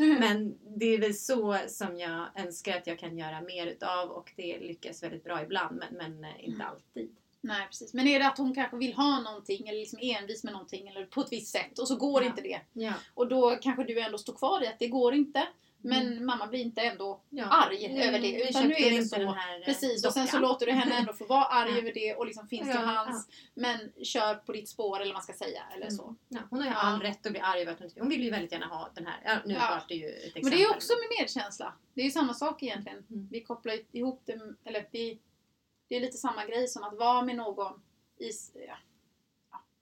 eh, 0.04 0.20
men 0.20 0.58
det 0.78 0.86
är 0.86 1.00
väl 1.00 1.14
så 1.16 1.58
som 1.68 1.98
jag 1.98 2.26
önskar 2.36 2.78
att 2.78 2.88
jag 2.88 3.00
kan 3.00 3.18
göra 3.18 3.42
mer 3.42 3.68
utav. 3.68 4.10
Och 4.10 4.32
det 4.36 4.60
lyckas 4.60 5.04
väldigt 5.04 5.24
bra 5.24 5.42
ibland. 5.44 5.80
Men, 5.92 5.98
men 5.98 6.24
eh, 6.24 6.46
inte 6.46 6.56
Mm. 6.64 6.68
alltid. 6.68 7.16
Nej 7.46 7.68
precis. 7.68 7.94
Men 7.94 8.08
är 8.08 8.20
det 8.20 8.28
att 8.28 8.38
hon 8.38 8.56
kanske 8.56 8.78
vill 8.78 8.94
ha 8.94 9.20
någonting 9.22 9.68
eller 9.68 9.80
liksom 9.80 10.00
envis 10.02 10.44
med 10.44 10.54
någonting 10.54 10.88
eller 10.88 11.06
på 11.06 11.22
ett 11.22 11.32
visst 11.32 11.52
sätt 11.52 11.80
och 11.80 11.88
så 11.88 11.96
går 11.96 12.22
Ja. 12.24 12.28
inte 12.30 12.42
det. 12.42 12.60
Ja. 12.74 12.94
Och 13.14 13.28
då 13.28 13.58
kanske 13.62 13.84
du 13.84 14.00
ändå 14.02 14.18
står 14.18 14.34
kvar 14.34 14.64
i 14.64 14.68
att 14.68 14.80
det 14.80 14.88
går 14.88 15.14
inte. 15.14 15.48
Men 15.86 16.08
Mm. 16.08 16.26
mamma 16.26 16.48
blir 16.48 16.60
inte 16.60 16.82
ändå 16.82 17.22
ja. 17.30 17.46
arg 17.46 17.86
Mm, 17.86 17.98
över 18.10 18.20
det. 18.20 18.50
Utan 18.50 18.68
nu 18.68 18.74
är 18.76 18.92
det 18.98 19.06
så. 19.06 19.16
här, 19.32 19.60
eh, 19.60 19.66
Precis, 19.66 20.06
och 20.06 20.14
sen 20.14 20.28
så 20.28 20.40
låter 20.40 20.66
du 20.66 20.72
henne 20.72 20.96
ändå 20.96 21.14
få 21.14 21.26
vara 21.26 21.44
arg 21.46 21.72
Ja. 21.72 21.78
över 21.78 21.94
det 21.94 22.16
och 22.16 22.26
liksom 22.26 22.48
finns 22.48 22.68
Ja, 22.68 22.74
till 22.74 22.82
hands. 22.82 23.28
Men 23.54 23.92
kör 24.04 24.36
på 24.36 24.52
ditt 24.52 24.70
spår 24.70 24.96
eller 24.96 25.06
vad 25.06 25.14
man 25.16 25.24
ska 25.24 25.34
säga. 25.34 25.64
Eller 25.76 25.90
så. 25.90 26.04
Mm. 26.04 26.16
Ja, 26.30 26.40
hon 26.50 26.60
har 26.60 26.66
ju 26.66 26.72
Ja. 26.74 26.80
all 26.80 27.00
rätt 27.02 27.26
att 27.26 27.32
bli 27.32 27.42
arg 27.42 27.62
över 27.62 27.72
att 27.72 27.80
hon 27.80 27.90
Hon 28.00 28.10
vill 28.10 28.24
ju 28.24 28.32
väldigt 28.32 28.52
gärna 28.52 28.66
ha 28.66 28.90
den 28.96 29.06
här. 29.08 29.20
Ja, 29.26 29.38
nu 29.46 29.54
Ja. 29.54 29.60
vart 29.70 29.90
det 29.90 29.96
ju 29.96 30.08
ett 30.10 30.18
exempel. 30.18 30.44
Men 30.44 30.52
det 30.52 30.64
är 30.64 30.70
också 30.70 30.94
med 30.94 31.20
medkänsla. 31.20 31.74
Det 31.94 32.02
är 32.02 32.06
ju 32.06 32.12
samma 32.12 32.34
sak 32.34 32.64
egentligen. 32.64 33.06
Mm. 33.10 33.28
Vi 33.32 33.42
kopplar 33.44 33.76
ihop 33.92 34.22
det, 34.26 34.40
eller 34.66 34.88
vi, 34.92 35.20
det 35.88 35.96
är 35.96 36.00
lite 36.02 36.18
samma 36.18 36.46
grej 36.46 36.68
som 36.68 36.84
att 36.84 36.98
vara 36.98 37.22
med 37.22 37.36
någon 37.36 37.82
i, 38.20 38.30
ja, 38.54 38.62
ja, 38.68 38.76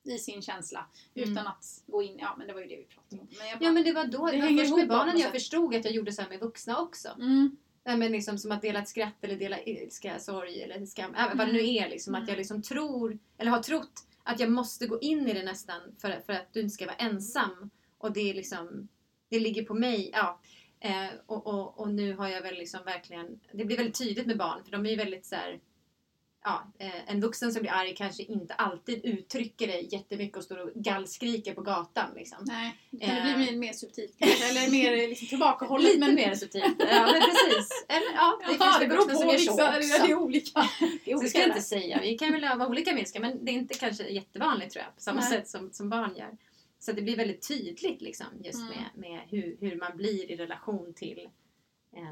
i 0.03 0.17
sin 0.17 0.41
känsla. 0.41 0.85
Mm. 1.15 1.31
Utan 1.31 1.47
att 1.47 1.83
gå 1.87 2.03
in, 2.03 2.17
ja 2.19 2.35
men 2.37 2.47
det 2.47 2.53
var 2.53 2.61
ju 2.61 2.67
det 2.67 2.77
vi 2.77 2.83
pratade 2.83 3.21
om. 3.21 3.27
Men 3.29 3.59
bara, 3.59 3.65
Ja 3.67 3.71
men 3.71 3.83
det 3.83 3.91
var 3.93 4.05
då, 4.05 4.25
Det 4.25 4.31
det 4.31 4.37
var 4.37 4.47
hänger 4.47 4.57
först 4.57 4.67
ihop 4.67 4.79
med 4.79 4.87
barnen 4.87 5.19
jag 5.19 5.31
förstod 5.31 5.75
att 5.75 5.85
jag 5.85 5.93
gjorde 5.93 6.11
så 6.11 6.21
här 6.21 6.29
med 6.29 6.39
vuxna 6.39 6.79
också. 6.81 7.09
mm, 7.19 7.57
Nej, 7.85 7.97
men 7.97 8.11
liksom 8.11 8.37
som 8.37 8.51
att 8.51 8.61
dela 8.61 8.79
ett 8.79 8.87
skratt 8.89 9.15
eller 9.23 9.35
dela 9.35 9.61
ilska, 9.61 10.19
sorg 10.19 10.61
eller 10.61 10.85
skam. 10.85 11.15
Äh, 11.15 11.35
vad 11.35 11.47
det 11.47 11.53
nu 11.53 11.73
är. 11.75 11.89
Liksom, 11.89 12.15
Att 12.15 12.27
jag 12.27 12.37
liksom 12.37 12.61
tror, 12.61 13.17
eller 13.37 13.51
har 13.51 13.63
trott 13.63 14.05
att 14.23 14.39
jag 14.39 14.51
måste 14.51 14.87
gå 14.87 14.99
in 14.99 15.27
i 15.27 15.33
det 15.33 15.43
nästan 15.43 15.81
för, 15.97 16.19
för 16.25 16.33
att 16.33 16.53
du 16.53 16.59
inte 16.61 16.73
ska 16.73 16.85
vara 16.85 16.95
ensam. 16.95 17.69
Och 17.97 18.13
det 18.13 18.29
är 18.29 18.33
liksom, 18.33 18.87
det 19.29 19.39
ligger 19.39 19.65
på 19.65 19.73
mig. 19.73 20.09
Ja. 20.13 20.39
Eh, 20.79 21.07
och, 21.25 21.47
och, 21.47 21.79
och 21.79 21.89
nu 21.93 22.13
har 22.15 22.27
jag 22.27 22.41
väl 22.41 22.55
liksom 22.55 22.79
verkligen, 22.85 23.39
det 23.51 23.65
blir 23.65 23.77
väldigt 23.77 23.97
tydligt 23.97 24.27
med 24.27 24.37
barn 24.37 24.63
för 24.63 24.71
de 24.71 24.85
är 24.85 24.89
ju 24.89 24.95
väldigt 24.95 25.25
så 25.25 25.35
här, 25.35 25.59
ja, 26.43 26.71
eh, 26.79 27.11
en 27.11 27.21
vuxen 27.21 27.51
som 27.53 27.61
blir 27.61 27.71
arg 27.71 27.95
kanske 27.95 28.23
inte 28.23 28.53
alltid 28.53 29.05
uttrycker 29.05 29.67
det 29.67 29.79
jättemycket 29.79 30.37
och 30.37 30.43
står 30.43 30.57
och 30.57 30.71
gallskriker 30.75 31.53
på 31.53 31.61
gatan. 31.61 32.13
Liksom. 32.15 32.37
Nej, 32.41 32.77
det 32.89 33.05
kan 33.05 33.15
det 33.15 33.33
bli 33.37 33.57
mer, 33.57 33.73
subtilt 33.73 34.15
kanske, 34.19 34.49
eller 34.49 34.71
mer 34.71 35.07
liksom 35.07 35.27
tillbakahållet. 35.27 35.87
Lite 35.87 35.99
men... 35.99 36.15
mer 36.15 36.35
subtilt. 36.35 36.75
Ja, 36.79 37.09
men 37.11 37.21
precis. 37.21 37.85
Eller, 37.87 38.13
ja, 38.13 38.39
det, 38.47 38.55
Ja, 38.59 38.77
det 38.79 38.87
beror 38.87 39.25
på 39.25 39.31
vissa, 39.31 39.51
också. 39.51 40.05
det 40.05 40.11
är 40.11 40.15
olika. 40.15 40.69
Det 41.05 41.11
är 41.11 41.15
olika 41.15 41.29
ska 41.29 41.39
jag 41.39 41.49
inte 41.49 41.61
säga. 41.61 41.99
Vi 42.01 42.17
kan 42.17 42.31
väl 42.31 42.57
vara 42.57 42.69
olika 42.69 42.93
minska 42.95 43.19
men 43.19 43.45
det 43.45 43.51
är 43.51 43.53
inte 43.53 43.73
kanske 43.73 44.03
jättevanligt 44.09 44.73
tror 44.73 44.85
jag. 44.85 44.95
På 44.95 45.01
samma 45.01 45.19
Nej. 45.21 45.29
sätt 45.29 45.47
som, 45.47 45.69
som 45.73 45.89
barn 45.89 46.15
gör. 46.15 46.37
Så 46.79 46.91
det 46.91 47.01
blir 47.01 47.17
väldigt 47.17 47.47
tydligt 47.47 48.01
liksom 48.01 48.27
just 48.43 48.59
Mm. 48.59 48.69
med, 48.69 49.09
med 49.09 49.19
hur, 49.29 49.57
hur 49.59 49.75
man 49.75 49.97
blir 49.97 50.31
i 50.31 50.35
relation 50.35 50.93
till, 50.93 51.29
eh, 51.97 52.03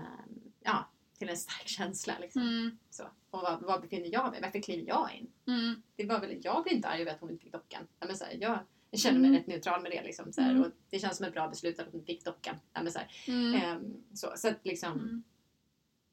ja, 0.64 0.90
till 1.20 1.30
en 1.30 1.38
stark 1.38 1.68
känsla. 1.68 2.14
Liksom. 2.22 2.42
Mm, 2.42 2.78
Så. 2.90 3.04
Och 3.30 3.42
vad, 3.42 3.62
vad 3.62 3.82
befinner 3.82 4.10
jag 4.14 4.32
mig? 4.32 4.42
Varför 4.42 4.60
kliver 4.62 4.88
jag 4.88 5.10
in? 5.16 5.32
mm, 5.48 5.82
Det 5.96 6.06
var 6.06 6.20
väl, 6.20 6.38
jag 6.44 6.64
blir 6.64 6.74
inte 6.74 6.88
arg 6.88 7.02
över 7.02 7.12
att 7.12 7.20
hon 7.20 7.30
inte 7.32 7.44
fick 7.44 7.54
dockan. 7.54 7.88
Ja, 8.00 8.08
men 8.08 8.16
så 8.18 8.26
här, 8.26 8.38
jag, 8.42 8.60
jag 8.92 9.00
känner 9.00 9.20
mig 9.20 9.28
Mm. 9.30 9.40
rätt 9.40 9.48
neutral 9.48 9.82
med 9.82 9.92
det. 9.92 10.04
Liksom, 10.04 10.34
så 10.34 10.42
här, 10.42 10.52
Mm. 10.52 10.64
och 10.64 10.72
det 10.90 11.00
känns 11.00 11.18
som 11.18 11.26
ett 11.26 11.34
bra 11.34 11.48
beslut 11.48 11.80
att 11.80 11.92
hon 11.92 12.06
fick 12.06 12.26
dockan. 12.26 12.56
Ja, 12.74 12.84
men 12.84 12.92
så, 12.92 13.00
här, 13.00 13.08
mm, 13.28 13.56
ehm, 13.62 14.04
så, 14.14 14.28
så 14.36 14.48
att 14.48 14.66
liksom, 14.66 14.92
mm. 14.94 15.24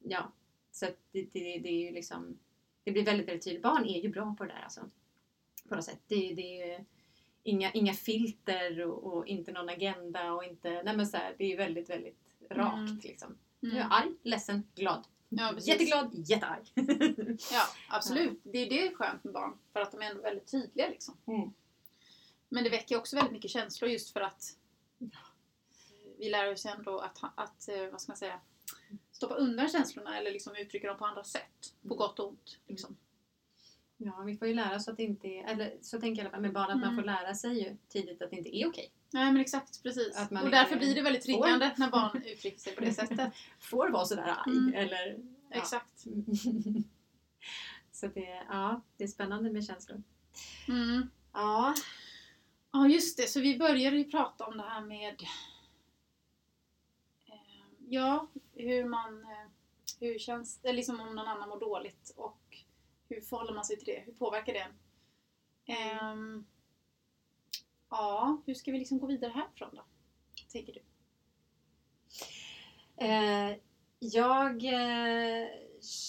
Ja, 0.04 0.32
så 0.72 0.86
att 0.86 0.96
det, 1.12 1.22
det, 1.32 1.58
det 1.58 1.68
är 1.68 1.86
ju 1.86 1.90
liksom... 1.92 2.38
Det 2.84 2.92
blir 2.92 3.04
väldigt, 3.04 3.28
väldigt 3.28 3.44
tydligt. 3.44 3.62
Barn 3.62 3.84
är 3.86 4.00
ju 4.02 4.08
bra 4.08 4.34
på 4.38 4.44
det 4.44 4.52
där 4.52 4.60
alltså. 4.62 4.80
På 5.68 5.74
något 5.74 5.84
sätt. 5.84 6.00
Det, 6.06 6.34
det 6.34 6.60
är 6.62 6.66
ju 6.78 6.84
inga, 7.42 7.72
inga 7.72 7.92
filter 7.94 8.80
och, 8.82 9.04
och 9.16 9.26
inte 9.26 9.52
någon 9.52 9.68
agenda 9.68 10.32
och 10.32 10.44
inte... 10.44 10.82
Nej 10.82 10.96
men 10.96 11.06
så 11.06 11.16
här, 11.16 11.34
det 11.38 11.44
är 11.44 11.48
ju 11.48 11.56
väldigt, 11.56 11.90
väldigt 11.90 12.18
rakt 12.50 12.74
Mm. 12.90 13.00
liksom. 13.02 13.38
Är 13.62 13.66
jag 13.66 13.76
Mm. 13.76 13.92
arg, 13.92 14.14
ledsen, 14.22 14.64
glad. 14.74 15.06
Ja, 15.28 15.50
precis. 15.54 15.68
Jätteglad, 15.68 16.10
jättearg. 16.14 16.72
Ja, 17.52 17.62
absolut. 17.88 18.40
Det 18.42 18.58
är 18.58 18.70
det 18.70 18.94
skönt 18.94 19.24
med 19.24 19.32
barn. 19.32 19.58
För 19.72 19.80
att 19.80 19.92
de 19.92 20.02
är 20.02 20.10
ändå 20.10 20.22
väldigt 20.22 20.50
tydliga 20.50 20.88
liksom. 20.88 21.16
Mm. 21.26 21.52
Men 22.48 22.64
det 22.64 22.70
väcker 22.70 22.98
också 22.98 23.16
väldigt 23.16 23.32
mycket 23.32 23.50
känslor 23.50 23.90
just 23.90 24.12
för 24.12 24.20
att 24.20 24.56
vi 26.18 26.28
lär 26.30 26.52
oss 26.52 26.66
ändå 26.66 26.98
att, 26.98 27.18
att 27.34 27.68
eh, 27.68 27.86
vad 27.90 28.00
ska 28.00 28.10
man 28.12 28.16
säga, 28.16 28.40
stoppa 29.12 29.34
undan 29.34 29.68
känslorna 29.68 30.18
eller 30.18 30.30
liksom 30.32 30.56
uttrycka 30.56 30.88
dem 30.88 30.98
på 30.98 31.06
andra 31.06 31.24
sätt. 31.24 31.74
På 31.82 31.86
Mm. 31.86 31.96
gott 31.98 32.18
och 32.18 32.28
ont. 32.28 32.58
Liksom. 32.66 32.96
Ja, 33.98 34.22
vi 34.26 34.36
får 34.36 34.48
ju 34.48 34.54
lära 34.54 34.76
oss 34.76 34.88
att 34.88 34.96
det 34.96 35.02
inte 35.02 35.28
är... 35.28 35.44
Eller 35.44 35.76
så 35.82 36.00
tänker 36.00 36.08
jag 36.08 36.16
i 36.18 36.20
alla 36.20 36.30
fall 36.30 36.40
med 36.42 36.52
barn 36.52 36.70
att 36.70 36.76
man 36.76 36.84
Mm. 36.84 36.96
får 36.96 37.02
lära 37.04 37.34
sig 37.34 37.62
ju 37.62 37.76
tidigt 37.88 38.22
att 38.22 38.30
det 38.30 38.36
inte 38.36 38.56
är 38.56 38.68
okej. 38.68 38.92
Nej 39.10 39.24
men 39.32 39.40
exakt, 39.40 39.82
precis. 39.82 40.16
Att 40.16 40.30
man 40.30 40.44
Och 40.44 40.50
därför 40.50 40.76
blir 40.76 40.94
det 40.94 41.02
väldigt 41.02 41.22
triggande 41.22 41.74
när 41.76 41.90
barn 41.90 42.22
uttrycker 42.26 42.58
sig 42.58 42.74
på 42.74 42.80
det 42.80 42.92
sättet. 42.92 43.32
Får 43.60 43.88
vara 43.90 44.04
sådär 44.04 44.22
arg 44.46 44.56
Mm. 44.58 44.74
eller... 44.74 45.18
Ja. 45.50 45.56
Exakt. 45.56 46.00
så 47.92 48.06
det, 48.06 48.42
ja, 48.48 48.80
det 48.96 49.04
är 49.04 49.08
spännande 49.08 49.50
med 49.50 49.64
känslor. 49.66 50.02
Mm. 50.68 51.10
Ja. 51.32 51.74
Ja 52.72 52.88
just 52.88 53.16
det, 53.16 53.26
så 53.26 53.40
vi 53.40 53.58
började 53.58 53.96
ju 53.96 54.04
prata 54.04 54.46
om 54.46 54.56
det 54.56 54.62
här 54.68 54.80
med 54.80 55.22
eh, 57.28 57.34
Ja, 57.88 58.26
hur 58.54 58.84
man 58.84 59.22
eh, 59.22 59.50
Hur 60.00 60.18
känns 60.18 60.58
det, 60.58 60.72
liksom 60.72 61.00
om 61.00 61.14
någon 61.16 61.28
annan 61.28 61.48
mår 61.48 61.60
dåligt 61.60 62.12
och 62.16 62.38
hur 63.08 63.20
förhåller 63.20 63.52
man 63.52 63.64
sig 63.64 63.76
till 63.76 63.86
det? 63.86 64.02
Hur 64.06 64.12
påverkar 64.12 64.52
det? 64.52 64.68
Ehm, 65.72 66.46
ja, 67.90 68.42
hur 68.46 68.54
ska 68.54 68.72
vi 68.72 68.78
liksom 68.78 68.98
gå 68.98 69.06
vidare 69.06 69.32
härifrån 69.32 69.70
då? 69.72 69.84
Tänker 70.52 70.72
du? 70.72 70.80
Eh, 73.06 73.56
jag 73.98 74.64
eh, 74.64 75.48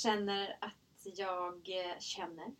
känner 0.02 0.58
att 0.62 0.74
jag 1.16 1.70
eh, 1.70 2.00
känner. 2.00 2.52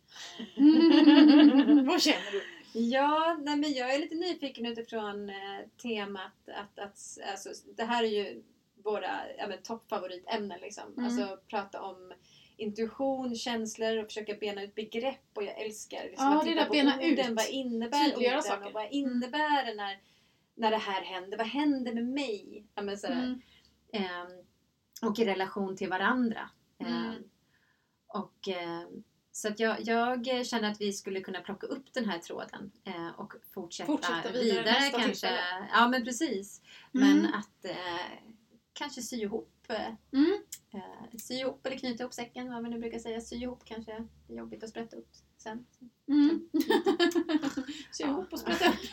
Vad 1.86 2.02
känner 2.02 2.32
du? 2.32 2.42
Ja, 2.72 3.36
nej, 3.40 3.56
men 3.56 3.72
jag 3.72 3.94
är 3.94 3.98
lite 3.98 4.14
nyfiken 4.14 4.66
utifrån 4.66 5.30
eh, 5.30 5.36
temat 5.82 6.48
att, 6.48 6.78
att 6.78 7.18
alltså, 7.30 7.70
det 7.76 7.84
här 7.84 8.04
är 8.04 8.08
ju 8.08 8.42
våra 8.84 9.32
ja, 9.38 9.52
toppfavoritämnen. 9.62 10.60
Liksom. 10.60 10.92
Mm. 10.92 11.04
Alltså 11.04 11.38
prata 11.48 11.82
om 11.82 12.12
intuition, 12.58 13.34
känslor 13.36 13.96
och 13.98 14.06
försöka 14.06 14.34
bena 14.34 14.62
ut 14.62 14.74
begrepp. 14.74 15.24
Och 15.34 15.42
jag 15.44 15.60
älskar 15.60 16.04
liksom, 16.04 16.26
Ja, 16.26 16.38
att 16.38 16.44
titta 16.44 16.64
på 16.64 16.72
bena 16.72 16.96
orden. 16.96 17.10
ut. 17.30 17.36
Vad 17.36 17.46
innebär 17.48 18.04
Tydliggöra 18.04 18.32
orden 18.38 18.42
saker. 18.42 18.66
och 18.66 18.72
vad 18.72 18.88
innebär 18.92 19.64
det 19.66 19.74
när, 19.74 19.98
när 20.54 20.70
det 20.70 20.76
här 20.76 21.02
händer? 21.02 21.38
Vad 21.38 21.46
händer 21.46 21.92
med 21.92 22.04
mig? 22.04 22.66
Ja, 22.74 22.82
men, 22.82 22.98
sådär. 22.98 23.14
Mm. 23.24 23.40
Ehm, 23.92 24.44
och 25.02 25.18
i 25.18 25.24
relation 25.24 25.76
till 25.76 25.88
varandra. 25.88 26.50
Ehm, 26.78 26.86
Mm. 27.04 27.22
och, 28.06 28.48
ehm, 28.48 29.02
så 29.32 29.48
att 29.48 29.60
jag, 29.60 29.76
jag 29.86 30.46
känner 30.46 30.70
att 30.70 30.80
vi 30.80 30.92
skulle 30.92 31.20
kunna 31.20 31.40
plocka 31.40 31.66
upp 31.66 31.92
den 31.92 32.04
här 32.04 32.18
tråden 32.18 32.70
eh, 32.84 33.08
och 33.20 33.32
fortsätta, 33.54 33.86
Fortsätta 33.86 34.32
vidare 34.32 34.64
nästa 34.64 34.90
kanske. 34.98 35.08
tillfälle. 35.12 35.68
Ja 35.72 35.88
men 35.88 36.04
precis. 36.04 36.62
Men 36.92 37.18
Mm. 37.18 37.34
att 37.34 37.64
eh, 37.64 38.18
kanske 38.72 39.02
sy 39.02 39.16
ihop, 39.16 39.52
Mm. 40.12 40.38
eh, 40.74 41.18
sy 41.18 41.34
ihop 41.34 41.66
eller 41.66 41.76
knyta 41.76 42.02
ihop 42.02 42.14
säcken, 42.14 42.52
vad 42.52 42.62
vi 42.64 42.70
nu 42.70 42.78
brukar 42.78 42.98
säga. 42.98 43.20
Sy 43.20 43.36
ihop 43.36 43.64
kanske 43.64 43.92
är 43.92 44.06
jobbigt 44.28 44.64
att 44.64 44.70
sprätta 44.70 44.96
upp 44.96 45.08
sen. 45.38 45.66
Mm. 46.08 46.48
Sy 47.92 48.04
ihop 48.04 48.32
och 48.32 48.38
sprätta 48.40 48.68
upp. 48.68 48.76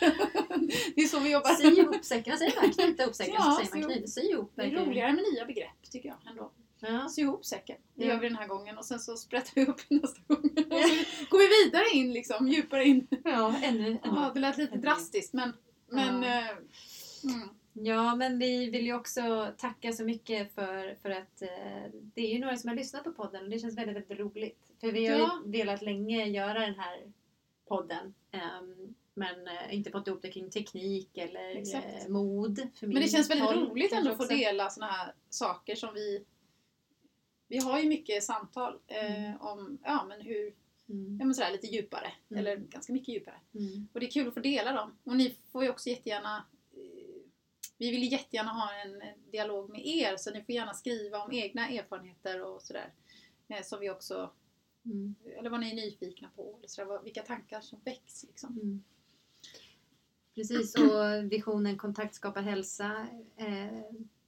Det 0.96 1.00
är 1.02 1.06
så 1.06 1.20
vi 1.20 1.32
jobbar. 1.32 1.54
Sy 1.54 1.66
ihop 1.80 2.04
säcken, 2.04 2.38
säger 2.38 2.62
man? 2.62 2.72
Knyta 2.72 3.02
ihop 3.02 3.14
säcken, 3.14 3.34
Ja, 3.34 3.42
så 3.60 3.66
säger 3.66 3.84
man 3.86 3.92
knyta. 3.94 4.06
Sy 4.08 4.20
ihop. 4.20 4.52
Det 4.54 4.62
är 4.62 4.70
roligare 4.70 5.12
med 5.12 5.24
nya 5.32 5.44
begrepp 5.46 5.90
tycker 5.90 6.08
jag 6.08 6.18
ändå. 6.30 6.52
Ja. 6.80 7.08
Sy 7.08 7.22
ihop 7.22 7.44
säcken. 7.44 7.76
Det 7.94 8.04
gör 8.04 8.18
vi 8.20 8.28
den 8.28 8.36
här 8.38 8.46
gången 8.48 8.78
och 8.78 8.84
sen 8.84 9.00
så 9.00 9.16
sprättar 9.16 9.52
vi 9.54 9.66
upp 9.66 9.80
nästa 9.90 10.20
gång. 10.26 10.38
Och 10.56 10.82
så 10.82 11.26
går 11.30 11.38
vi 11.38 11.64
vidare 11.64 11.84
in 11.92 12.12
liksom, 12.12 12.48
djupare 12.48 12.84
in. 12.84 13.06
ja, 13.24 13.54
ännu. 13.62 13.86
ännu. 13.88 13.98
Ja, 14.04 14.30
det 14.34 14.40
lät 14.40 14.58
lite 14.58 14.72
Ännu. 14.72 14.82
drastiskt 14.82 15.32
men... 15.32 15.52
men 15.90 16.22
Ja. 16.22 16.28
eh, 16.28 16.50
mm. 17.24 17.48
Ja, 17.78 18.14
men 18.16 18.38
vi 18.38 18.70
vill 18.70 18.86
ju 18.86 18.94
också 18.94 19.52
tacka 19.58 19.92
så 19.92 20.04
mycket 20.04 20.54
för, 20.54 20.94
för 21.02 21.10
att 21.10 21.42
eh, 21.42 21.90
det 21.92 22.20
är 22.22 22.32
ju 22.32 22.38
några 22.38 22.56
som 22.56 22.68
har 22.68 22.76
lyssnat 22.76 23.04
på 23.04 23.12
podden 23.12 23.44
och 23.44 23.50
det 23.50 23.58
känns 23.58 23.78
väldigt, 23.78 23.96
väldigt 23.96 24.18
roligt. 24.18 24.72
För 24.80 24.92
vi 24.92 25.06
har 25.06 25.18
Ja. 25.18 25.42
ju 25.44 25.50
velat 25.50 25.82
länge 25.82 26.26
göra 26.26 26.60
den 26.60 26.74
här 26.74 27.12
podden. 27.68 28.14
ehm, 28.30 28.94
men 29.14 29.46
eh, 29.48 29.74
inte 29.74 29.90
fått 29.90 30.08
ihop 30.08 30.22
det 30.22 30.30
kring 30.30 30.50
teknik 30.50 31.16
eller 31.18 31.56
eh, 31.74 32.08
mod. 32.08 32.68
För 32.74 32.86
Men 32.86 32.96
det 33.02 33.08
känns 33.08 33.30
väldigt 33.30 33.46
håll 33.46 33.68
roligt 33.68 33.92
ändå 33.92 34.10
att 34.10 34.16
få 34.16 34.24
dela 34.26 34.70
såna 34.70 34.86
här 34.86 35.12
saker 35.30 35.74
som 35.74 35.94
vi... 35.94 36.24
Vi 37.48 37.58
har 37.58 37.80
ju 37.80 37.88
mycket 37.88 38.24
samtal 38.24 38.78
eh, 38.86 39.16
Mm. 39.26 39.40
om 39.40 39.78
ja, 39.84 40.04
men 40.08 40.20
hur, 40.20 40.54
Mm. 40.88 41.16
ja, 41.20 41.24
men 41.26 41.34
sådär, 41.34 41.50
lite 41.52 41.66
djupare. 41.66 42.12
Mm. 42.30 42.40
Eller 42.40 42.56
ganska 42.56 42.92
mycket 42.92 43.08
djupare. 43.14 43.34
Mm. 43.54 43.88
Och 43.92 44.00
det 44.00 44.06
är 44.06 44.10
kul 44.10 44.28
att 44.28 44.34
få 44.34 44.40
dela 44.40 44.72
dem. 44.72 44.98
Och 45.04 45.16
ni 45.16 45.34
får 45.52 45.64
ju 45.64 45.70
också 45.70 45.88
jättegärna 45.90 46.44
vi 47.78 47.90
vill 47.90 48.12
jättegärna 48.12 48.50
ha 48.50 48.70
en 48.84 49.02
dialog 49.30 49.70
med 49.70 49.86
er 49.86 50.16
så 50.16 50.30
ni 50.30 50.44
får 50.44 50.54
gärna 50.54 50.74
skriva 50.74 51.18
om 51.24 51.32
egna 51.32 51.68
erfarenheter 51.68 52.42
och 52.42 52.62
sådär. 52.62 52.92
Eh, 53.48 53.62
Som 53.62 53.80
vi 53.80 53.90
också, 53.90 54.30
Mm. 54.84 55.14
eller 55.38 55.50
vad 55.50 55.60
ni 55.60 55.70
är 55.70 55.74
nyfikna 55.74 56.30
på. 56.36 56.54
Eller 56.58 56.68
sådär, 56.68 56.88
vad- 56.88 57.04
vilka 57.04 57.22
tankar 57.22 57.60
som 57.60 57.80
väcks 57.84 58.24
liksom. 58.24 58.52
Mm. 58.62 58.84
Precis, 60.34 60.74
och 60.78 61.32
visionen 61.32 61.78
kontakt 61.78 62.14
skapar 62.14 62.42
hälsa. 62.42 63.06
Eh, 63.36 63.80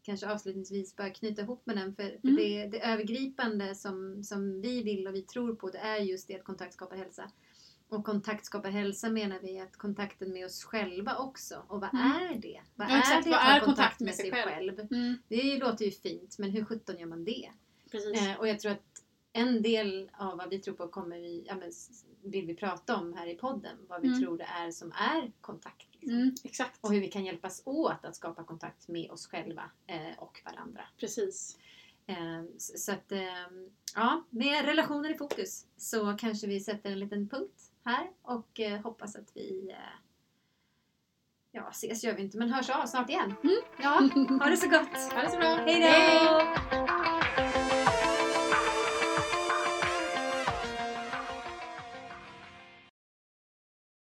kanske 0.02 0.32
avslutningsvis 0.32 0.96
bara 0.96 1.10
knyta 1.10 1.42
ihop 1.42 1.66
med 1.66 1.76
den. 1.76 1.94
För, 1.94 2.02
för 2.02 2.28
Mm. 2.28 2.36
det, 2.36 2.66
det 2.66 2.80
övergripande 2.84 3.74
som, 3.74 4.24
som 4.24 4.60
vi 4.60 4.82
vill 4.82 5.08
och 5.08 5.14
vi 5.14 5.22
tror 5.22 5.54
på 5.54 5.70
det 5.70 5.78
är 5.78 5.96
just 5.98 6.28
det 6.28 6.34
att 6.36 6.44
kontakt 6.44 6.74
skapar 6.74 6.96
hälsa. 6.96 7.30
Och 7.88 8.04
kontakt 8.04 8.44
skapar 8.44 8.70
hälsa 8.70 9.08
menar 9.10 9.38
vi 9.42 9.58
att 9.60 9.76
kontakten 9.76 10.32
med 10.32 10.46
oss 10.46 10.64
själva 10.64 11.16
också. 11.16 11.62
Och 11.68 11.80
vad 11.80 11.94
Mm. 11.94 12.12
är 12.12 12.34
det? 12.34 12.60
Vad 12.74 12.90
Ja, 12.90 12.98
exakt. 12.98 13.24
det 13.24 13.30
Vad 13.30 13.38
att 13.38 13.44
ha 13.46 13.56
är 13.56 13.60
kontakt 13.60 14.00
med 14.00 14.14
sig 14.14 14.30
själv? 14.32 14.80
Mm, 14.90 15.18
Det 15.28 15.58
låter 15.58 15.84
ju 15.84 15.90
fint, 15.90 16.38
men 16.38 16.50
hur 16.50 16.64
sjutton 16.64 16.98
gör 16.98 17.06
man 17.06 17.24
det? 17.24 17.50
Eh, 18.14 18.38
och 18.38 18.48
jag 18.48 18.60
tror 18.60 18.72
att 18.72 19.02
en 19.32 19.62
del 19.62 20.10
av 20.18 20.36
vad 20.38 20.50
vi 20.50 20.58
tror 20.58 20.74
på 20.74 20.88
kommer 20.88 21.16
vi, 21.18 21.44
ja, 21.46 21.54
men, 21.54 21.72
vill 22.22 22.46
vi 22.46 22.54
prata 22.54 22.96
om 22.96 23.12
här 23.14 23.26
i 23.26 23.34
podden. 23.34 23.76
Vad 23.88 24.00
vi 24.02 24.08
Mm. 24.08 24.20
tror 24.20 24.38
det 24.38 24.44
är 24.44 24.70
som 24.70 24.92
är 24.92 25.32
kontakt. 25.40 25.86
Liksom. 25.92 26.18
Mm, 26.18 26.34
exakt. 26.44 26.78
Och 26.80 26.92
hur 26.92 27.00
vi 27.00 27.08
kan 27.08 27.24
hjälpas 27.24 27.62
åt 27.64 28.04
att 28.04 28.16
skapa 28.16 28.44
kontakt 28.44 28.88
med 28.88 29.10
oss 29.10 29.26
själva 29.26 29.70
eh, 29.86 30.18
och 30.18 30.42
varandra. 30.44 30.80
Precis. 31.00 31.58
Eh, 32.06 32.42
så 32.58 32.92
att, 32.92 33.12
eh, 33.12 33.22
ja, 33.94 34.24
med 34.30 34.64
relationer 34.64 35.14
i 35.14 35.18
fokus 35.18 35.66
så 35.76 36.16
kanske 36.20 36.46
vi 36.46 36.60
sätter 36.60 36.90
en 36.90 36.98
liten 36.98 37.28
punkt 37.28 37.67
här 37.88 38.10
och 38.22 38.60
eh, 38.60 38.80
hoppas 38.80 39.16
att 39.16 39.30
vi 39.34 39.70
eh, 39.70 39.76
Ja, 41.50 41.68
ses 41.70 42.04
gör 42.04 42.14
vi 42.14 42.22
inte, 42.22 42.38
men 42.38 42.52
hörs 42.52 42.70
av 42.70 42.86
snart 42.86 43.10
igen. 43.10 43.34
Mm. 43.44 43.56
Ja, 43.82 43.88
ha 44.44 44.50
det 44.50 44.56
så 44.56 44.68
gott! 44.68 45.12
Ha 45.12 45.22
det 45.22 45.30
så 45.30 45.36
bra. 45.38 45.48
Hej 45.66 45.80
då! 45.80 47.57